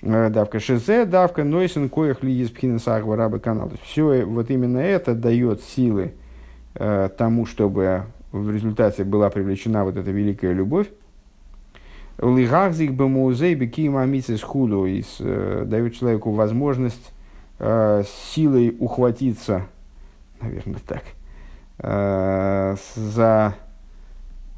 Э, 0.00 0.30
давка 0.30 0.60
шезе, 0.60 1.04
давка 1.04 1.44
нойсен, 1.44 1.90
коях 1.90 2.22
ли 2.22 2.40
из 2.40 2.50
пхинесахва 2.50 3.16
рабы 3.16 3.38
канал. 3.38 3.70
Все 3.84 4.24
вот 4.24 4.50
именно 4.50 4.78
это 4.78 5.14
дает 5.14 5.62
силы 5.62 6.12
э, 6.74 7.10
тому, 7.18 7.44
чтобы 7.44 8.04
в 8.32 8.50
результате 8.50 9.04
была 9.04 9.28
привлечена 9.28 9.84
вот 9.84 9.96
эта 9.96 10.10
великая 10.10 10.54
любовь. 10.54 10.88
Лигахзик 12.18 12.92
бы 12.92 13.08
музей 13.10 13.54
бекима 13.54 14.02
амицис 14.02 14.42
худу 14.42 14.86
дает 14.86 15.94
человеку 15.94 16.30
возможность 16.32 17.12
силой 17.58 18.74
ухватиться, 18.78 19.66
наверное, 20.40 20.80
так, 20.86 21.02
Э, 21.02 21.15
за 21.78 23.54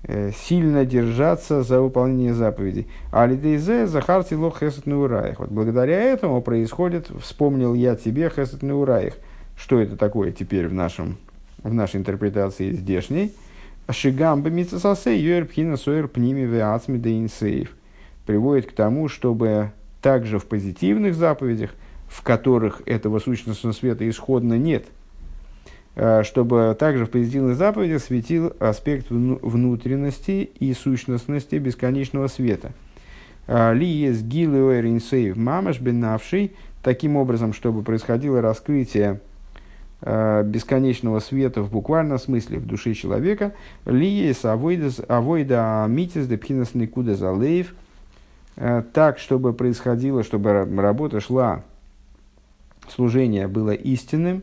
э, 0.05 0.31
сильно 0.33 0.85
держаться 0.85 1.63
за 1.63 1.81
выполнение 1.81 2.35
заповедей. 2.35 2.89
А 3.11 3.27
лидейзе 3.27 3.87
захарти 3.87 4.35
лох 4.35 4.61
хесет 4.61 4.87
неураях. 4.87 5.41
Вот 5.41 5.51
благодаря 5.51 6.01
этому 6.01 6.41
происходит, 6.43 7.11
вспомнил 7.21 7.75
я 7.75 7.97
тебе 7.97 8.31
хесет 8.31 8.63
неураях. 8.63 9.15
Что 9.57 9.81
это 9.81 9.97
такое 9.97 10.31
теперь 10.33 10.69
в, 10.69 10.73
нашем, 10.73 11.17
в 11.63 11.75
нашей 11.75 11.97
интерпретации 11.97 12.71
здешней? 12.71 13.35
Шигам 13.91 14.43
бемитсасасе 14.43 15.19
юэр 15.19 15.47
пхина 15.47 15.77
суэр 15.77 16.09
пними 16.09 16.43
веацми 16.43 16.99
дейнсейв. 16.99 17.75
приводит 18.27 18.67
к 18.67 18.73
тому, 18.73 19.09
чтобы 19.09 19.73
также 20.03 20.39
в 20.39 20.45
позитивных 20.45 21.15
заповедях, 21.15 21.71
в 22.07 22.23
которых 22.23 22.83
этого 22.85 23.19
сущностного 23.19 23.73
света 23.73 24.09
исходно 24.09 24.59
нет, 24.59 24.85
э, 24.85 24.98
чтобы 26.23 26.77
также 26.79 27.07
в 27.07 27.11
позитивных 27.11 27.57
заповедях 27.57 28.03
светил 28.03 28.53
аспект 28.61 29.11
внутренности 29.11 30.49
и 30.59 30.73
сущностности 30.73 31.57
бесконечного 31.57 32.29
света. 32.29 32.73
Э, 33.49 33.75
Ли 33.75 33.87
есть 33.87 34.23
гилуэринсейв 34.23 35.37
мамаш 35.37 35.81
бенавший, 35.81 36.53
таким 36.83 37.17
образом, 37.17 37.53
чтобы 37.53 37.83
происходило 37.83 38.41
раскрытие 38.41 39.21
э, 40.03 40.43
бесконечного 40.45 41.19
света 41.21 41.63
в 41.63 41.71
буквальном 41.71 42.19
смысле 42.19 42.59
в 42.59 42.67
душе 42.67 42.95
человека, 42.95 43.55
ли 43.87 44.07
есть 44.07 44.45
авойда 44.45 45.87
митис 45.89 46.27
депхинас 46.27 46.75
никуда 46.75 47.15
Э, 48.57 48.83
так, 48.93 49.19
чтобы 49.19 49.53
происходило, 49.53 50.23
чтобы 50.23 50.65
работа 50.77 51.21
шла, 51.21 51.63
служение 52.89 53.49
было 53.49 53.71
истинным, 53.71 54.43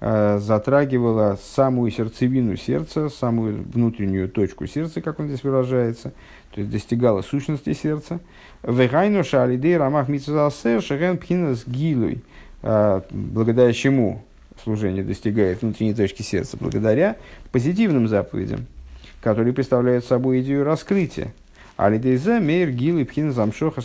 э, 0.00 0.38
затрагивало 0.40 1.38
самую 1.42 1.90
сердцевину 1.90 2.56
сердца, 2.56 3.08
самую 3.08 3.62
внутреннюю 3.62 4.28
точку 4.28 4.66
сердца, 4.66 5.00
как 5.00 5.20
он 5.20 5.28
здесь 5.28 5.44
выражается, 5.44 6.12
то 6.52 6.60
есть 6.60 6.70
достигало 6.70 7.22
сущности 7.22 7.72
сердца. 7.72 8.20
Вегайну 8.62 9.24
шалидей 9.24 9.76
рамах 9.76 10.08
митсусасер 10.08 10.82
шеген 10.82 11.18
пхинас 11.18 11.64
гилуй. 11.66 12.22
Э, 12.62 13.02
благодаря 13.10 13.72
чему 13.72 14.22
служение 14.62 15.04
достигает 15.04 15.62
внутренней 15.62 15.94
точки 15.94 16.22
сердца? 16.22 16.56
Благодаря 16.58 17.16
позитивным 17.52 18.08
заповедям, 18.08 18.66
которые 19.20 19.52
представляют 19.52 20.04
собой 20.04 20.40
идею 20.40 20.64
раскрытия, 20.64 21.32
Алидейзе 21.76 22.40
мейр 22.40 22.70
гил 22.70 22.98
и 22.98 23.04
пхин 23.04 23.32
замшоха 23.32 23.82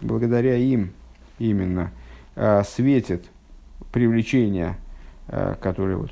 благодаря 0.00 0.56
им 0.56 0.90
именно 1.38 1.92
э, 2.34 2.62
светит 2.68 3.24
привлечение, 3.92 4.76
э, 5.28 5.54
которое 5.60 5.96
вот, 5.96 6.10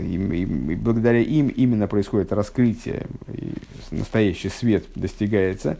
им, 0.00 0.32
им, 0.32 0.80
благодаря 0.80 1.20
им 1.20 1.48
именно 1.48 1.86
происходит 1.86 2.32
раскрытие, 2.32 3.06
и 3.32 3.54
настоящий 3.90 4.48
свет 4.48 4.84
достигается. 4.94 5.78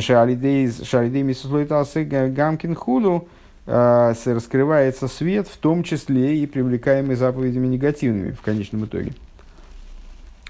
Шалидей 0.00 1.22
мисуслойтался 1.22 2.04
гамкин 2.04 2.74
худу, 2.74 3.28
э, 3.66 4.14
раскрывается 4.24 5.08
свет, 5.08 5.48
в 5.48 5.56
том 5.56 5.82
числе 5.82 6.38
и 6.38 6.46
привлекаемый 6.46 7.16
заповедями 7.16 7.66
негативными 7.66 8.32
в 8.32 8.42
конечном 8.42 8.84
итоге. 8.84 9.12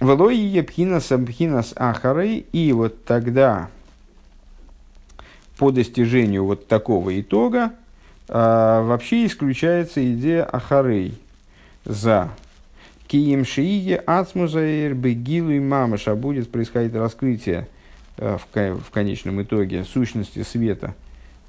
Велой 0.00 0.36
епхинас 0.36 1.06
пхинас 1.06 1.72
ахарей, 1.76 2.46
и 2.52 2.72
вот 2.72 3.04
тогда 3.04 3.68
по 5.58 5.72
достижению 5.72 6.44
вот 6.44 6.68
такого 6.68 7.20
итога 7.20 7.72
а, 8.28 8.82
вообще 8.82 9.26
исключается 9.26 10.00
идея 10.12 10.44
ахарей 10.44 11.18
за 11.88 12.30
кием 13.08 13.44
шиие 13.44 13.96
ацмузаир 13.96 14.94
бегилу 14.94 15.50
и 15.50 15.58
мамаша 15.58 16.14
будет 16.14 16.52
происходить 16.52 16.94
раскрытие 16.94 17.66
а, 18.16 18.38
в, 18.38 18.80
в 18.80 18.90
конечном 18.90 19.42
итоге 19.42 19.82
сущности 19.82 20.42
света, 20.44 20.94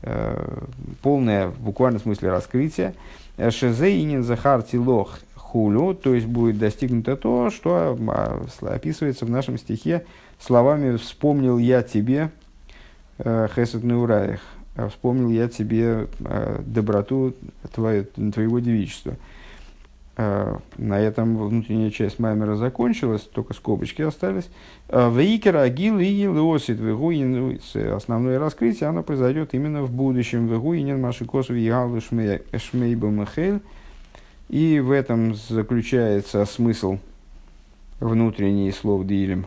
а, 0.01 0.63
полное 1.03 1.49
в 1.49 1.59
буквальном 1.59 2.01
смысле 2.01 2.31
раскрытие. 2.31 2.95
Шезейнин 3.37 4.23
захар 4.23 4.63
тилох 4.63 5.19
хулю, 5.35 5.93
то 5.93 6.15
есть 6.15 6.25
будет 6.25 6.57
достигнуто 6.57 7.15
то, 7.15 7.51
что 7.51 7.97
описывается 8.61 9.25
в 9.25 9.29
нашем 9.29 9.57
стихе 9.57 10.05
словами 10.39 10.97
«вспомнил 10.97 11.57
я 11.57 11.83
тебе, 11.83 12.31
Э, 13.21 13.49
Хесед 13.53 13.83
Неураях, 13.83 14.39
а 14.77 14.87
вспомнил 14.87 15.29
я 15.29 15.49
тебе 15.49 16.07
э, 16.19 16.61
доброту 16.65 17.35
твое, 17.73 18.03
твоего 18.03 18.59
девичества. 18.59 19.15
Э, 20.21 20.57
на 20.77 20.99
этом 20.99 21.37
внутренняя 21.37 21.89
часть 21.91 22.19
Маймера 22.19 22.55
закончилась, 22.55 23.21
только 23.21 23.53
скобочки 23.53 24.01
остались. 24.01 24.49
Вейкер, 24.89 25.55
Агил 25.57 25.99
и 25.99 26.23
Леосит, 26.23 26.79
Вегуин, 26.79 27.59
основное 27.95 28.39
раскрытие, 28.39 28.89
оно 28.89 29.03
произойдет 29.03 29.53
именно 29.53 29.83
в 29.83 29.91
будущем. 29.91 30.47
Вегуинен 30.47 30.99
Машикосов 30.99 31.55
Ягалу 31.55 32.01
Шмейба 32.01 33.09
Махель. 33.09 33.61
И 34.49 34.79
в 34.79 34.91
этом 34.91 35.35
заключается 35.35 36.43
смысл 36.45 36.97
внутренний 37.99 38.71
слов 38.71 39.05
Дилем 39.05 39.45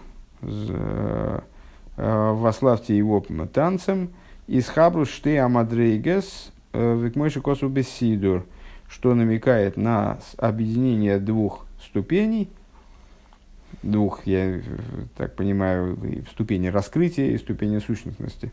Э, 1.96 2.32
вославьте 2.32 2.96
его 2.96 3.24
танцем, 3.52 4.10
из 4.46 4.66
хабру 4.66 5.04
шты 5.04 5.38
амадрейгес 5.38 6.50
э, 6.72 6.96
викмойши 6.96 7.40
косу 7.40 7.68
бессидур, 7.68 8.44
что 8.92 9.14
намекает 9.14 9.78
на 9.78 10.18
объединение 10.36 11.18
двух 11.18 11.64
ступеней, 11.82 12.50
двух, 13.82 14.26
я 14.26 14.60
так 15.16 15.34
понимаю, 15.34 15.96
ступени 16.30 16.66
раскрытия 16.66 17.30
и 17.30 17.38
ступени 17.38 17.78
сущностности. 17.78 18.52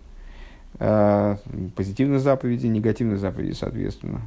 Э, 0.80 1.36
позитивных 1.76 2.22
заповедей, 2.22 2.70
негативных 2.70 3.20
заповедей, 3.20 3.54
соответственно. 3.54 4.22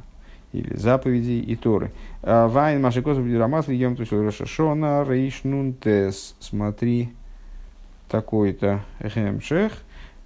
Или 0.51 0.75
заповедей 0.75 1.39
и 1.39 1.55
Торы. 1.55 1.91
Вайн 2.21 2.79
Машикосов 2.79 3.25
Рамас 3.25 3.67
Льем 3.67 3.97
Шона 4.45 5.03
Рейшнунтес. 5.03 6.35
Смотри, 6.39 7.11
такой-то 8.07 8.85
гемшех. 8.99 9.73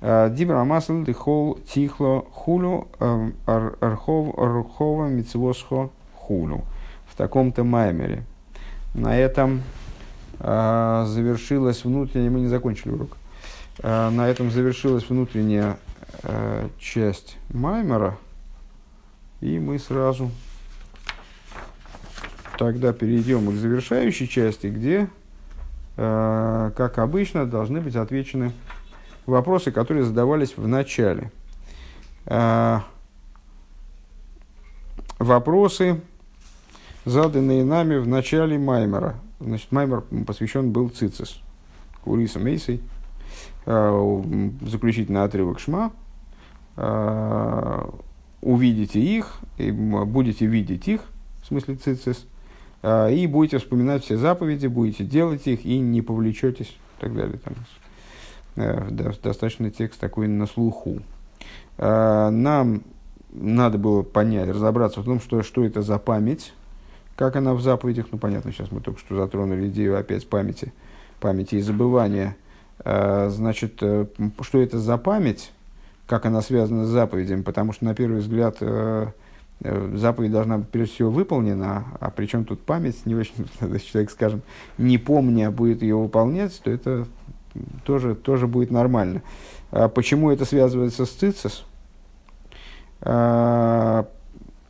А, 0.01 0.29
Дибра 0.29 0.63
масл 0.63 1.03
дихол 1.03 1.59
тихло 1.67 2.25
хулю 2.31 2.87
эм, 2.99 3.35
архова 3.45 5.07
мицвосхо 5.07 5.91
хулю. 6.13 6.63
В 7.07 7.15
таком-то 7.15 7.63
маймере. 7.63 8.23
На 8.93 9.17
этом 9.17 9.63
а, 10.39 11.05
завершилась 11.05 11.83
внутренняя, 11.83 12.29
мы 12.29 12.41
не 12.41 12.47
закончили 12.47 12.91
урок. 12.91 13.17
А, 13.79 14.11
на 14.11 14.27
этом 14.27 14.51
завершилась 14.51 15.09
внутренняя 15.09 15.77
часть 16.79 17.37
маймера. 17.49 18.17
И 19.39 19.59
мы 19.59 19.77
сразу 19.77 20.31
тогда 22.57 22.91
перейдем 22.91 23.47
к 23.51 23.53
завершающей 23.53 24.27
части, 24.27 24.67
где 24.67 25.07
Э, 25.97 26.71
как 26.75 26.99
обычно, 26.99 27.47
должны 27.47 27.81
быть 27.81 27.95
отвечены 27.95 28.51
вопросы, 29.27 29.71
которые 29.71 30.03
задавались 30.03 30.57
в 30.57 30.67
начале. 30.67 31.31
Э, 32.25 32.79
вопросы, 35.19 36.01
заданные 37.05 37.63
нами 37.63 37.97
в 37.97 38.07
начале 38.07 38.57
Маймера. 38.57 39.19
Значит, 39.39 39.71
Маймер 39.71 40.01
посвящен 40.25 40.71
был 40.71 40.89
Цицис, 40.89 41.39
Уриса 42.05 42.39
Мейсей, 42.39 42.81
э, 43.67 44.51
заключительный 44.61 45.23
отрывок 45.23 45.59
Шма. 45.59 45.91
Увидите 48.41 48.99
их, 48.99 49.39
и 49.57 49.71
будете 49.71 50.45
видеть 50.45 50.87
их, 50.87 51.01
в 51.43 51.47
смысле 51.47 51.75
Цицис– 51.75 52.25
а, 52.83 53.09
и 53.09 53.25
будете 53.27 53.57
вспоминать 53.57 54.03
все 54.03 54.17
заповеди, 54.17 54.67
будете 54.67 55.03
делать 55.03 55.47
их 55.47 55.65
и 55.65 55.79
не 55.79 56.01
повлечетесь 56.01 56.69
и 56.69 57.01
так 57.01 57.15
далее. 57.15 57.39
Там, 57.43 57.53
достаточно 58.89 59.71
текст 59.71 59.99
такой 59.99 60.27
на 60.27 60.47
слуху. 60.47 61.01
А, 61.77 62.29
нам 62.29 62.81
надо 63.31 63.77
было 63.77 64.01
понять, 64.01 64.49
разобраться 64.49 65.01
в 65.01 65.05
том, 65.05 65.19
что, 65.19 65.43
что 65.43 65.63
это 65.63 65.81
за 65.81 65.99
память, 65.99 66.53
как 67.15 67.35
она 67.35 67.53
в 67.53 67.61
заповедях. 67.61 68.07
Ну, 68.11 68.17
понятно, 68.17 68.51
сейчас 68.51 68.71
мы 68.71 68.81
только 68.81 68.99
что 68.99 69.15
затронули 69.15 69.67
идею 69.67 69.97
опять 69.97 70.27
памяти, 70.27 70.73
памяти 71.19 71.55
и 71.55 71.61
забывания. 71.61 72.35
А, 72.79 73.29
значит, 73.29 73.77
э, 73.81 74.05
что 74.41 74.61
это 74.61 74.79
за 74.79 74.97
память, 74.97 75.51
как 76.07 76.25
она 76.25 76.41
связана 76.41 76.85
с 76.85 76.89
заповедями, 76.89 77.41
потому 77.41 77.73
что, 77.73 77.85
на 77.85 77.93
первый 77.93 78.19
взгляд, 78.19 78.57
э, 78.61 79.07
Э, 79.61 79.91
заповедь 79.95 80.31
должна 80.31 80.59
быть 80.59 80.69
прежде 80.69 80.93
всего 80.93 81.09
выполнена, 81.09 81.85
а 81.99 82.11
причем 82.11 82.45
тут 82.45 82.61
память, 82.61 83.05
не 83.05 83.15
очень, 83.15 83.33
человек, 83.59 84.11
скажем, 84.11 84.41
не 84.77 84.99
помня 84.99 85.49
будет 85.49 85.81
ее 85.81 85.95
выполнять, 85.95 86.59
то 86.63 86.69
это 86.69 87.07
тоже, 87.85 88.15
тоже 88.15 88.47
будет 88.47 88.71
нормально. 88.71 89.21
А 89.71 89.89
почему 89.89 90.31
это 90.31 90.45
связывается 90.45 91.05
с 91.05 91.09
цицис? 91.09 91.65
А, 93.01 94.07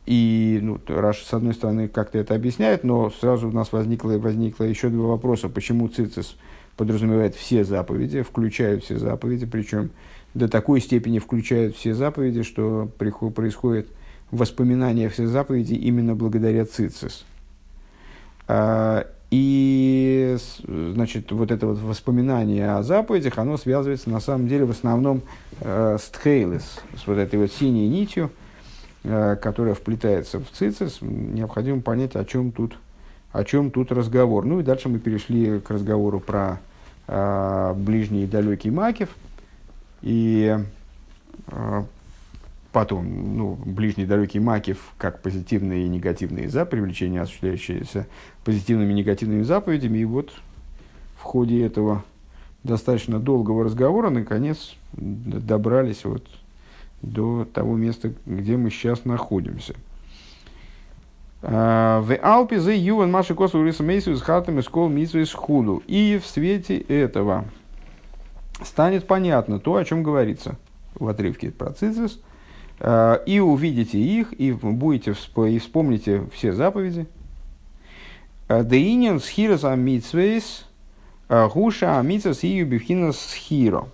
и 0.06 0.58
ну, 0.62 0.80
Раша, 0.88 1.24
с 1.24 1.32
одной 1.34 1.54
стороны, 1.54 1.88
как-то 1.88 2.18
это 2.18 2.34
объясняет, 2.34 2.84
но 2.84 3.10
сразу 3.10 3.48
у 3.48 3.52
нас 3.52 3.72
возникло, 3.72 4.12
возникло 4.18 4.64
еще 4.64 4.88
два 4.88 5.08
вопроса. 5.08 5.48
Почему 5.48 5.88
цицис 5.88 6.36
подразумевает 6.76 7.34
все 7.34 7.64
заповеди, 7.64 8.22
включают 8.22 8.84
все 8.84 8.98
заповеди, 8.98 9.46
причем 9.46 9.90
до 10.34 10.48
такой 10.48 10.80
степени 10.80 11.18
включают 11.18 11.76
все 11.76 11.94
заповеди, 11.94 12.42
что 12.42 12.88
происходит 12.96 13.88
воспоминания 14.30 15.08
всех 15.08 15.28
заповедей 15.28 15.76
именно 15.76 16.14
благодаря 16.14 16.64
цицис. 16.64 17.24
И, 19.30 20.36
значит, 20.66 21.30
вот 21.32 21.50
это 21.50 21.66
вот 21.66 21.78
воспоминание 21.78 22.70
о 22.72 22.82
заповедях, 22.82 23.36
оно 23.38 23.58
связывается 23.58 24.08
на 24.08 24.20
самом 24.20 24.48
деле 24.48 24.64
в 24.64 24.70
основном 24.70 25.20
э, 25.60 25.98
с 26.00 26.08
тхейлес, 26.08 26.80
с 26.96 27.06
вот 27.06 27.18
этой 27.18 27.38
вот 27.38 27.52
синей 27.52 27.88
нитью, 27.88 28.30
э, 29.04 29.36
которая 29.36 29.74
вплетается 29.74 30.40
в 30.40 30.50
цицис. 30.50 30.98
Необходимо 31.02 31.82
понять, 31.82 32.16
о 32.16 32.24
чем 32.24 32.52
тут, 32.52 32.78
о 33.32 33.44
чем 33.44 33.70
тут 33.70 33.92
разговор. 33.92 34.46
Ну 34.46 34.60
и 34.60 34.62
дальше 34.62 34.88
мы 34.88 34.98
перешли 34.98 35.60
к 35.60 35.68
разговору 35.68 36.20
про 36.20 36.60
э, 37.06 37.74
ближний 37.76 38.24
и 38.24 38.26
далекий 38.26 38.70
Макев. 38.70 39.10
И 40.00 40.56
э, 41.48 41.82
потом, 42.72 43.36
ну, 43.36 43.58
ближний 43.64 44.06
далекий 44.06 44.40
Макив, 44.40 44.92
как 44.98 45.22
позитивные 45.22 45.84
и 45.84 45.88
негативные 45.88 46.48
за 46.48 46.66
привлечение, 46.66 47.22
осуществляющиеся 47.22 48.06
позитивными 48.44 48.92
и 48.92 48.96
негативными 48.96 49.42
заповедями. 49.42 49.98
И 49.98 50.04
вот 50.04 50.32
в 51.18 51.22
ходе 51.22 51.64
этого 51.64 52.04
достаточно 52.64 53.18
долгого 53.18 53.64
разговора, 53.64 54.10
наконец, 54.10 54.76
добрались 54.92 56.04
вот 56.04 56.26
до 57.02 57.46
того 57.52 57.76
места, 57.76 58.12
где 58.26 58.56
мы 58.56 58.70
сейчас 58.70 59.04
находимся. 59.04 59.74
А, 61.40 62.00
в 62.00 62.14
Алпе 62.16 62.58
за 62.58 62.72
Юван 62.72 63.10
Маши 63.10 63.34
Косу 63.34 63.64
Риса 63.64 63.82
Мейсу 63.82 64.12
из 64.12 64.20
Хатам 64.20 64.58
из 64.58 64.68
Кол 64.68 64.88
Митсу 64.88 65.20
из 65.20 65.32
Худу. 65.32 65.82
И 65.86 66.20
в 66.22 66.26
свете 66.26 66.78
этого 66.78 67.44
станет 68.62 69.06
понятно 69.06 69.60
то, 69.60 69.76
о 69.76 69.84
чем 69.84 70.02
говорится 70.02 70.56
в 70.94 71.06
отрывке 71.06 71.50
про 71.50 71.72
Цицис, 71.72 72.20
и 72.80 73.40
увидите 73.40 73.98
их, 73.98 74.32
и 74.38 74.52
будете 74.52 75.10
и 75.12 75.58
вспомните 75.58 76.22
все 76.32 76.52
заповеди. 76.52 77.06
А, 78.46 78.62
Деинин 78.62 79.20
схирос 79.20 79.64
амитсвейс, 79.64 80.64
гуша 81.28 81.98
амитсвейс 81.98 82.44
и 82.44 82.48
юбивхинас 82.48 83.18
схиро. 83.18 83.88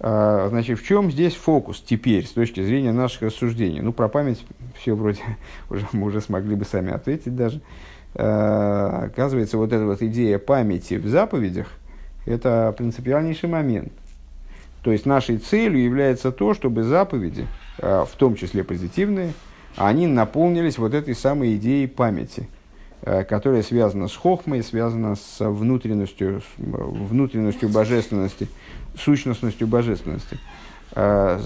Значит, 0.00 0.78
в 0.78 0.86
чем 0.86 1.10
здесь 1.10 1.34
фокус 1.34 1.80
теперь, 1.80 2.24
с 2.24 2.30
точки 2.30 2.62
зрения 2.62 2.92
наших 2.92 3.22
рассуждений? 3.22 3.80
Ну, 3.80 3.92
про 3.92 4.08
память 4.08 4.44
все 4.78 4.94
вроде 4.94 5.22
уже, 5.70 5.88
мы 5.92 6.06
уже 6.06 6.20
смогли 6.20 6.54
бы 6.54 6.64
сами 6.64 6.92
ответить 6.92 7.34
даже. 7.34 7.60
Оказывается, 8.14 9.58
вот 9.58 9.72
эта 9.72 9.84
вот 9.84 10.00
идея 10.02 10.38
памяти 10.38 10.94
в 10.94 11.08
заповедях– 11.08 11.68
это 12.26 12.74
принципиальнейший 12.76 13.48
момент. 13.48 13.92
То 14.82 14.92
есть 14.92 15.06
нашей 15.06 15.38
целью 15.38 15.82
является 15.82 16.30
то, 16.30 16.54
чтобы 16.54 16.82
заповеди, 16.82 17.46
в 17.78 18.10
том 18.16 18.34
числе 18.34 18.64
позитивные, 18.64 19.32
они 19.76 20.06
наполнились 20.06 20.78
вот 20.78 20.94
этой 20.94 21.14
самой 21.14 21.56
идеей 21.56 21.86
памяти, 21.86 22.48
а, 23.02 23.24
которая 23.24 23.62
связана 23.62 24.08
с 24.08 24.16
хохмой, 24.16 24.62
связана 24.62 25.14
с 25.14 25.38
внутренностью, 25.38 26.42
внутренностью 26.56 27.68
божественности, 27.68 28.48
сущностностью 28.96 29.68
божественности. 29.68 30.38
А, 30.92 31.40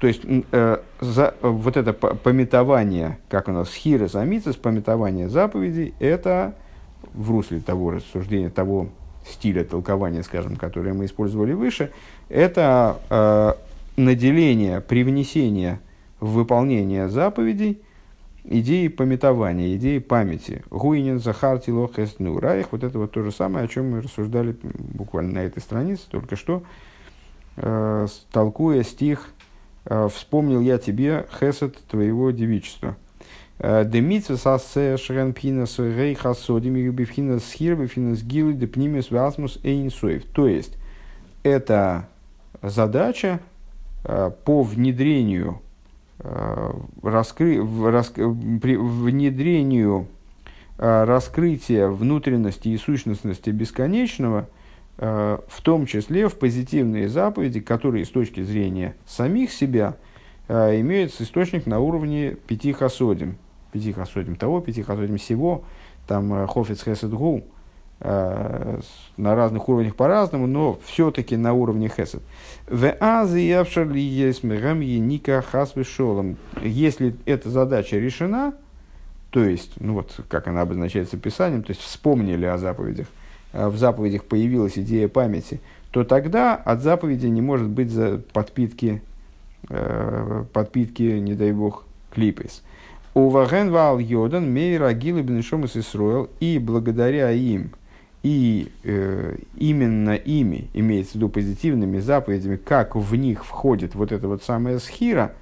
то 0.00 0.06
есть 0.06 0.22
э, 0.52 0.78
за, 1.00 1.34
вот 1.42 1.76
это 1.76 1.92
пометование, 1.92 3.18
как 3.28 3.48
у 3.48 3.52
нас 3.52 3.72
хирос 3.74 4.14
амицис, 4.14 4.54
пометование 4.54 5.28
заповедей, 5.28 5.92
это 5.98 6.54
в 7.14 7.30
русле 7.32 7.58
того 7.58 7.90
рассуждения, 7.92 8.48
того 8.48 8.88
стиля 9.26 9.64
толкования, 9.64 10.22
скажем, 10.22 10.54
которое 10.54 10.92
мы 10.92 11.06
использовали 11.06 11.52
выше, 11.52 11.90
это 12.28 12.98
э, 13.10 13.54
наделение, 13.98 14.80
привнесение 14.80 15.80
в 16.20 16.32
выполнение 16.32 17.08
заповедей 17.08 17.82
идеи 18.44 18.88
пометования, 18.88 19.76
идеи 19.76 19.98
памяти. 19.98 20.62
Гуинин, 20.70 21.18
Захарти, 21.18 21.70
Лохес, 21.70 22.18
Нураих. 22.18 22.68
Вот 22.72 22.82
это 22.82 22.98
вот 22.98 23.12
то 23.12 23.22
же 23.22 23.30
самое, 23.30 23.66
о 23.66 23.68
чем 23.68 23.90
мы 23.90 24.00
рассуждали 24.00 24.56
буквально 24.62 25.34
на 25.34 25.38
этой 25.40 25.60
странице 25.60 26.04
только 26.08 26.36
что, 26.36 26.62
э, 27.56 28.06
толкуя 28.32 28.82
стих 28.82 29.28
э, 29.84 30.08
«Вспомнил 30.14 30.60
я 30.60 30.78
тебе, 30.78 31.26
Хесед, 31.38 31.76
твоего 31.88 32.30
девичества». 32.30 32.96
Демитсва 33.60 34.36
сассе 34.36 34.96
шрен 34.96 35.34
пхинас 35.34 35.80
рей 35.80 36.14
хасодим 36.14 36.76
и 36.76 36.88
бифхинас 36.90 37.42
хир 37.52 37.74
бифхинас 37.74 38.22
гилы 38.22 38.52
депнимис 38.52 39.10
васмус 39.10 39.58
эйнсоев. 39.64 40.24
То 40.26 40.46
есть, 40.46 40.76
это 41.42 42.08
задача 42.62 43.40
э, 43.40 43.57
по 44.44 44.62
внедрению, 44.62 45.60
э, 46.20 46.72
раскры, 47.02 47.64
рас, 47.90 48.08
при 48.10 48.76
внедрению 48.76 50.06
э, 50.78 51.04
раскрытия 51.04 51.88
внутренности 51.88 52.68
и 52.68 52.76
сущностности 52.76 53.50
бесконечного, 53.50 54.48
в 55.00 55.62
том 55.62 55.86
числе 55.86 56.26
в 56.26 56.36
позитивные 56.36 57.08
заповеди, 57.08 57.60
которые 57.60 58.04
с 58.04 58.08
точки 58.08 58.42
зрения 58.42 58.96
самих 59.06 59.52
себя 59.52 59.94
имеют 60.48 61.12
источник 61.20 61.66
на 61.66 61.78
уровне 61.78 62.34
пяти 62.48 62.72
хасодим– 62.72 63.36
пяти 63.72 63.92
хасодим 63.92 64.36
того, 64.36 64.60
пяти 64.60 64.82
хасодим 64.82 65.18
всего, 65.18 65.64
там 66.06 66.32
э, 66.32 66.46
хофиц 66.46 66.82
хесед 66.82 67.12
гу, 67.12 67.38
э, 67.38 67.42
на 68.00 68.80
разных 69.16 69.68
уровнях 69.68 69.96
по-разному, 69.96 70.46
но 70.46 70.78
все-таки 70.84 71.36
на 71.36 71.52
уровне 71.52 71.88
хесед. 71.88 72.22
В 72.68 72.94
азы 73.00 73.40
явшарли 73.40 73.98
есть 73.98 74.44
ника 74.44 75.42
хасвешолом. 75.42 76.36
Если 76.62 77.16
эта 77.26 77.50
задача 77.50 77.96
решена, 77.98 78.54
то 79.30 79.42
есть, 79.42 79.72
ну 79.80 79.94
вот, 79.94 80.20
как 80.28 80.46
она 80.46 80.60
обозначается 80.60 81.16
писанием, 81.16 81.62
то 81.64 81.70
есть 81.70 81.82
вспомнили 81.82 82.46
о 82.46 82.56
заповедях, 82.56 83.08
э, 83.52 83.68
в 83.68 83.76
заповедях 83.76 84.24
появилась 84.24 84.78
идея 84.78 85.08
памяти, 85.08 85.60
то 85.90 86.04
тогда 86.04 86.54
от 86.54 86.82
заповеди 86.82 87.26
не 87.26 87.42
может 87.42 87.68
быть 87.68 87.90
за 87.90 88.22
подпитки, 88.32 89.02
подпитки, 90.52 91.02
не 91.02 91.34
дай 91.34 91.52
бог, 91.52 91.84
клипес. 92.10 92.62
Уваген 93.14 93.70
вал 93.70 93.98
йодан 93.98 94.52
мейра 94.52 94.92
гилы 94.92 95.22
бенешомас 95.22 95.76
Исруэл, 95.76 96.30
и 96.40 96.58
благодаря 96.58 97.30
им, 97.32 97.72
и 98.28 98.70
э, 98.84 99.36
именно 99.56 100.14
ими, 100.14 100.68
имеется 100.74 101.12
в 101.12 101.14
виду 101.14 101.30
позитивными 101.30 101.98
заповедями, 101.98 102.56
как 102.56 102.94
в 102.94 103.14
них 103.14 103.42
входит 103.42 103.94
вот 103.94 104.12
эта 104.12 104.28
вот 104.28 104.42
самая 104.42 104.80
схира, 104.80 105.32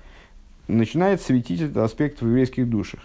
начинает 0.68 1.20
светить 1.20 1.61
этот 1.62 1.78
аспект 1.78 2.20
в 2.20 2.28
еврейских 2.28 2.70
душах. 2.70 3.01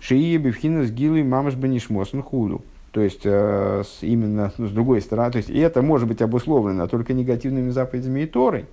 Шии 0.00 0.36
бифхина 0.38 0.84
с 0.84 0.90
гилой 0.90 1.22
мамаш 1.22 1.54
банишмосн 1.54 2.18
худу. 2.18 2.62
То 2.90 3.00
есть, 3.00 3.20
э, 3.22 3.84
с, 3.86 4.02
именно 4.02 4.52
ну, 4.58 4.66
с 4.66 4.72
другой 4.72 5.00
стороны, 5.00 5.30
то 5.30 5.38
есть, 5.38 5.50
и 5.50 5.58
это 5.58 5.82
может 5.82 6.08
быть 6.08 6.20
обусловлено 6.20 6.88
только 6.88 7.12
негативными 7.12 7.70
заповедями 7.70 8.22
и 8.22 8.26
Торой, 8.26 8.66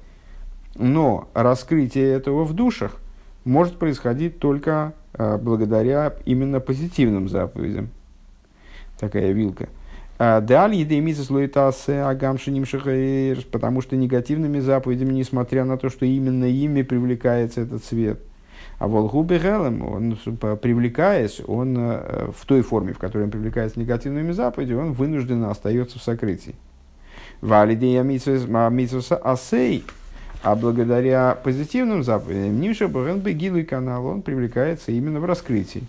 но 0.73 1.27
раскрытие 1.35 2.11
этого 2.11 2.43
в 2.43 2.53
душах 2.53 2.97
может 3.45 3.77
происходить 3.77 4.39
только 4.39 4.93
а, 5.13 5.37
благодаря 5.37 6.15
именно 6.25 6.59
позитивным 6.59 7.29
заповедям. 7.29 7.89
Такая 8.99 9.31
вилка. 9.31 9.69
А, 10.21 10.41
Далее 10.41 10.81
едемица 10.81 11.23
слоитасе 11.23 12.01
агамшиним 12.01 12.65
потому 13.49 13.81
что 13.81 13.95
негативными 13.95 14.59
заповедями, 14.59 15.13
несмотря 15.13 15.63
на 15.63 15.77
то, 15.77 15.89
что 15.89 16.05
именно 16.05 16.43
ими 16.43 16.81
привлекается 16.81 17.61
этот 17.61 17.85
свет. 17.85 18.19
А 18.79 18.89
волгубе 18.89 19.39
гелем, 19.39 19.81
он 19.81 20.17
привлекаясь, 20.57 21.41
он 21.47 21.75
э, 21.77 22.31
в 22.37 22.45
той 22.45 22.61
форме, 22.61 22.93
в 22.93 22.97
которой 22.97 23.23
он 23.23 23.31
привлекается 23.31 23.79
негативными 23.79 24.33
заповедями, 24.33 24.79
он 24.79 24.91
вынужденно 24.91 25.51
остается 25.51 25.99
в 25.99 26.01
сокрытии. 26.01 26.55
Валидея 27.39 28.03
митсуса 28.03 29.15
асей, 29.15 29.85
а 30.43 30.55
благодаря 30.55 31.37
позитивным 31.41 32.03
заповедям, 32.03 32.59
Нимша 32.59 32.87
и 33.57 33.63
канал, 33.63 34.05
он 34.05 34.21
привлекается 34.21 34.91
именно 34.91 35.21
в 35.21 35.25
раскрытии. 35.25 35.83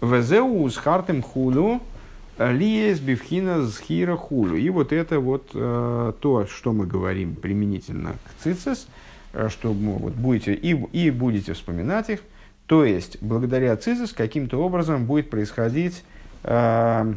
Везеу 0.00 0.68
с 0.68 0.76
хартем 0.76 1.22
хулу, 1.22 1.80
лиес 2.38 3.00
бифхина 3.00 3.66
схира 3.68 4.16
хулу. 4.16 4.56
И 4.56 4.68
вот 4.70 4.92
это 4.92 5.20
вот 5.20 5.50
э, 5.54 6.12
то, 6.20 6.46
что 6.46 6.72
мы 6.72 6.86
говорим 6.86 7.34
применительно 7.34 8.12
к 8.12 8.42
цицис, 8.42 8.88
э, 9.32 9.48
что 9.50 9.72
вот 9.72 10.12
будете, 10.12 10.54
и, 10.54 10.70
и 10.92 11.10
будете 11.10 11.54
вспоминать 11.54 12.10
их. 12.10 12.20
То 12.66 12.84
есть, 12.84 13.18
благодаря 13.22 13.76
цицис 13.76 14.12
каким-то 14.12 14.58
образом 14.58 15.06
будет 15.06 15.30
происходить 15.30 16.04
э, 16.42 17.14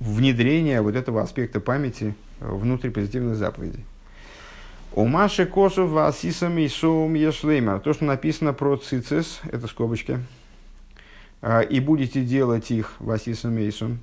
внедрение 0.00 0.80
вот 0.80 0.94
этого 0.94 1.22
аспекта 1.22 1.60
памяти 1.60 2.14
внутри 2.40 2.90
позитивных 2.90 3.36
заповедей. 3.36 3.84
У 4.92 5.06
Маши 5.06 5.44
Косов 5.44 5.90
Васисам 5.90 6.56
и 6.58 6.68
Соум 6.68 7.14
Ешлеймер. 7.14 7.80
То, 7.80 7.92
что 7.94 8.04
написано 8.04 8.52
про 8.52 8.76
цицис, 8.76 9.40
это 9.50 9.66
скобочки. 9.66 10.20
А, 11.46 11.60
и 11.60 11.78
будете 11.78 12.24
делать 12.24 12.70
их 12.70 12.94
Васисам 13.00 13.58
и 13.58 13.70
Сум. 13.70 13.98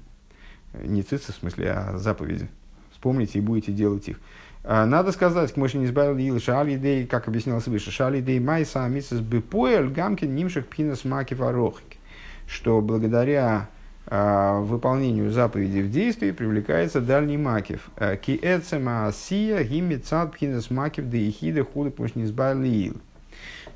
Не 0.74 1.02
цицис, 1.02 1.34
в 1.34 1.40
смысле, 1.40 1.72
а 1.72 1.98
заповеди. 1.98 2.48
Вспомните 2.92 3.40
и 3.40 3.42
будете 3.42 3.72
делать 3.72 4.08
их. 4.08 4.22
А, 4.64 4.86
надо 4.86 5.12
сказать, 5.12 5.52
же 5.56 5.78
не 5.80 5.86
избавил 5.86 6.16
Ил 6.20 6.40
Шалидей, 6.40 7.08
как 7.08 7.28
объяснялось 7.28 7.66
выше, 7.66 7.90
Шалидей 7.90 8.40
Майса 8.40 8.86
Амисас 8.86 9.22
Бепоэль 9.22 9.90
Гамкин 9.90 10.36
Нимших 10.36 10.68
Пхинас 10.68 11.04
Маки 11.04 11.34
Варохик. 11.34 11.98
Что 12.46 12.80
благодаря 12.80 13.70
выполнению 14.06 15.32
заповедей 15.32 15.82
в 15.82 15.90
действии 15.90 16.32
привлекается 16.32 17.02
дальний 17.02 17.38
макив. 17.38 17.90
Ки 18.22 18.38
эцема 18.42 19.08
асия 19.08 19.64
гимицат 19.64 20.34
пхинес 20.34 20.70
макив 20.70 21.10
да 21.10 21.18
ехида 21.18 21.64
худы 21.64 21.90
пушнизбайлиил. 21.92 22.98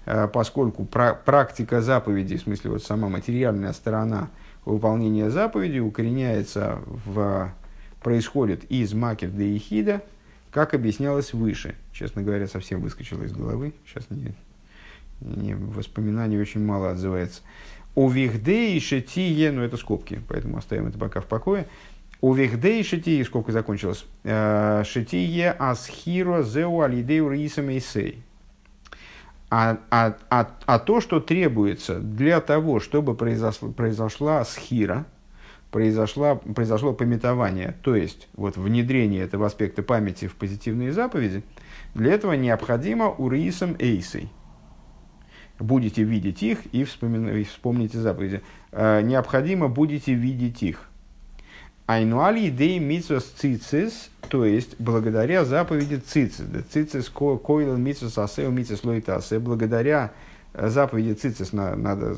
Поскольку 0.05 0.85
практика 0.85 1.81
заповедей, 1.81 2.37
в 2.37 2.41
смысле 2.41 2.71
вот 2.71 2.83
сама 2.83 3.09
материальная 3.09 3.73
сторона 3.73 4.29
выполнения 4.65 5.29
заповедей 5.29 5.79
укореняется 5.79 6.79
в 6.85 7.51
происходит 8.05 8.65
из 8.65 8.93
макив 8.93 9.31
да 9.31 9.43
ехида, 9.43 10.03
как 10.51 10.75
объяснялось 10.75 11.33
выше. 11.33 11.73
Честно 11.91 12.21
говоря, 12.21 12.45
совсем 12.45 12.81
выскочило 12.81 13.23
из 13.23 13.33
головы. 13.33 13.73
Сейчас 13.87 14.05
не, 14.11 14.35
не, 15.21 15.55
воспоминаний 15.55 16.37
очень 16.37 16.63
мало 16.63 16.91
отзывается. 16.91 17.41
У 17.95 18.07
вихдей 18.07 18.79
шетие, 18.79 19.51
ну 19.51 19.63
это 19.63 19.75
скобки, 19.77 20.21
поэтому 20.27 20.59
оставим 20.59 20.85
это 20.85 20.99
пока 20.99 21.19
в 21.19 21.25
покое. 21.25 21.65
У 22.21 22.31
вихдей 22.31 22.83
шетие, 22.83 23.25
скобка 23.25 23.51
закончилась. 23.51 24.05
Э, 24.23 24.83
шетие 24.85 25.51
асхиро 25.51 26.43
зеу 26.43 26.81
алидеу 26.81 27.31
рисам 27.31 27.69
а, 29.57 29.77
а, 29.89 30.17
а, 30.29 30.51
а 30.65 30.79
то, 30.79 30.99
что 30.99 31.21
требуется 31.21 32.01
для 32.01 32.41
того, 32.41 32.81
чтобы 32.81 33.15
произошло, 33.15 33.71
произошла 33.71 34.43
схира, 34.43 35.05
произошло, 35.71 36.35
произошло 36.35 36.91
пометование, 36.91 37.77
то 37.81 37.95
есть 37.95 38.27
вот 38.33 38.57
внедрение 38.57 39.23
этого 39.23 39.45
аспекта 39.45 39.81
памяти 39.81 40.27
в 40.27 40.35
позитивные 40.35 40.91
заповеди, 40.91 41.41
для 41.93 42.11
этого 42.11 42.33
необходимо 42.33 43.09
уриисом 43.09 43.77
эйсой. 43.79 44.29
Будете 45.57 46.03
видеть 46.03 46.43
их 46.43 46.65
и, 46.73 46.83
вспомин, 46.83 47.29
и 47.29 47.45
вспомните 47.45 47.97
заповеди. 47.99 48.41
Э, 48.73 48.99
необходимо 49.01 49.69
будете 49.69 50.13
видеть 50.13 50.63
их. 50.63 50.89
Айнуали 51.85 52.49
идеи 52.49 52.77
митсвас 52.79 53.23
цицис, 53.23 54.09
то 54.29 54.45
есть 54.45 54.75
благодаря 54.79 55.45
заповеди 55.45 55.95
цицис. 55.95 56.45
Цицис 56.69 57.09
койлен 57.09 57.81
митсвас 57.81 58.17
асеу 58.17 58.51
митсвас 58.51 58.83
лоитасе. 58.83 59.39
Благодаря 59.39 60.11
заповеди 60.53 61.13
цицис 61.13 61.53
надо, 61.53 62.15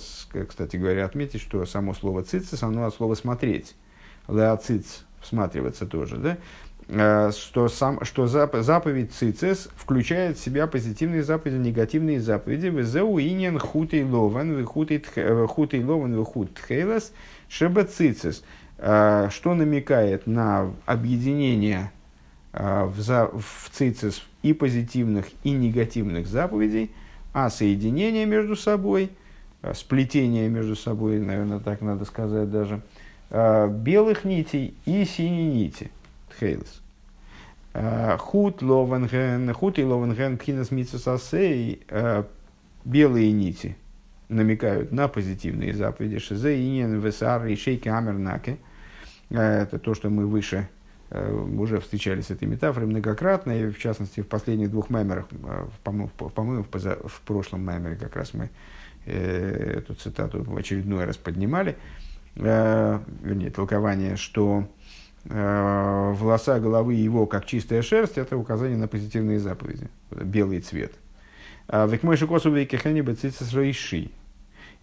кстати 0.48 0.78
говоря, 0.78 1.06
отметить, 1.06 1.42
что 1.42 1.66
само 1.66 1.94
слово 1.94 2.24
цицис, 2.24 2.64
оно 2.64 2.86
от 2.86 2.94
слова 2.94 3.16
смотреть. 3.16 3.76
Леоциц, 4.28 5.06
всматриваться 5.22 5.86
тоже, 5.86 6.18
да? 6.18 6.38
Э, 6.90 7.32
что, 7.32 7.68
сам, 7.68 8.04
что 8.06 8.28
заповедь 8.28 9.14
цицис 9.14 9.70
включает 9.76 10.38
в 10.38 10.44
себя 10.44 10.68
позитивные 10.68 11.24
заповеди, 11.24 11.58
негативные 11.58 12.22
заповеди. 12.22 12.68
Везеу 12.68 13.20
инин 13.20 13.60
хутей 13.60 14.04
лован, 14.04 14.66
хутей 14.66 15.84
лован, 15.84 16.24
хут 16.24 16.54
тхейлас, 16.54 17.12
шеба 17.50 17.84
цицис. 17.84 18.44
Э, 18.80 19.30
что 19.32 19.56
намекает 19.56 20.28
на 20.28 20.72
объединение 20.86 21.80
э, 21.80 21.97
в, 22.58 23.00
за, 23.00 23.28
в 23.28 23.70
цицис 23.72 24.24
и 24.42 24.54
позитивных, 24.54 25.28
и 25.44 25.52
негативных 25.52 26.28
заповедей– 26.28 26.92
а 27.38 27.52
соединение 27.52 28.26
между 28.26 28.56
собой, 28.56 29.12
а, 29.62 29.76
сплетение 29.76 30.50
между 30.50 30.76
собой, 30.76 31.20
наверное, 31.20 31.60
так 31.60 31.82
надо 31.82 32.04
сказать 32.06 32.50
даже, 32.50 32.82
а, 33.30 33.68
белых 33.68 34.24
нитей 34.26 34.74
и 34.86 35.06
синей 35.06 35.46
нити, 35.46 35.92
тхейлес. 36.32 36.82
А, 37.76 38.18
хут 38.18 38.64
ловенген, 38.64 39.54
хут 39.54 39.78
и 39.78 39.84
ловенген 39.84 40.40
пхинас 40.40 40.72
митсусасей, 40.72 41.84
белые 42.84 43.32
нити 43.32 43.78
намекают 44.30 44.92
на 44.92 45.08
позитивные 45.08 45.76
заповеди, 45.76 46.18
шизе 46.18 46.60
инен 46.60 47.00
весар 47.00 47.48
шейки 47.56 47.88
амернаке. 47.88 48.58
Это 49.30 49.78
то, 49.78 49.94
что 49.94 50.10
мы 50.10 50.26
выше 50.26 50.70
Э, 50.70 50.77
уже 51.10 51.80
встречались 51.80 52.28
с 52.28 52.32
этой 52.32 52.48
метафорой 52.48 52.88
многократно, 52.88 53.52
и 53.52 53.70
в 53.70 53.80
частности 53.80 54.22
в 54.22 54.28
последних 54.28 54.72
двух 54.72 54.90
мемерах, 54.90 55.28
э, 55.32 55.68
по-моему, 55.84 56.10
по 56.18 56.28
в, 56.28 56.68
поза, 56.68 56.98
в 57.06 57.22
прошлом 57.22 57.62
мемере 57.62 57.96
как 57.96 58.16
раз 58.16 58.34
мы 58.34 58.50
э, 59.06 59.78
эту 59.78 59.96
цитату 59.96 60.44
в 60.44 60.56
очередной 60.58 61.06
раз 61.06 61.16
поднимали, 61.16 61.78
э, 62.36 63.00
вернее, 63.24 63.52
толкование, 63.52 64.18
что 64.18 64.68
э, 65.26 66.14
волоса 66.18 66.60
головы 66.60 66.96
его 66.96 67.26
как 67.26 67.46
чистая 67.46 67.82
шерсть, 67.82 68.18
это 68.18 68.36
указание 68.36 68.78
на 68.78 68.90
позитивные 68.90 69.40
заповеди, 69.40 69.90
белый 70.12 70.60
цвет. 70.60 70.94
Век 71.70 72.04
мой 72.04 72.16
шикосу 72.16 72.50
вейкехани 72.50 73.02
бецицис 73.02 73.54
рейши. 73.54 74.10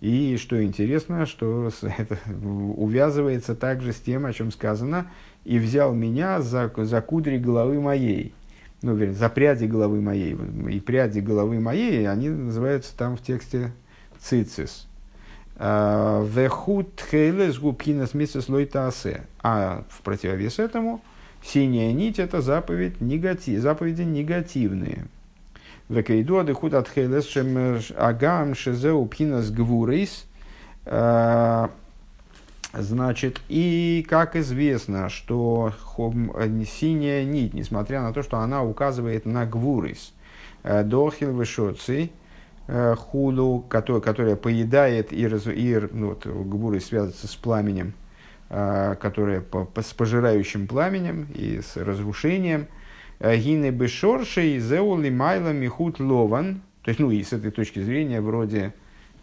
И 0.00 0.36
что 0.36 0.62
интересно, 0.62 1.24
что 1.24 1.70
это 1.98 2.18
увязывается 2.42 3.54
также 3.54 3.92
с 3.92 3.96
тем, 3.96 4.26
о 4.26 4.32
чем 4.32 4.50
сказано, 4.52 5.10
и 5.44 5.58
взял 5.58 5.94
меня 5.94 6.40
за, 6.40 6.72
за 6.76 7.00
кудри 7.00 7.38
головы 7.38 7.80
моей. 7.80 8.34
Ну, 8.82 8.94
вернее, 8.94 9.14
за 9.14 9.28
пряди 9.28 9.64
головы 9.64 10.00
моей. 10.00 10.36
И 10.70 10.80
пряди 10.80 11.20
головы 11.20 11.60
моей, 11.60 12.08
они 12.08 12.28
называются 12.28 12.96
там 12.96 13.16
в 13.16 13.22
тексте 13.22 13.72
цицис. 14.20 14.86
А, 15.56 16.24
Вехут 16.24 17.02
хейлес 17.10 17.58
губкинас 17.58 18.14
мисс 18.14 18.48
лойтасе. 18.48 19.22
А 19.42 19.84
в 19.88 20.02
противовес 20.02 20.58
этому, 20.58 21.02
синяя 21.42 21.92
нить– 21.92 22.18
это 22.18 22.40
заповедь 22.40 23.00
негатив, 23.00 23.60
заповеди 23.60 24.02
негативные. 24.02 25.06
Векейду 25.88 26.38
адыхут 26.38 26.72
от 26.74 26.88
хейлес 26.88 27.26
шем 27.26 27.78
агам 27.96 28.54
шезеу 28.54 29.04
пхинас 29.06 29.50
гвурейс 29.50 30.24
а,– 30.86 31.70
Значит, 32.76 33.40
и 33.48 34.04
как 34.08 34.34
известно, 34.34 35.08
что 35.08 35.72
синяя 36.66 37.24
нить, 37.24 37.54
несмотря 37.54 38.02
на 38.02 38.12
то, 38.12 38.22
что 38.22 38.38
она 38.38 38.64
указывает 38.64 39.26
на 39.26 39.46
гвурис, 39.46 40.12
э, 40.64 40.82
дохил 40.82 41.32
вышоци, 41.32 42.10
э, 42.66 42.94
худу, 42.96 43.64
который, 43.68 44.02
которая 44.02 44.34
поедает 44.34 45.12
и, 45.12 45.26
раз, 45.28 45.46
и 45.46 45.78
ну, 45.92 46.08
вот, 46.08 46.26
гвурис 46.26 46.86
связывается 46.86 47.28
с 47.28 47.36
пламенем, 47.36 47.92
э, 48.50 48.96
которое 49.00 49.40
по, 49.40 49.64
по, 49.66 49.82
с 49.82 49.92
пожирающим 49.92 50.66
пламенем 50.66 51.28
и 51.32 51.60
с 51.60 51.76
разрушением. 51.76 52.66
Гины 53.20 53.70
бешоршей 53.70 54.58
зеули 54.58 55.10
майла 55.10 55.52
михут 55.52 56.00
лован. 56.00 56.62
То 56.82 56.88
есть, 56.88 56.98
ну 56.98 57.12
и 57.12 57.22
с 57.22 57.32
этой 57.32 57.52
точки 57.52 57.78
зрения, 57.78 58.20
вроде 58.20 58.74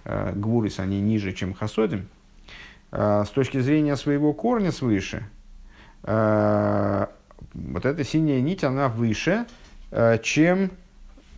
гвурис, 0.05 0.79
они 0.79 1.01
ниже, 1.01 1.33
чем 1.33 1.53
хасодим, 1.53 2.07
с 2.91 3.29
точки 3.29 3.59
зрения 3.59 3.95
своего 3.95 4.33
корня 4.33 4.71
свыше, 4.71 5.23
а, 6.03 7.09
вот 7.53 7.85
эта 7.85 8.03
синяя 8.03 8.41
нить, 8.41 8.63
она 8.63 8.87
выше, 8.89 9.45
а, 9.91 10.17
чем 10.17 10.71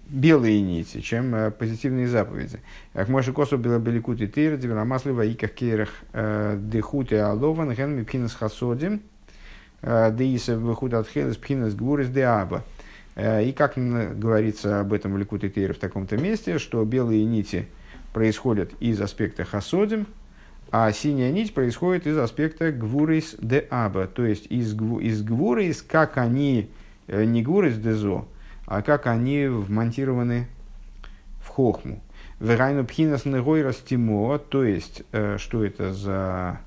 белые 0.08 0.62
нити, 0.62 1.02
чем 1.02 1.54
позитивные 1.58 2.08
заповеди. 2.08 2.60
Как 2.94 3.08
Моше 3.08 3.34
Косу 3.34 3.58
было 3.58 3.80
беликут 3.80 4.22
и 4.22 4.28
тир, 4.28 4.58
диврамасли 4.58 5.12
ваиках 5.12 5.52
керах 5.52 5.90
дехут 6.14 7.12
и 7.12 7.16
алован, 7.16 7.74
ген 7.74 7.96
мипхинас 7.96 8.34
хасодим, 8.36 9.02
деиса 9.82 10.58
выхут 10.58 10.94
от 10.94 11.08
хелес 11.08 11.38
пхинас 11.38 11.74
гвурис 11.74 12.10
де 12.10 12.24
аба. 12.24 12.64
И 13.16 13.56
как 13.58 13.74
говорится 13.76 14.82
об 14.82 14.94
этом 14.94 15.14
в 15.14 15.18
Ликут 15.18 15.46
и 15.46 15.68
в 15.68 15.80
таком-то 15.80 16.18
месте, 16.18 16.60
что 16.60 16.84
белые 16.84 17.24
нити 17.24 17.68
происходят 18.12 18.72
из 18.82 19.00
аспекта 19.02 19.46
хасодим, 19.46 20.06
а 20.76 20.92
синяя 20.92 21.32
нить 21.32 21.54
происходит 21.54 22.08
из 22.08 22.18
аспекта 22.18 22.72
гвурис 22.72 23.36
де 23.40 23.68
аба, 23.70 24.08
то 24.08 24.26
есть 24.26 24.48
из, 24.48 24.74
из 24.74 25.22
гвурис, 25.22 25.84
как 25.84 26.18
они, 26.18 26.72
э, 27.06 27.26
не 27.26 27.44
гвурис 27.44 27.78
де 27.78 27.94
зо, 27.94 28.28
а 28.66 28.82
как 28.82 29.06
они 29.06 29.46
вмонтированы 29.46 30.48
в 31.44 31.50
хохму. 31.50 32.02
Верайну 32.40 32.86
пхинас 32.86 33.26
негой 33.26 33.62
растимо, 33.62 34.40
то 34.40 34.64
есть, 34.64 35.04
э, 35.12 35.38
что 35.38 35.64
это 35.64 35.94
за 35.94 36.60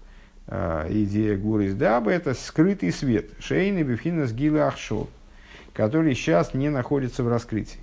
э, 0.47 0.87
идея 0.89 1.37
гурис 1.37 1.75
де 1.75 1.87
аба, 1.87 2.13
это 2.13 2.35
скрытый 2.35 2.93
свет. 2.93 3.31
Шейны 3.41 3.83
бифхинас 3.83 4.31
гилы 4.31 4.61
ахшо, 4.61 5.09
который 5.73 6.15
сейчас 6.15 6.55
не 6.55 6.69
находится 6.69 7.25
в 7.25 7.29
раскрытии. 7.29 7.81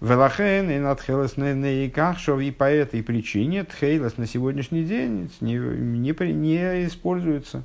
Велахен 0.00 0.70
и 0.70 0.78
над 0.78 1.00
Хелес 1.00 1.36
не 1.36 1.88
Кахшов, 1.88 2.40
и 2.40 2.50
по 2.50 2.64
этой 2.64 3.02
причине 3.02 3.64
Тхейлес 3.64 4.18
на 4.18 4.26
сегодняшний 4.26 4.84
день 4.84 5.30
не, 5.40 5.54
не, 5.54 6.32
не 6.32 6.86
используется. 6.86 7.64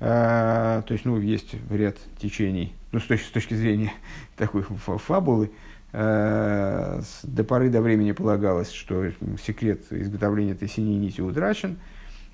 А, 0.00 0.82
то 0.82 0.92
есть, 0.92 1.06
ну, 1.06 1.18
есть 1.18 1.54
ряд 1.70 1.96
течений, 2.18 2.74
ну, 2.92 3.00
с 3.00 3.04
точки, 3.04 3.26
с 3.26 3.30
точки 3.30 3.54
зрения 3.54 3.92
такой 4.36 4.62
фабулы, 4.62 5.50
а, 5.92 7.00
до 7.22 7.44
поры 7.44 7.70
до 7.70 7.80
времени 7.80 8.12
полагалось, 8.12 8.70
что 8.70 9.12
секрет 9.42 9.84
изготовления 9.90 10.52
этой 10.52 10.68
синей 10.68 10.98
нити 10.98 11.22
утрачен. 11.22 11.78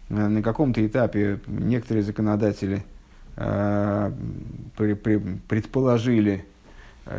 А, 0.08 0.28
на 0.28 0.42
каком-то 0.42 0.84
этапе 0.84 1.38
некоторые 1.46 2.02
законодатели 2.02 2.82
а, 3.36 4.12
при, 4.76 4.94
при, 4.94 5.18
предположили, 5.46 6.44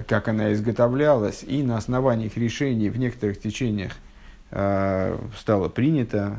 как 0.07 0.27
она 0.27 0.53
изготовлялась, 0.53 1.43
и 1.43 1.63
на 1.63 1.77
основании 1.77 2.27
их 2.27 2.37
решений 2.37 2.89
в 2.89 2.97
некоторых 2.97 3.39
течениях 3.39 3.93
стало 4.49 5.69
принято 5.69 6.37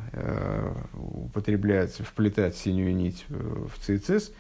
употреблять, 0.94 1.94
вплетать 1.94 2.56
синюю 2.56 2.94
нить 2.94 3.24
в 3.28 3.70
цицис, 3.80 4.32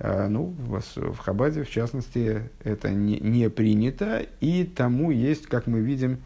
ну, 0.00 0.54
в 0.58 1.16
Хабаде, 1.18 1.62
в 1.62 1.70
частности, 1.70 2.48
это 2.64 2.90
не, 2.90 3.18
не 3.20 3.48
принято, 3.50 4.26
и 4.40 4.64
тому 4.64 5.10
есть, 5.10 5.46
как 5.46 5.66
мы 5.66 5.80
видим, 5.80 6.18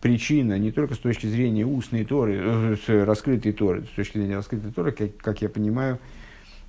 причина 0.00 0.58
не 0.58 0.70
только 0.70 0.94
с 0.94 0.98
точки 0.98 1.26
зрения 1.26 1.64
устной 1.64 2.04
Торы, 2.04 2.76
раскрытой 2.86 3.52
Торы, 3.52 3.84
с 3.84 3.96
точки 3.96 4.18
зрения 4.18 4.36
раскрытой 4.36 4.70
Торы, 4.72 4.92
как, 4.92 5.16
как 5.16 5.42
я 5.42 5.48
понимаю, 5.48 5.98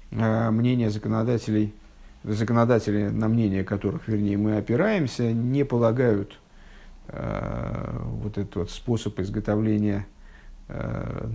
мнение 0.09 0.89
законодателей 0.89 1.73
законодатели, 2.23 3.09
на 3.09 3.27
мнение 3.27 3.63
которых, 3.63 4.07
вернее, 4.07 4.37
мы 4.37 4.57
опираемся, 4.57 5.31
не 5.31 5.65
полагают 5.65 6.39
э, 7.07 7.99
вот 8.03 8.37
этот 8.37 8.55
вот 8.55 8.71
способ 8.71 9.19
изготовления, 9.19 10.07
э, 10.69 11.29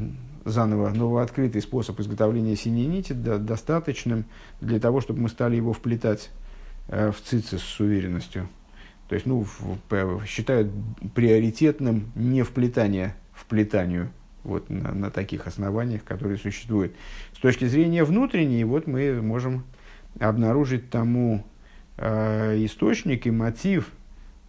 заново 0.44 0.90
новооткрытый 0.90 1.60
способ 1.60 2.00
изготовления 2.00 2.56
синей 2.56 2.86
нити 2.86 3.12
да, 3.12 3.38
достаточным 3.38 4.24
для 4.60 4.80
того, 4.80 5.00
чтобы 5.00 5.20
мы 5.20 5.28
стали 5.28 5.56
его 5.56 5.72
вплетать 5.72 6.30
э, 6.88 7.10
в 7.10 7.20
цицис 7.20 7.62
с 7.62 7.80
уверенностью. 7.80 8.48
То 9.08 9.14
есть, 9.14 9.26
ну, 9.26 9.44
в, 9.44 9.78
в, 9.90 10.26
считают 10.26 10.70
приоритетным 11.14 12.12
не 12.14 12.42
вплетание 12.42 13.14
вплетанию 13.38 14.10
вот, 14.44 14.68
на, 14.68 14.92
на 14.92 15.10
таких 15.10 15.46
основаниях, 15.46 16.04
которые 16.04 16.38
существуют. 16.38 16.94
С 17.34 17.38
точки 17.38 17.66
зрения 17.66 18.04
внутренней, 18.04 18.64
вот 18.64 18.86
мы 18.86 19.20
можем 19.22 19.64
обнаружить 20.20 20.90
тому 20.90 21.44
э, 21.96 22.64
источник 22.64 23.26
и 23.26 23.30
мотив 23.30 23.90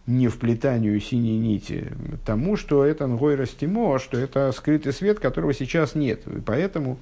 не 0.06 0.28
вплетанию 0.28 0.98
синей 1.00 1.38
нити, 1.38 1.92
тому, 2.24 2.56
что 2.56 2.84
это 2.84 3.06
нгой 3.06 3.46
стимо, 3.46 3.98
что 3.98 4.18
это 4.18 4.52
скрытый 4.52 4.92
свет, 4.92 5.20
которого 5.20 5.54
сейчас 5.54 5.94
нет. 5.94 6.26
И 6.26 6.40
поэтому, 6.40 6.98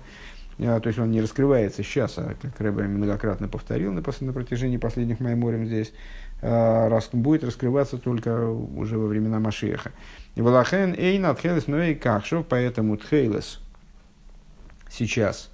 э, 0.58 0.80
то 0.80 0.86
есть 0.86 0.98
он 0.98 1.10
не 1.10 1.20
раскрывается 1.20 1.82
сейчас, 1.82 2.18
а 2.18 2.34
как 2.40 2.60
Рэбе 2.60 2.84
многократно 2.84 3.48
повторил 3.48 3.92
на, 3.92 4.02
на 4.20 4.32
протяжении 4.32 4.76
последних 4.76 5.20
майморем 5.20 5.66
здесь, 5.66 5.92
э, 6.42 6.88
рас, 6.88 7.08
будет 7.12 7.44
раскрываться 7.44 7.98
только 7.98 8.48
уже 8.48 8.98
во 8.98 9.06
времена 9.06 9.40
Машеха. 9.40 9.92
Валахен 10.36 10.94
эйн 10.94 11.26
отхелес 11.26 11.66
ноэй 11.66 11.94
кахшов, 11.94 12.46
поэтому 12.46 12.96
тхейлес 12.96 13.60
сейчас 14.90 15.50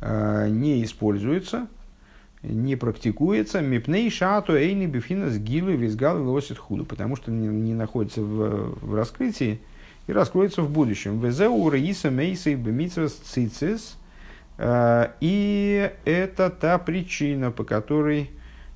э, 0.00 0.48
не 0.48 0.82
используется– 0.82 1.68
не 2.42 2.76
практикуется 2.76 3.60
мипней 3.60 4.10
шату 4.10 4.56
эйни 4.56 4.86
бифхина 4.86 5.28
с 5.28 5.38
гилу 5.38 5.72
визгал 5.72 6.18
вилосит 6.18 6.58
худу, 6.58 6.84
потому 6.84 7.16
что 7.16 7.30
не, 7.30 7.48
не 7.48 7.74
находится 7.74 8.22
в, 8.22 8.78
в 8.80 8.94
раскрытии 8.94 9.60
и 10.06 10.12
раскроется 10.12 10.62
в 10.62 10.70
будущем. 10.70 11.20
Везеу 11.20 11.68
раиса 11.68 12.10
мейсей 12.10 12.54
бемитсвас 12.54 13.12
цицис. 13.12 13.96
Э, 14.56 15.08
и 15.20 15.90
это 16.04 16.50
та 16.50 16.78
причина, 16.78 17.50
по 17.50 17.64
которой 17.64 18.30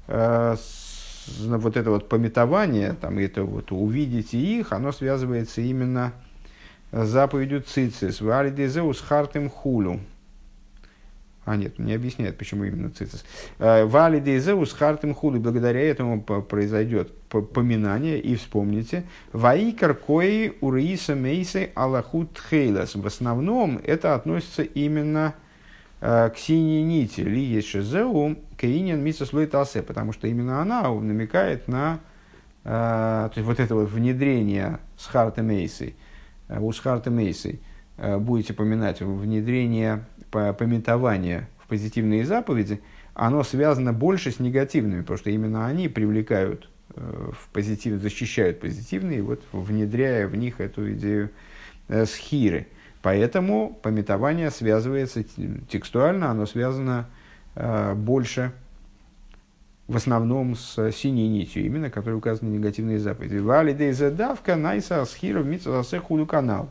э, 0.09 0.57
вот 1.39 1.77
это 1.77 1.91
вот 1.91 2.09
пометование, 2.09 2.95
там, 3.01 3.19
это 3.19 3.45
вот 3.45 3.73
увидите 3.73 4.39
их, 4.39 4.73
оно 4.73 4.93
связывается 4.93 5.63
именно 5.63 6.13
с 6.93 7.09
заповедью 7.09 7.63
цицис. 7.63 8.21
Валидезеус 8.21 9.01
хартем 9.01 9.49
хулю. 9.49 10.01
А 11.45 11.57
нет, 11.57 11.79
не 11.79 11.93
объясняет, 11.93 12.39
почему 12.39 12.65
именно 12.65 12.91
цицис. 12.91 13.25
Э, 13.59 13.85
Вали 13.85 14.19
дейзеус 14.19 14.73
хартем 14.73 15.15
хули. 15.15 15.39
Благодаря 15.39 15.81
этому 15.81 16.23
произойдет 16.23 17.13
поминание. 17.29 18.19
И 18.19 18.35
вспомните. 18.37 19.05
Ваикар 19.33 19.95
кои 19.95 20.55
урииса 20.61 21.15
мейсы 21.15 21.71
аллахут 21.75 22.39
хейлас. 22.39 22.95
В 22.95 23.07
основном 23.07 23.79
это 23.85 24.15
относится 24.15 24.63
именно 24.63 25.35
э, 26.01 26.31
к 26.31 26.39
синей 26.39 26.83
нити. 26.83 27.21
Ли 27.21 27.43
ешезеу 27.43 28.39
кейнин 28.57 29.03
митсус 29.03 29.31
тасе. 29.51 29.83
Потому 29.83 30.13
что 30.13 30.27
именно 30.27 30.63
она 30.63 30.89
намекает 30.89 31.69
на 31.69 32.01
э, 32.65 32.69
то 32.69 33.33
есть 33.35 33.47
вот 33.47 33.61
это 33.61 33.75
вот 33.75 33.91
внедрение 33.91 34.79
с 34.97 35.07
хартем 35.07 35.49
мейсой. 35.49 35.95
У 36.49 36.73
с 36.73 36.81
хартем 36.81 37.17
мейсой 37.17 37.61
будете 37.97 38.55
поминать 38.55 39.01
внедрение 39.01 40.05
пометование 40.53 41.49
в 41.59 41.69
позитивные 41.69 42.25
заповеди, 42.25 42.81
оно 43.15 43.43
связано 43.45 43.93
больше 43.93 44.31
с 44.31 44.41
негативными, 44.41 45.01
потому 45.03 45.19
что 45.19 45.31
именно 45.31 45.67
они 45.67 45.89
привлекают 45.89 46.69
э, 46.97 47.31
в 47.33 47.49
позитив, 47.53 48.01
защищают 48.01 48.61
позитивные, 48.61 49.23
вот, 49.23 49.43
внедряя 49.53 50.27
в 50.27 50.37
них 50.37 50.61
эту 50.61 50.93
идею 50.93 51.31
э, 51.89 52.07
схиры. 52.07 52.67
Поэтому 53.03 53.79
пометование 53.83 54.51
связывается 54.51 55.23
текстуально, 55.23 56.31
оно 56.31 56.47
связано 56.47 57.07
э, 57.55 57.95
больше 57.95 58.53
в 59.87 59.97
основном 59.97 60.57
с 60.57 60.91
синей 60.93 61.29
нитью, 61.29 61.65
именно, 61.67 61.91
которая 61.91 62.17
указана 62.17 62.51
в 62.51 62.55
негативные 62.55 62.99
заповеди. 62.99 63.37
Валидей 63.37 63.93
задавка 63.93 64.57
найса 64.57 65.05
схира 65.05 65.43
в 65.43 65.47
канал. 66.27 66.71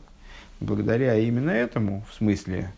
Благодаря 0.60 1.16
именно 1.16 1.50
этому, 1.50 2.04
в 2.10 2.14
смысле 2.14 2.72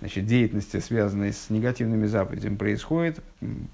значит, 0.00 0.26
деятельности, 0.26 0.80
связанной 0.80 1.32
с 1.32 1.48
негативными 1.48 2.06
заповедями, 2.06 2.56
происходит 2.56 3.22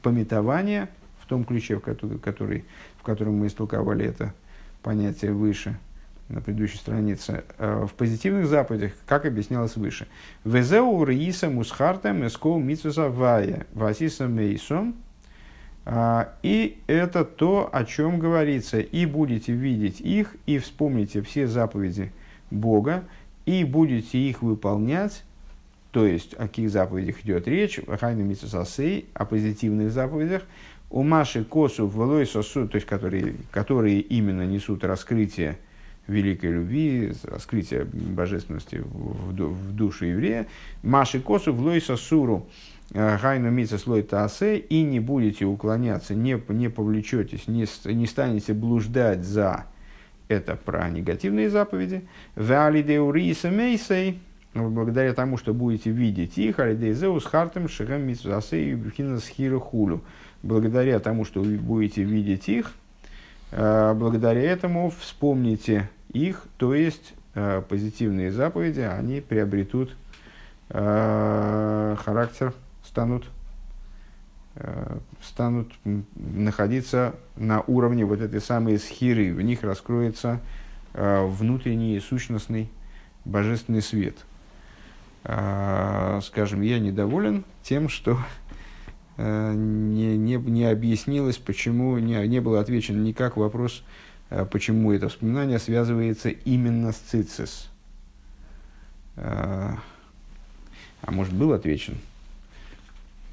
пометование 0.02 0.88
в 1.20 1.26
том 1.26 1.44
ключе, 1.44 1.76
в, 1.76 1.80
который, 1.80 2.64
в 2.98 3.02
котором 3.02 3.38
мы 3.38 3.46
истолковали 3.46 4.06
это 4.06 4.34
понятие 4.82 5.32
выше, 5.32 5.78
на 6.28 6.42
предыдущей 6.42 6.76
странице, 6.76 7.44
а, 7.58 7.86
в 7.86 7.94
позитивных 7.94 8.46
заповедях, 8.46 8.92
как 9.06 9.24
объяснялось 9.24 9.76
выше. 9.76 10.06
Везеу 10.44 11.02
рииса 11.04 11.48
мусхартем 11.48 12.26
эскоу 12.26 12.58
митсуса 12.58 13.08
вая 13.08 13.66
васиса 13.72 14.28
мейсом. 14.28 14.96
А, 15.86 16.34
и 16.42 16.78
это 16.86 17.24
то, 17.24 17.70
о 17.72 17.84
чем 17.84 18.18
говорится. 18.18 18.78
И 18.78 19.06
будете 19.06 19.52
видеть 19.52 20.00
их, 20.00 20.36
и 20.44 20.58
вспомните 20.58 21.22
все 21.22 21.46
заповеди 21.46 22.12
Бога, 22.50 23.04
и 23.46 23.64
будете 23.64 24.18
их 24.18 24.42
выполнять, 24.42 25.24
то 25.90 26.06
есть, 26.06 26.34
о 26.34 26.48
каких 26.48 26.70
заповедях 26.70 27.24
идет 27.24 27.48
речь? 27.48 27.80
Хайна 28.00 28.20
Митсусасей, 28.20 29.06
о 29.14 29.24
позитивных 29.24 29.90
заповедях. 29.90 30.42
У 30.90 31.02
Маши 31.02 31.44
Косу 31.44 31.86
в 31.86 32.26
сосу, 32.26 32.66
то 32.68 32.76
есть, 32.76 32.86
которые, 32.86 33.34
которые 33.50 34.00
именно 34.00 34.46
несут 34.46 34.84
раскрытие 34.84 35.58
великой 36.06 36.52
любви, 36.52 37.12
раскрытие 37.24 37.84
божественности 37.84 38.76
в, 38.76 39.32
в 39.32 39.72
душу 39.72 40.06
еврея. 40.06 40.46
Маши 40.82 41.20
Косу 41.20 41.52
в 41.52 41.80
Сосуру 41.80 42.48
Хайну 42.94 43.50
Митса 43.50 43.76
Слой 43.76 44.02
Таасе, 44.02 44.56
и 44.56 44.82
не 44.82 45.00
будете 45.00 45.44
уклоняться, 45.44 46.14
не, 46.14 46.42
не 46.48 46.70
повлечетесь, 46.70 47.46
не, 47.46 47.66
не 47.92 48.06
станете 48.06 48.54
блуждать 48.54 49.24
за 49.24 49.66
это 50.28 50.56
про 50.56 50.88
негативные 50.88 51.50
заповеди. 51.50 52.08
Валидеуриса 52.34 53.50
Мейсей, 53.50 54.20
благодаря 54.66 55.12
тому, 55.14 55.36
что 55.36 55.54
будете 55.54 55.90
видеть 55.90 56.38
их, 56.38 56.58
алидейзеус 56.58 57.24
хартем 57.24 57.68
шехем 57.68 58.06
митсусасей 58.06 58.74
бхинас 58.74 59.30
хулю. 59.60 60.02
Благодаря 60.42 60.98
тому, 61.00 61.24
что 61.24 61.42
вы 61.42 61.58
будете 61.58 62.02
видеть 62.02 62.48
их, 62.48 62.72
э, 63.50 63.94
благодаря 63.94 64.40
этому 64.40 64.90
вспомните 64.90 65.90
их, 66.12 66.44
то 66.56 66.74
есть 66.74 67.14
э, 67.34 67.62
позитивные 67.68 68.30
заповеди, 68.30 68.80
они 68.80 69.20
приобретут 69.20 69.96
э, 70.70 71.96
характер, 72.04 72.54
станут, 72.84 73.26
станут 75.22 75.72
находиться 76.14 77.14
на 77.36 77.60
уровне 77.62 78.04
вот 78.04 78.20
этой 78.20 78.40
самой 78.40 78.78
схиры, 78.78 79.32
в 79.32 79.40
них 79.42 79.62
раскроется 79.62 80.40
внутренний 80.94 82.00
сущностный 82.00 82.70
божественный 83.24 83.82
свет– 83.82 84.16
скажем, 85.24 86.62
я 86.62 86.78
недоволен 86.78 87.44
тем, 87.62 87.88
что 87.88 88.18
э, 89.18 89.52
не, 89.54 90.16
не, 90.16 90.36
не 90.36 90.64
объяснилось, 90.64 91.36
почему, 91.36 91.98
не, 91.98 92.26
не 92.26 92.40
было 92.40 92.60
отвечено 92.60 93.02
никак 93.02 93.36
вопрос, 93.36 93.82
э, 94.30 94.46
почему 94.46 94.92
это 94.92 95.08
вспоминание 95.08 95.58
связывается 95.58 96.30
именно 96.30 96.92
с 96.92 96.96
цицис. 96.96 97.68
А, 99.16 99.76
может, 101.06 101.34
был 101.34 101.52
отвечен? 101.52 101.98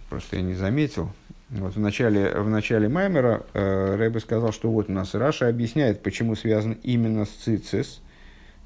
Просто 0.09 0.37
я 0.37 0.41
не 0.41 0.55
заметил. 0.55 1.11
Вот 1.49 1.75
в 1.75 1.79
начале, 1.79 2.31
в 2.31 2.49
начале 2.49 2.89
Маймера 2.89 3.43
э, 3.53 3.95
Рэбе 3.95 4.19
сказал, 4.19 4.51
что 4.51 4.71
вот 4.71 4.89
у 4.89 4.91
нас 4.91 5.13
Раша 5.13 5.47
объясняет, 5.47 6.01
почему 6.01 6.35
связан 6.35 6.77
именно 6.83 7.25
с 7.25 7.29
цицис 7.29 8.01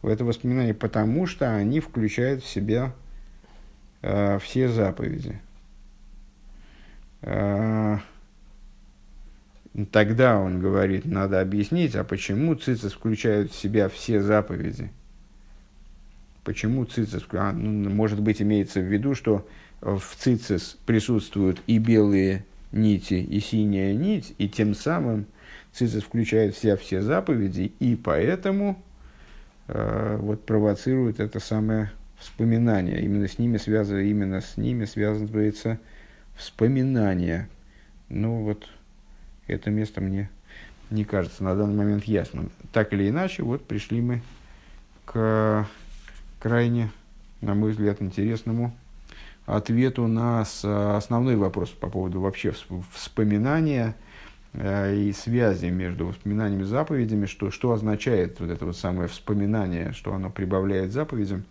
в 0.01 0.07
это 0.07 0.23
воспоминание, 0.23 0.73
потому 0.73 1.27
что 1.27 1.53
они 1.53 1.81
включают 1.81 2.41
в 2.41 2.47
себя 2.47 2.93
э, 2.93 3.08
все 4.01 4.69
заповеди. 4.69 5.39
Э, 7.21 7.97
тогда 9.91 10.39
он 10.39 10.59
говорит, 10.59 11.05
надо 11.05 11.41
объяснить, 11.41 11.95
а 11.95 12.03
почему 12.03 12.55
цицис 12.55 12.93
включают 12.93 13.51
в 13.51 13.55
себя 13.55 13.89
все 13.89 14.21
заповеди. 14.21 14.91
Почему 16.43 16.85
цицис, 16.85 17.25
а, 17.33 17.51
ну, 17.51 17.89
может 17.89 18.21
быть, 18.21 18.41
имеется 18.41 18.79
в 18.79 18.85
виду, 18.85 19.13
что 19.13 19.47
в 19.81 20.01
цицис 20.17 20.77
присутствуют 20.85 21.61
и 21.67 21.77
белые 21.77 22.45
нити, 22.71 23.15
и 23.15 23.39
синяя 23.39 23.93
нить, 23.93 24.33
и 24.37 24.49
тем 24.49 24.73
самым 24.73 25.25
цицис 25.73 26.03
включает 26.03 26.55
в 26.55 26.59
себя 26.59 26.75
все 26.77 27.01
заповеди, 27.01 27.71
и 27.79 27.95
поэтому 27.95 28.81
э, 29.67 30.17
вот 30.19 30.45
провоцирует 30.45 31.19
это 31.19 31.39
самое 31.39 31.91
вспоминание. 32.19 33.01
Именно 33.01 33.27
с 33.27 33.37
ними 33.39 33.57
связано, 33.57 33.99
именно 33.99 34.41
с 34.41 34.57
ними 34.57 34.85
связывается 34.85 35.79
вспоминание. 36.35 37.47
Ну 38.09 38.43
вот, 38.43 38.67
это 39.47 39.69
место 39.69 40.01
мне 40.01 40.29
не 40.89 41.05
кажется 41.05 41.43
на 41.43 41.55
данный 41.55 41.75
момент 41.75 42.03
ясным. 42.05 42.51
Так 42.71 42.93
или 42.93 43.09
иначе, 43.09 43.43
вот 43.43 43.65
пришли 43.65 44.01
мы 44.01 44.21
к 45.05 45.67
крайне, 46.39 46.91
на 47.41 47.55
мой 47.55 47.71
взгляд, 47.71 48.01
интересному 48.01 48.73
ответу 49.45 50.07
на 50.07 50.41
основной 50.41 51.35
вопрос 51.35 51.69
по 51.69 51.89
поводу 51.89 52.21
вообще 52.21 52.53
вспоминания 52.93 53.95
э, 54.53 54.95
и 54.95 55.11
связи 55.11 55.67
между 55.67 56.05
воспоминаниями 56.07 56.61
и 56.61 56.65
заповедями, 56.65 57.25
что, 57.25 57.49
что 57.49 57.71
означает 57.71 58.39
вот 58.39 58.49
это 58.49 58.65
вот 58.65 58.77
самое 58.77 59.09
вспоминание, 59.09 59.93
что 59.93 60.13
оно 60.13 60.29
прибавляет 60.29 60.91
заповедям, 60.91 61.45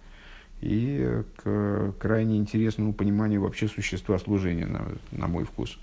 и 0.60 1.22
к 1.36 1.94
крайне 1.98 2.38
интересному 2.38 2.92
пониманию 2.92 3.40
вообще 3.40 3.68
существа 3.68 4.18
служения, 4.18 4.66
на, 4.66 4.86
на 5.12 5.26
мой 5.28 5.44
вкус. 5.44 5.78